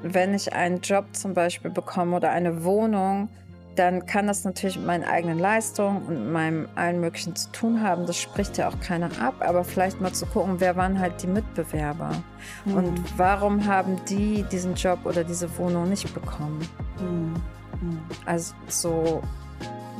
wenn 0.03 0.33
ich 0.33 0.53
einen 0.53 0.81
Job 0.81 1.05
zum 1.13 1.33
Beispiel 1.33 1.71
bekomme 1.71 2.17
oder 2.17 2.29
eine 2.31 2.63
Wohnung, 2.63 3.29
dann 3.75 4.05
kann 4.05 4.27
das 4.27 4.43
natürlich 4.43 4.77
mit 4.77 4.85
meinen 4.85 5.05
eigenen 5.05 5.39
Leistungen 5.39 6.05
und 6.05 6.31
meinem 6.33 6.67
allen 6.75 6.99
Möglichen 6.99 7.35
zu 7.35 7.49
tun 7.51 7.81
haben. 7.81 8.05
Das 8.05 8.17
spricht 8.19 8.57
ja 8.57 8.67
auch 8.67 8.79
keiner 8.81 9.09
ab, 9.21 9.35
aber 9.39 9.63
vielleicht 9.63 10.01
mal 10.01 10.11
zu 10.11 10.25
gucken, 10.25 10.55
wer 10.59 10.75
waren 10.75 10.99
halt 10.99 11.23
die 11.23 11.27
Mitbewerber 11.27 12.11
mhm. 12.65 12.73
und 12.73 13.17
warum 13.17 13.65
haben 13.65 13.95
die 14.09 14.43
diesen 14.51 14.75
Job 14.75 14.99
oder 15.05 15.23
diese 15.23 15.57
Wohnung 15.57 15.89
nicht 15.89 16.13
bekommen. 16.13 16.59
Mhm. 16.99 17.33
mhm. 17.81 17.99
Also 18.25 18.53
so 18.67 19.21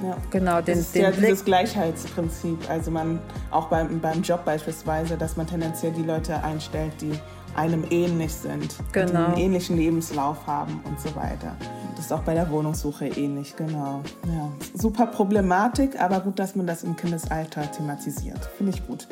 ja. 0.04 0.18
Genau, 0.30 0.62
den, 0.62 0.76
das 0.76 0.86
ist 0.86 0.96
den 0.96 1.04
ja 1.04 1.10
Blick. 1.12 1.26
dieses 1.26 1.46
Gleichheitsprinzip. 1.46 2.70
Also 2.70 2.92
man 2.92 3.20
auch 3.52 3.68
beim, 3.68 4.00
beim 4.00 4.22
Job 4.22 4.46
beispielsweise, 4.46 5.18
dass 5.18 5.38
man 5.38 5.48
tendenziell 5.48 5.92
die 5.92 6.04
Leute 6.04 6.44
einstellt, 6.44 6.94
die 7.02 7.12
einem 7.56 7.84
ähnlich 7.90 8.34
sind, 8.34 8.76
genau. 8.92 9.12
die 9.12 9.18
einen 9.18 9.38
ähnlichen 9.38 9.78
Lebenslauf 9.78 10.46
haben 10.48 10.82
und 10.86 11.00
so 11.00 11.14
weiter. 11.16 11.56
Das 11.96 12.06
ist 12.06 12.14
auch 12.14 12.22
bei 12.22 12.34
der 12.34 12.50
Wohnungssuche 12.50 13.08
ähnlich, 13.08 13.56
genau. 13.56 14.02
Ja. 14.28 14.50
Super 14.74 15.08
Problematik, 15.08 16.00
aber 16.00 16.22
gut, 16.22 16.40
dass 16.40 16.56
man 16.56 16.66
das 16.66 16.84
im 16.84 16.96
Kindesalter 16.96 17.70
thematisiert. 17.72 18.40
Finde 18.58 18.74
ich 18.74 18.88
gut. 18.88 19.08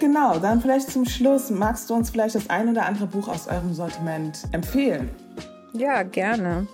genau, 0.00 0.38
dann 0.38 0.60
vielleicht 0.60 0.90
zum 0.90 1.04
Schluss, 1.04 1.50
magst 1.50 1.88
du 1.88 1.94
uns 1.94 2.10
vielleicht 2.10 2.34
das 2.34 2.50
ein 2.50 2.68
oder 2.68 2.86
andere 2.86 3.06
Buch 3.06 3.28
aus 3.28 3.46
eurem 3.46 3.72
Sortiment 3.74 4.42
empfehlen? 4.52 5.10
Ja, 5.76 6.04
gerne. 6.04 6.66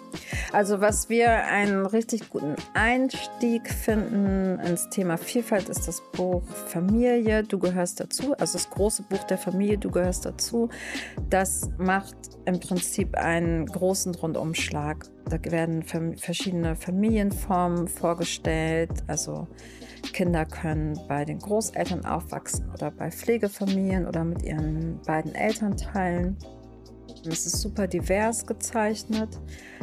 Also 0.52 0.80
was 0.80 1.08
wir 1.08 1.44
einen 1.46 1.86
richtig 1.86 2.30
guten 2.30 2.54
Einstieg 2.74 3.68
finden 3.68 4.60
ins 4.60 4.90
Thema 4.90 5.16
Vielfalt 5.16 5.68
ist 5.68 5.88
das 5.88 6.02
Buch 6.12 6.42
Familie, 6.66 7.42
du 7.42 7.58
gehörst 7.58 7.98
dazu. 7.98 8.34
Also 8.34 8.52
das 8.54 8.70
große 8.70 9.02
Buch 9.04 9.24
der 9.24 9.38
Familie, 9.38 9.78
du 9.78 9.90
gehörst 9.90 10.24
dazu. 10.24 10.68
Das 11.30 11.70
macht 11.78 12.14
im 12.44 12.60
Prinzip 12.60 13.16
einen 13.16 13.66
großen 13.66 14.14
Rundumschlag. 14.14 15.06
Da 15.28 15.38
werden 15.50 15.82
verschiedene 15.82 16.76
Familienformen 16.76 17.88
vorgestellt. 17.88 18.90
Also 19.08 19.48
Kinder 20.12 20.44
können 20.44 20.98
bei 21.08 21.24
den 21.24 21.38
Großeltern 21.38 22.04
aufwachsen 22.04 22.70
oder 22.72 22.90
bei 22.90 23.10
Pflegefamilien 23.10 24.06
oder 24.06 24.22
mit 24.22 24.42
ihren 24.42 25.00
beiden 25.06 25.34
Elternteilen. 25.34 26.36
Es 27.26 27.46
ist 27.46 27.60
super 27.60 27.86
divers 27.86 28.46
gezeichnet. 28.46 29.38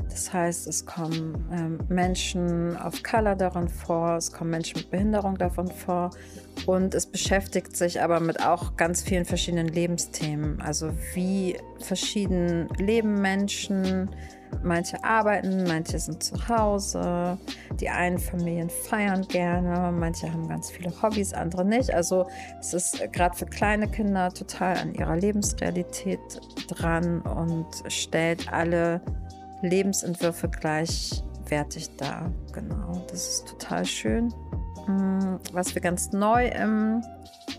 Das 0.09 0.33
heißt, 0.33 0.67
es 0.67 0.85
kommen 0.85 1.47
ähm, 1.51 1.79
Menschen 1.87 2.75
of 2.77 3.01
Color 3.03 3.35
darin 3.35 3.69
vor, 3.69 4.17
es 4.17 4.31
kommen 4.31 4.49
Menschen 4.49 4.79
mit 4.79 4.91
Behinderung 4.91 5.37
davon 5.37 5.67
vor 5.67 6.09
und 6.65 6.95
es 6.95 7.05
beschäftigt 7.05 7.77
sich 7.77 8.01
aber 8.01 8.19
mit 8.19 8.43
auch 8.43 8.75
ganz 8.75 9.03
vielen 9.03 9.25
verschiedenen 9.25 9.67
Lebensthemen. 9.67 10.61
Also 10.61 10.91
wie 11.13 11.57
verschieden 11.79 12.67
leben 12.77 13.21
Menschen, 13.21 14.09
Manche 14.63 15.03
arbeiten, 15.03 15.63
manche 15.63 15.99
sind 15.99 16.21
zu 16.21 16.35
Hause. 16.47 17.37
Die 17.79 17.89
einen 17.89 18.17
Familien 18.17 18.69
feiern 18.69 19.27
gerne, 19.27 19.91
manche 19.91 20.31
haben 20.31 20.47
ganz 20.47 20.69
viele 20.69 20.91
Hobbys, 21.01 21.33
andere 21.33 21.63
nicht. 21.63 21.93
Also 21.93 22.27
es 22.59 22.73
ist 22.73 23.11
gerade 23.13 23.37
für 23.37 23.45
kleine 23.45 23.87
Kinder 23.87 24.33
total 24.33 24.77
an 24.77 24.93
ihrer 24.93 25.15
Lebensrealität 25.15 26.19
dran 26.67 27.21
und 27.21 27.67
stellt 27.87 28.51
alle 28.51 29.01
Lebensentwürfe 29.61 30.49
gleichwertig 30.49 31.95
dar. 31.97 32.31
Genau, 32.53 33.05
das 33.09 33.29
ist 33.29 33.47
total 33.47 33.85
schön. 33.85 34.33
Mm, 34.89 35.37
was 35.53 35.75
wir 35.75 35.81
ganz 35.81 36.11
neu 36.11 36.47
im 36.47 37.03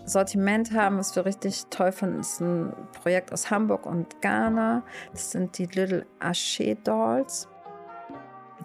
Sortiment 0.05 0.73
haben, 0.73 0.97
was 0.97 1.15
wir 1.15 1.25
richtig 1.25 1.65
toll 1.69 1.93
finden, 1.93 2.19
ist 2.19 2.41
ein 2.41 2.73
Projekt 3.01 3.31
aus 3.31 3.49
Hamburg 3.49 3.85
und 3.85 4.21
Ghana. 4.21 4.83
Das 5.13 5.31
sind 5.31 5.57
die 5.57 5.65
Little 5.67 6.05
Ache 6.19 6.75
Dolls. 6.83 7.47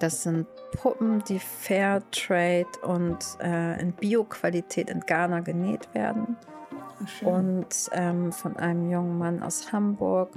Das 0.00 0.24
sind 0.24 0.46
Puppen, 0.72 1.22
die 1.28 1.38
Fair 1.38 2.02
Trade 2.10 2.66
und 2.82 3.18
äh, 3.40 3.80
in 3.80 3.92
Bio-Qualität 3.92 4.90
in 4.90 5.00
Ghana 5.00 5.40
genäht 5.40 5.88
werden. 5.94 6.36
Schön. 7.06 7.28
Und 7.28 7.90
ähm, 7.92 8.32
von 8.32 8.56
einem 8.56 8.90
jungen 8.90 9.16
Mann 9.16 9.42
aus 9.42 9.72
Hamburg, 9.72 10.30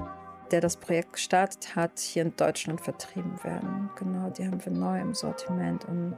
der 0.51 0.61
das 0.61 0.77
Projekt 0.77 1.13
gestartet 1.13 1.75
hat, 1.75 1.99
hier 1.99 2.21
in 2.23 2.36
Deutschland 2.36 2.80
vertrieben 2.80 3.43
werden. 3.43 3.89
Genau, 3.97 4.30
die 4.30 4.45
haben 4.45 4.63
wir 4.63 4.71
neu 4.71 4.99
im 5.01 5.13
Sortiment 5.13 5.86
und 5.86 6.15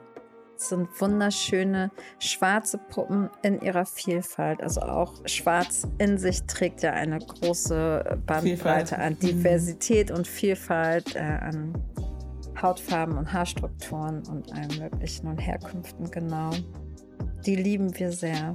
sind 0.69 0.89
wunderschöne 0.99 1.91
schwarze 2.19 2.77
Puppen 2.77 3.29
in 3.41 3.61
ihrer 3.61 3.85
Vielfalt. 3.85 4.61
Also 4.61 4.81
auch 4.81 5.13
schwarz 5.25 5.87
in 5.97 6.17
sich 6.17 6.43
trägt 6.43 6.83
ja 6.83 6.93
eine 6.93 7.19
große 7.19 8.19
Bandbreite 8.25 8.97
an 8.97 9.13
mhm. 9.13 9.19
Diversität 9.19 10.11
und 10.11 10.27
Vielfalt, 10.27 11.15
äh, 11.15 11.19
an 11.19 11.73
Hautfarben 12.61 13.17
und 13.17 13.31
Haarstrukturen 13.31 14.23
und 14.27 14.51
allem 14.53 14.79
möglichen 14.79 15.27
und 15.27 15.37
Herkünften, 15.37 16.09
genau. 16.11 16.51
Die 17.45 17.55
lieben 17.55 17.97
wir 17.97 18.11
sehr. 18.11 18.53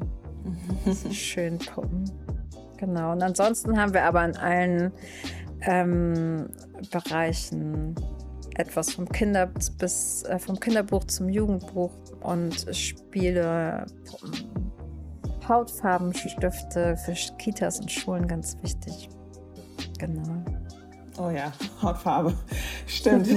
Diese 0.85 1.13
schönen 1.15 1.59
Puppen. 1.59 2.05
Genau. 2.77 3.13
Und 3.13 3.23
ansonsten 3.23 3.81
haben 3.81 3.95
wir 3.95 4.05
aber 4.05 4.25
in 4.25 4.37
allen 4.37 4.93
ähm, 5.63 6.49
Bereichen 6.91 7.95
etwas 8.59 8.93
vom 8.93 9.09
Kinder 9.09 9.47
bis 9.79 10.23
äh, 10.25 10.39
vom 10.39 10.59
Kinderbuch 10.59 11.05
zum 11.05 11.29
Jugendbuch 11.29 11.93
und 12.21 12.67
Spiele, 12.75 13.87
Hautfarbenstifte 15.49 16.97
für 16.97 17.15
Kitas 17.39 17.81
und 17.81 17.91
Schulen 17.91 18.27
ganz 18.27 18.57
wichtig. 18.63 19.09
Genau. 19.99 20.45
Oh 21.19 21.31
ja, 21.31 21.53
Hautfarbe. 21.81 22.35
Stimmt. 22.87 23.29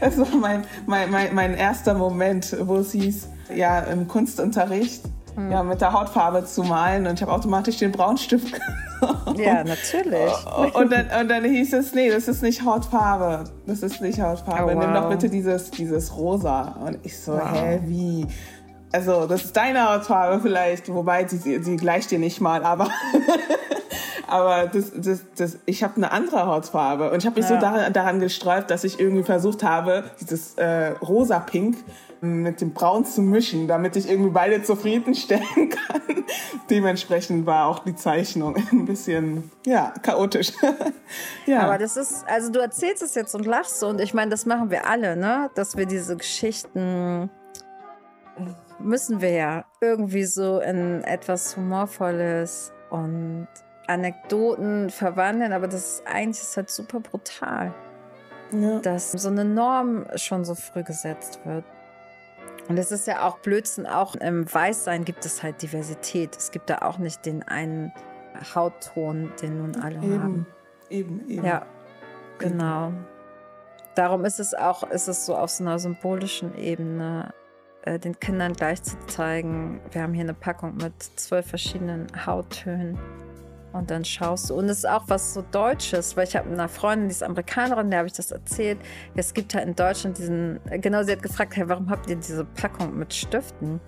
das 0.00 0.18
war 0.18 0.36
mein, 0.36 0.64
mein, 0.86 1.10
mein, 1.10 1.34
mein 1.34 1.54
erster 1.54 1.94
Moment, 1.94 2.56
wo 2.60 2.76
es 2.76 2.92
hieß, 2.92 3.28
ja, 3.54 3.80
im 3.80 4.06
Kunstunterricht 4.06 5.02
hm. 5.34 5.50
ja, 5.50 5.62
mit 5.62 5.80
der 5.80 5.92
Hautfarbe 5.92 6.44
zu 6.44 6.62
malen 6.62 7.06
und 7.06 7.14
ich 7.14 7.22
habe 7.22 7.32
automatisch 7.32 7.78
den 7.78 7.92
Braunstift 7.92 8.52
genommen. 8.52 9.40
Ja, 9.40 9.64
natürlich. 9.64 10.32
Und 10.74 10.92
dann, 10.92 11.06
und 11.20 11.28
dann 11.28 11.44
hieß 11.44 11.72
es, 11.72 11.94
nee, 11.94 12.10
das 12.10 12.28
ist 12.28 12.42
nicht 12.42 12.64
Hautfarbe. 12.64 13.44
Das 13.66 13.82
ist 13.82 14.00
nicht 14.00 14.20
Hautfarbe. 14.20 14.72
Oh, 14.72 14.76
wow. 14.76 14.84
Nimm 14.84 14.94
doch 14.94 15.08
bitte 15.08 15.28
dieses, 15.28 15.70
dieses 15.70 16.16
Rosa. 16.16 16.76
Und 16.84 16.98
ich 17.02 17.18
so, 17.18 17.32
wow. 17.32 17.50
hä, 17.52 17.80
wie? 17.84 18.26
Also, 18.92 19.26
das 19.26 19.44
ist 19.44 19.56
deine 19.56 19.88
Hautfarbe 19.88 20.40
vielleicht, 20.40 20.92
wobei 20.92 21.26
sie, 21.26 21.62
sie 21.62 21.76
gleicht 21.76 22.10
dir 22.10 22.18
nicht 22.18 22.40
mal, 22.40 22.64
aber 22.64 22.88
aber 24.26 24.66
das, 24.66 24.92
das, 24.94 25.24
das, 25.36 25.58
ich 25.66 25.82
habe 25.82 25.96
eine 25.96 26.12
andere 26.12 26.46
Hautfarbe 26.46 27.10
und 27.10 27.18
ich 27.18 27.26
habe 27.26 27.40
mich 27.40 27.48
ja. 27.48 27.56
so 27.56 27.60
daran, 27.60 27.92
daran 27.92 28.20
gesträubt, 28.20 28.70
dass 28.70 28.84
ich 28.84 29.00
irgendwie 29.00 29.24
versucht 29.24 29.62
habe, 29.62 30.04
dieses 30.20 30.54
äh, 30.54 30.88
rosa-pink 31.02 31.76
mit 32.22 32.60
dem 32.60 32.72
Braun 32.72 33.04
zu 33.04 33.22
mischen, 33.22 33.66
damit 33.66 33.96
ich 33.96 34.08
irgendwie 34.08 34.30
beide 34.30 34.62
zufriedenstellen 34.62 35.44
kann. 35.70 36.24
Dementsprechend 36.68 37.46
war 37.46 37.66
auch 37.66 37.80
die 37.80 37.96
Zeichnung 37.96 38.56
ein 38.70 38.84
bisschen, 38.84 39.50
ja, 39.64 39.94
chaotisch. 40.02 40.52
ja. 41.46 41.62
Aber 41.62 41.78
das 41.78 41.96
ist, 41.96 42.24
also 42.28 42.52
du 42.52 42.60
erzählst 42.60 43.02
es 43.02 43.14
jetzt 43.14 43.34
und 43.34 43.46
lachst 43.46 43.80
so 43.80 43.88
und 43.88 44.00
ich 44.00 44.12
meine, 44.12 44.30
das 44.30 44.44
machen 44.46 44.70
wir 44.70 44.86
alle, 44.86 45.16
ne? 45.16 45.50
Dass 45.54 45.76
wir 45.76 45.86
diese 45.86 46.16
Geschichten 46.16 47.30
müssen 48.78 49.20
wir 49.20 49.30
ja 49.30 49.64
irgendwie 49.80 50.24
so 50.24 50.60
in 50.60 51.02
etwas 51.04 51.56
Humorvolles 51.56 52.72
und 52.90 53.48
Anekdoten 53.90 54.88
verwandeln, 54.90 55.52
aber 55.52 55.66
das 55.66 55.94
ist 55.94 56.06
eigentlich 56.06 56.42
ist 56.42 56.56
halt 56.56 56.70
super 56.70 57.00
brutal. 57.00 57.74
Ja. 58.52 58.78
Dass 58.80 59.12
so 59.12 59.28
eine 59.28 59.44
Norm 59.44 60.06
schon 60.16 60.44
so 60.44 60.54
früh 60.54 60.82
gesetzt 60.82 61.40
wird. 61.44 61.64
Und 62.68 62.78
es 62.78 62.92
ist 62.92 63.06
ja 63.06 63.26
auch 63.26 63.38
Blödsinn, 63.38 63.86
auch 63.86 64.14
im 64.14 64.52
Weißsein 64.52 65.04
gibt 65.04 65.24
es 65.24 65.42
halt 65.42 65.60
Diversität. 65.62 66.36
Es 66.36 66.52
gibt 66.52 66.70
da 66.70 66.78
auch 66.78 66.98
nicht 66.98 67.26
den 67.26 67.42
einen 67.42 67.92
Hautton, 68.54 69.32
den 69.42 69.58
nun 69.58 69.76
alle 69.76 69.96
eben, 69.96 70.22
haben. 70.22 70.46
Eben, 70.88 71.28
eben. 71.28 71.44
Ja, 71.44 71.66
genau. 72.38 72.92
Darum 73.96 74.24
ist 74.24 74.38
es 74.38 74.54
auch, 74.54 74.84
ist 74.84 75.08
es 75.08 75.26
so 75.26 75.36
auf 75.36 75.50
so 75.50 75.64
einer 75.64 75.80
symbolischen 75.80 76.56
Ebene, 76.56 77.34
äh, 77.82 77.98
den 77.98 78.18
Kindern 78.20 78.52
gleich 78.52 78.82
zu 78.82 78.96
zeigen, 79.06 79.80
wir 79.90 80.02
haben 80.02 80.14
hier 80.14 80.24
eine 80.24 80.34
Packung 80.34 80.76
mit 80.76 81.02
zwölf 81.02 81.46
verschiedenen 81.46 82.06
Hauttönen 82.24 82.98
und 83.72 83.90
dann 83.90 84.04
schaust 84.04 84.50
du. 84.50 84.54
Und 84.54 84.68
es 84.68 84.78
ist 84.78 84.88
auch 84.88 85.04
was 85.06 85.34
so 85.34 85.42
Deutsches, 85.50 86.16
weil 86.16 86.26
ich 86.26 86.36
habe 86.36 86.50
einer 86.50 86.68
Freundin, 86.68 87.08
die 87.08 87.12
ist 87.12 87.22
Amerikanerin, 87.22 87.90
der 87.90 88.00
habe 88.00 88.08
ich 88.08 88.14
das 88.14 88.30
erzählt. 88.30 88.78
Es 89.14 89.34
gibt 89.34 89.54
halt 89.54 89.66
in 89.66 89.74
Deutschland 89.74 90.18
diesen, 90.18 90.60
genau, 90.80 91.02
sie 91.02 91.12
hat 91.12 91.22
gefragt, 91.22 91.56
hey, 91.56 91.68
warum 91.68 91.90
habt 91.90 92.08
ihr 92.08 92.16
diese 92.16 92.44
Packung 92.44 92.98
mit 92.98 93.12
Stiften? 93.14 93.80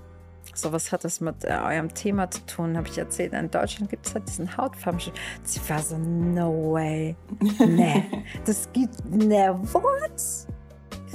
So, 0.54 0.72
was 0.72 0.92
hat 0.92 1.04
das 1.04 1.20
mit 1.20 1.44
äh, 1.44 1.58
eurem 1.64 1.92
Thema 1.94 2.30
zu 2.30 2.44
tun? 2.46 2.76
Habe 2.76 2.88
ich 2.88 2.98
erzählt. 2.98 3.32
In 3.32 3.50
Deutschland 3.50 3.90
gibt 3.90 4.06
es 4.06 4.14
halt 4.14 4.28
diesen 4.28 4.54
Hautfarbenstift. 4.56 5.16
Sie 5.44 5.60
war 5.68 5.80
so, 5.80 5.96
no 5.96 6.72
way. 6.72 7.16
Nee, 7.58 8.04
das 8.44 8.68
gibt, 8.72 9.04
ne, 9.08 9.58
what? 9.72 10.46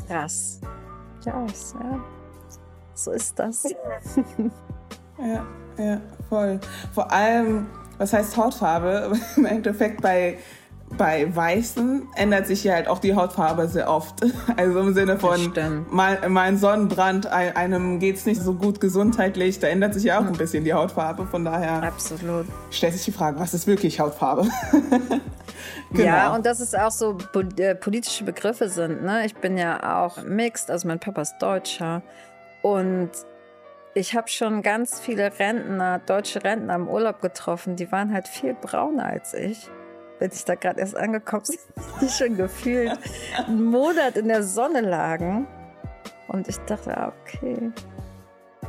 Krass. 0.08 0.62
Ja, 1.26 1.46
ja. 1.46 2.04
So 2.94 3.12
ist 3.12 3.38
das. 3.38 3.64
ja, 5.20 5.46
ja, 5.78 6.02
voll. 6.30 6.60
Vor 6.94 7.12
allem, 7.12 7.68
was 7.98 8.14
heißt 8.14 8.38
Hautfarbe? 8.38 9.12
Im 9.36 9.46
Endeffekt 9.46 10.02
bei, 10.02 10.38
bei 10.98 11.34
Weißen 11.36 12.08
ändert 12.16 12.48
sich 12.48 12.64
ja 12.64 12.76
halt 12.76 12.88
auch 12.88 13.00
die 13.00 13.16
Hautfarbe 13.16 13.68
sehr 13.68 13.90
oft. 13.90 14.22
Also 14.56 14.80
im 14.80 14.94
Sinne 14.94 15.20
von, 15.20 15.54
mein, 15.92 16.18
mein 16.30 16.58
Sonnenbrand, 16.58 17.28
einem 17.28 18.00
geht 18.00 18.16
es 18.16 18.26
nicht 18.26 18.42
so 18.42 18.54
gut 18.54 18.82
gesundheitlich, 18.82 19.60
da 19.60 19.68
ändert 19.68 19.94
sich 19.94 20.06
ja 20.06 20.20
auch 20.20 20.26
ein 20.26 20.34
bisschen 20.34 20.64
die 20.64 20.74
Hautfarbe. 20.74 21.28
Von 21.28 21.46
daher 21.46 21.84
Absolut. 21.84 22.48
stellt 22.72 22.94
sich 22.94 23.06
die 23.06 23.12
Frage, 23.12 23.40
was 23.40 23.54
ist 23.54 23.68
wirklich 23.68 24.00
Hautfarbe? 24.00 24.48
genau. 25.92 26.04
Ja, 26.04 26.34
und 26.34 26.46
dass 26.46 26.60
es 26.60 26.74
auch 26.74 26.92
so 26.92 27.18
äh, 27.58 27.76
politische 27.76 28.24
Begriffe 28.24 28.70
sind. 28.70 29.04
Ne? 29.04 29.26
Ich 29.26 29.36
bin 29.36 29.58
ja 29.58 30.04
auch 30.04 30.24
mixed, 30.24 30.72
also 30.72 30.88
mein 30.88 31.00
Papa 31.00 31.22
ist 31.22 31.36
Deutscher. 31.40 32.02
Und 32.64 33.12
ich 33.98 34.16
habe 34.16 34.28
schon 34.28 34.62
ganz 34.62 35.00
viele 35.00 35.40
Rentner, 35.40 36.00
deutsche 36.00 36.44
Rentner 36.44 36.76
im 36.76 36.88
Urlaub 36.88 37.20
getroffen, 37.20 37.76
die 37.76 37.92
waren 37.92 38.14
halt 38.14 38.28
viel 38.28 38.54
brauner 38.54 39.06
als 39.06 39.34
ich. 39.34 39.70
Wenn 40.20 40.32
ich 40.32 40.46
da 40.46 40.56
gerade 40.56 40.80
erst 40.80 40.96
angekommen 40.96 41.44
bin, 41.76 41.84
die 42.02 42.10
schon 42.10 42.38
gefühlt 42.38 42.98
einen 43.48 43.66
Monat 43.66 44.16
in 44.18 44.28
der 44.28 44.44
Sonne 44.44 44.82
lagen. 44.82 45.48
Und 46.28 46.48
ich 46.48 46.58
dachte, 46.60 46.96
ah, 46.96 47.14
okay. 47.22 47.72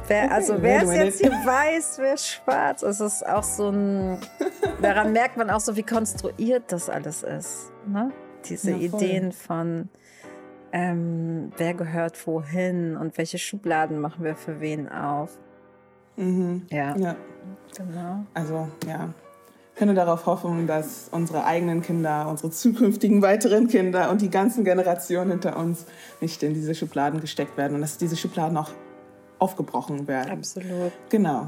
Wer, 0.07 0.25
okay, 0.25 0.33
also 0.33 0.63
wer 0.63 0.83
ist 0.83 0.93
jetzt 0.95 1.21
hier 1.21 1.31
weiß, 1.31 1.99
wer 1.99 2.15
ist 2.15 2.29
schwarz? 2.29 2.83
Es 2.83 3.01
ist 3.01 3.27
auch 3.27 3.43
so 3.43 3.71
ein. 3.71 4.19
Daran 4.83 5.13
merkt 5.13 5.37
man 5.37 5.51
auch 5.51 5.61
so, 5.61 5.77
wie 5.77 5.83
konstruiert 5.83 6.65
das 6.69 6.89
alles 6.89 7.23
ist. 7.23 7.73
Ne? 7.87 8.13
Diese 8.45 8.71
ja, 8.71 8.77
Ideen 8.77 9.33
von 9.33 9.89
ähm, 10.73 11.53
wer 11.57 11.75
gehört 11.75 12.27
wohin 12.27 12.97
und 12.97 13.17
welche 13.19 13.39
Schubladen 13.39 14.01
machen 14.01 14.25
wir 14.25 14.37
für 14.37 14.61
wen 14.61 14.89
auf. 14.89 15.39
Mhm. 16.17 16.67
Ja. 16.71 16.97
ja. 16.97 17.17
Genau. 17.77 18.25
Also, 18.35 18.69
ja. 18.87 19.11
Ich 19.73 19.79
könnte 19.79 19.95
darauf 19.95 20.27
hoffen, 20.27 20.67
dass 20.67 21.09
unsere 21.13 21.45
eigenen 21.45 21.83
Kinder, 21.83 22.27
unsere 22.29 22.51
zukünftigen 22.51 23.23
weiteren 23.23 23.69
Kinder 23.69 24.11
und 24.11 24.21
die 24.21 24.31
ganzen 24.31 24.65
Generationen 24.65 25.31
hinter 25.31 25.57
uns 25.57 25.87
nicht 26.21 26.43
in 26.43 26.53
diese 26.53 26.75
Schubladen 26.75 27.21
gesteckt 27.21 27.57
werden 27.57 27.77
und 27.77 27.81
dass 27.81 27.97
diese 27.97 28.17
Schubladen 28.17 28.57
auch 28.57 28.73
aufgebrochen 29.39 30.09
werden. 30.09 30.33
Absolut. 30.33 30.93
Genau. 31.09 31.47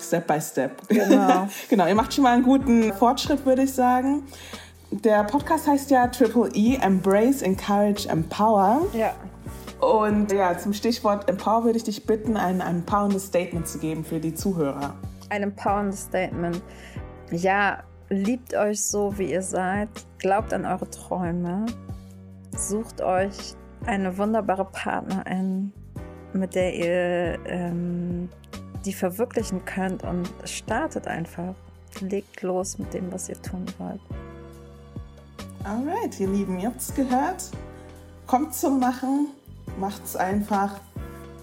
Step 0.00 0.26
by 0.26 0.40
step. 0.40 0.88
Genau. 0.88 1.48
genau. 1.68 1.86
Ihr 1.86 1.94
macht 1.94 2.14
schon 2.14 2.24
mal 2.24 2.32
einen 2.32 2.42
guten 2.42 2.92
Fortschritt, 2.94 3.44
würde 3.44 3.64
ich 3.64 3.72
sagen. 3.72 4.22
Der 5.00 5.24
Podcast 5.24 5.66
heißt 5.66 5.90
ja 5.90 6.06
Triple 6.08 6.50
E, 6.52 6.76
Embrace, 6.76 7.40
Encourage, 7.40 8.06
Empower. 8.10 8.82
Ja. 8.92 9.14
Und 9.80 10.30
ja, 10.30 10.56
zum 10.58 10.74
Stichwort 10.74 11.30
Empower 11.30 11.64
würde 11.64 11.78
ich 11.78 11.84
dich 11.84 12.04
bitten, 12.04 12.36
ein, 12.36 12.60
ein 12.60 12.76
empowerndes 12.76 13.26
Statement 13.26 13.66
zu 13.66 13.78
geben 13.78 14.04
für 14.04 14.20
die 14.20 14.34
Zuhörer. 14.34 14.94
Ein 15.30 15.44
empowerndes 15.44 16.02
Statement. 16.02 16.60
Ja, 17.30 17.82
liebt 18.10 18.54
euch 18.54 18.84
so, 18.84 19.16
wie 19.16 19.32
ihr 19.32 19.40
seid. 19.40 19.88
Glaubt 20.18 20.52
an 20.52 20.66
eure 20.66 20.88
Träume. 20.90 21.64
Sucht 22.54 23.00
euch 23.00 23.54
eine 23.86 24.18
wunderbare 24.18 24.66
Partnerin, 24.66 25.72
mit 26.34 26.54
der 26.54 26.74
ihr 26.74 27.38
ähm, 27.46 28.28
die 28.84 28.92
verwirklichen 28.92 29.64
könnt 29.64 30.04
und 30.04 30.28
startet 30.44 31.08
einfach. 31.08 31.54
Legt 32.00 32.42
los 32.42 32.78
mit 32.78 32.92
dem, 32.92 33.10
was 33.10 33.30
ihr 33.30 33.40
tun 33.40 33.64
wollt. 33.78 34.00
Alright, 35.64 36.18
ihr 36.20 36.28
Lieben, 36.28 36.58
ihr 36.58 36.68
habt 36.68 36.80
es 36.80 36.94
gehört. 36.94 37.50
Kommt 38.26 38.54
zum 38.54 38.80
Machen 38.80 39.28
macht 39.78 40.04
es 40.04 40.16
einfach. 40.16 40.74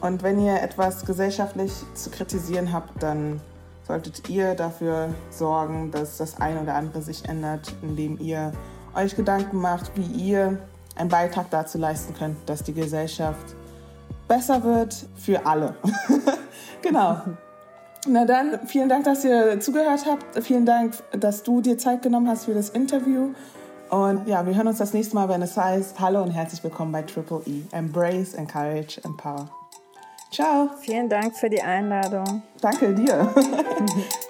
Und 0.01 0.23
wenn 0.23 0.39
ihr 0.39 0.61
etwas 0.61 1.05
gesellschaftlich 1.05 1.71
zu 1.93 2.09
kritisieren 2.09 2.71
habt, 2.71 3.01
dann 3.03 3.41
solltet 3.85 4.29
ihr 4.29 4.55
dafür 4.55 5.09
sorgen, 5.29 5.91
dass 5.91 6.17
das 6.17 6.39
eine 6.39 6.61
oder 6.61 6.75
andere 6.75 7.01
sich 7.01 7.27
ändert, 7.27 7.73
indem 7.81 8.17
ihr 8.19 8.53
euch 8.95 9.15
Gedanken 9.15 9.57
macht, 9.57 9.91
wie 9.95 10.29
ihr 10.29 10.57
einen 10.95 11.09
Beitrag 11.09 11.49
dazu 11.49 11.77
leisten 11.77 12.13
könnt, 12.13 12.37
dass 12.47 12.63
die 12.63 12.73
Gesellschaft 12.73 13.55
besser 14.27 14.63
wird 14.63 14.95
für 15.15 15.45
alle. 15.45 15.75
genau. 16.81 17.17
Na 18.07 18.25
dann, 18.25 18.65
vielen 18.67 18.87
Dank, 18.87 19.03
dass 19.03 19.25
ihr 19.25 19.59
zugehört 19.59 20.05
habt. 20.05 20.43
Vielen 20.43 20.65
Dank, 20.65 20.93
dass 21.11 21.43
du 21.43 21.61
dir 21.61 21.77
Zeit 21.77 22.01
genommen 22.01 22.29
hast 22.29 22.45
für 22.45 22.53
das 22.53 22.69
Interview. 22.69 23.33
Und 23.89 24.27
ja, 24.27 24.45
wir 24.45 24.55
hören 24.55 24.67
uns 24.67 24.77
das 24.77 24.93
nächste 24.93 25.15
Mal, 25.15 25.27
wenn 25.29 25.41
es 25.41 25.57
heißt, 25.57 25.99
hallo 25.99 26.21
und 26.21 26.31
herzlich 26.31 26.63
willkommen 26.63 26.91
bei 26.91 27.01
Triple 27.01 27.41
E. 27.47 27.61
Embrace, 27.71 28.35
Encourage, 28.35 29.01
Empower. 29.03 29.49
Ciao. 30.31 30.69
Vielen 30.79 31.09
Dank 31.09 31.35
für 31.35 31.49
die 31.49 31.61
Einladung. 31.61 32.43
Danke 32.61 32.93
dir. 32.93 33.33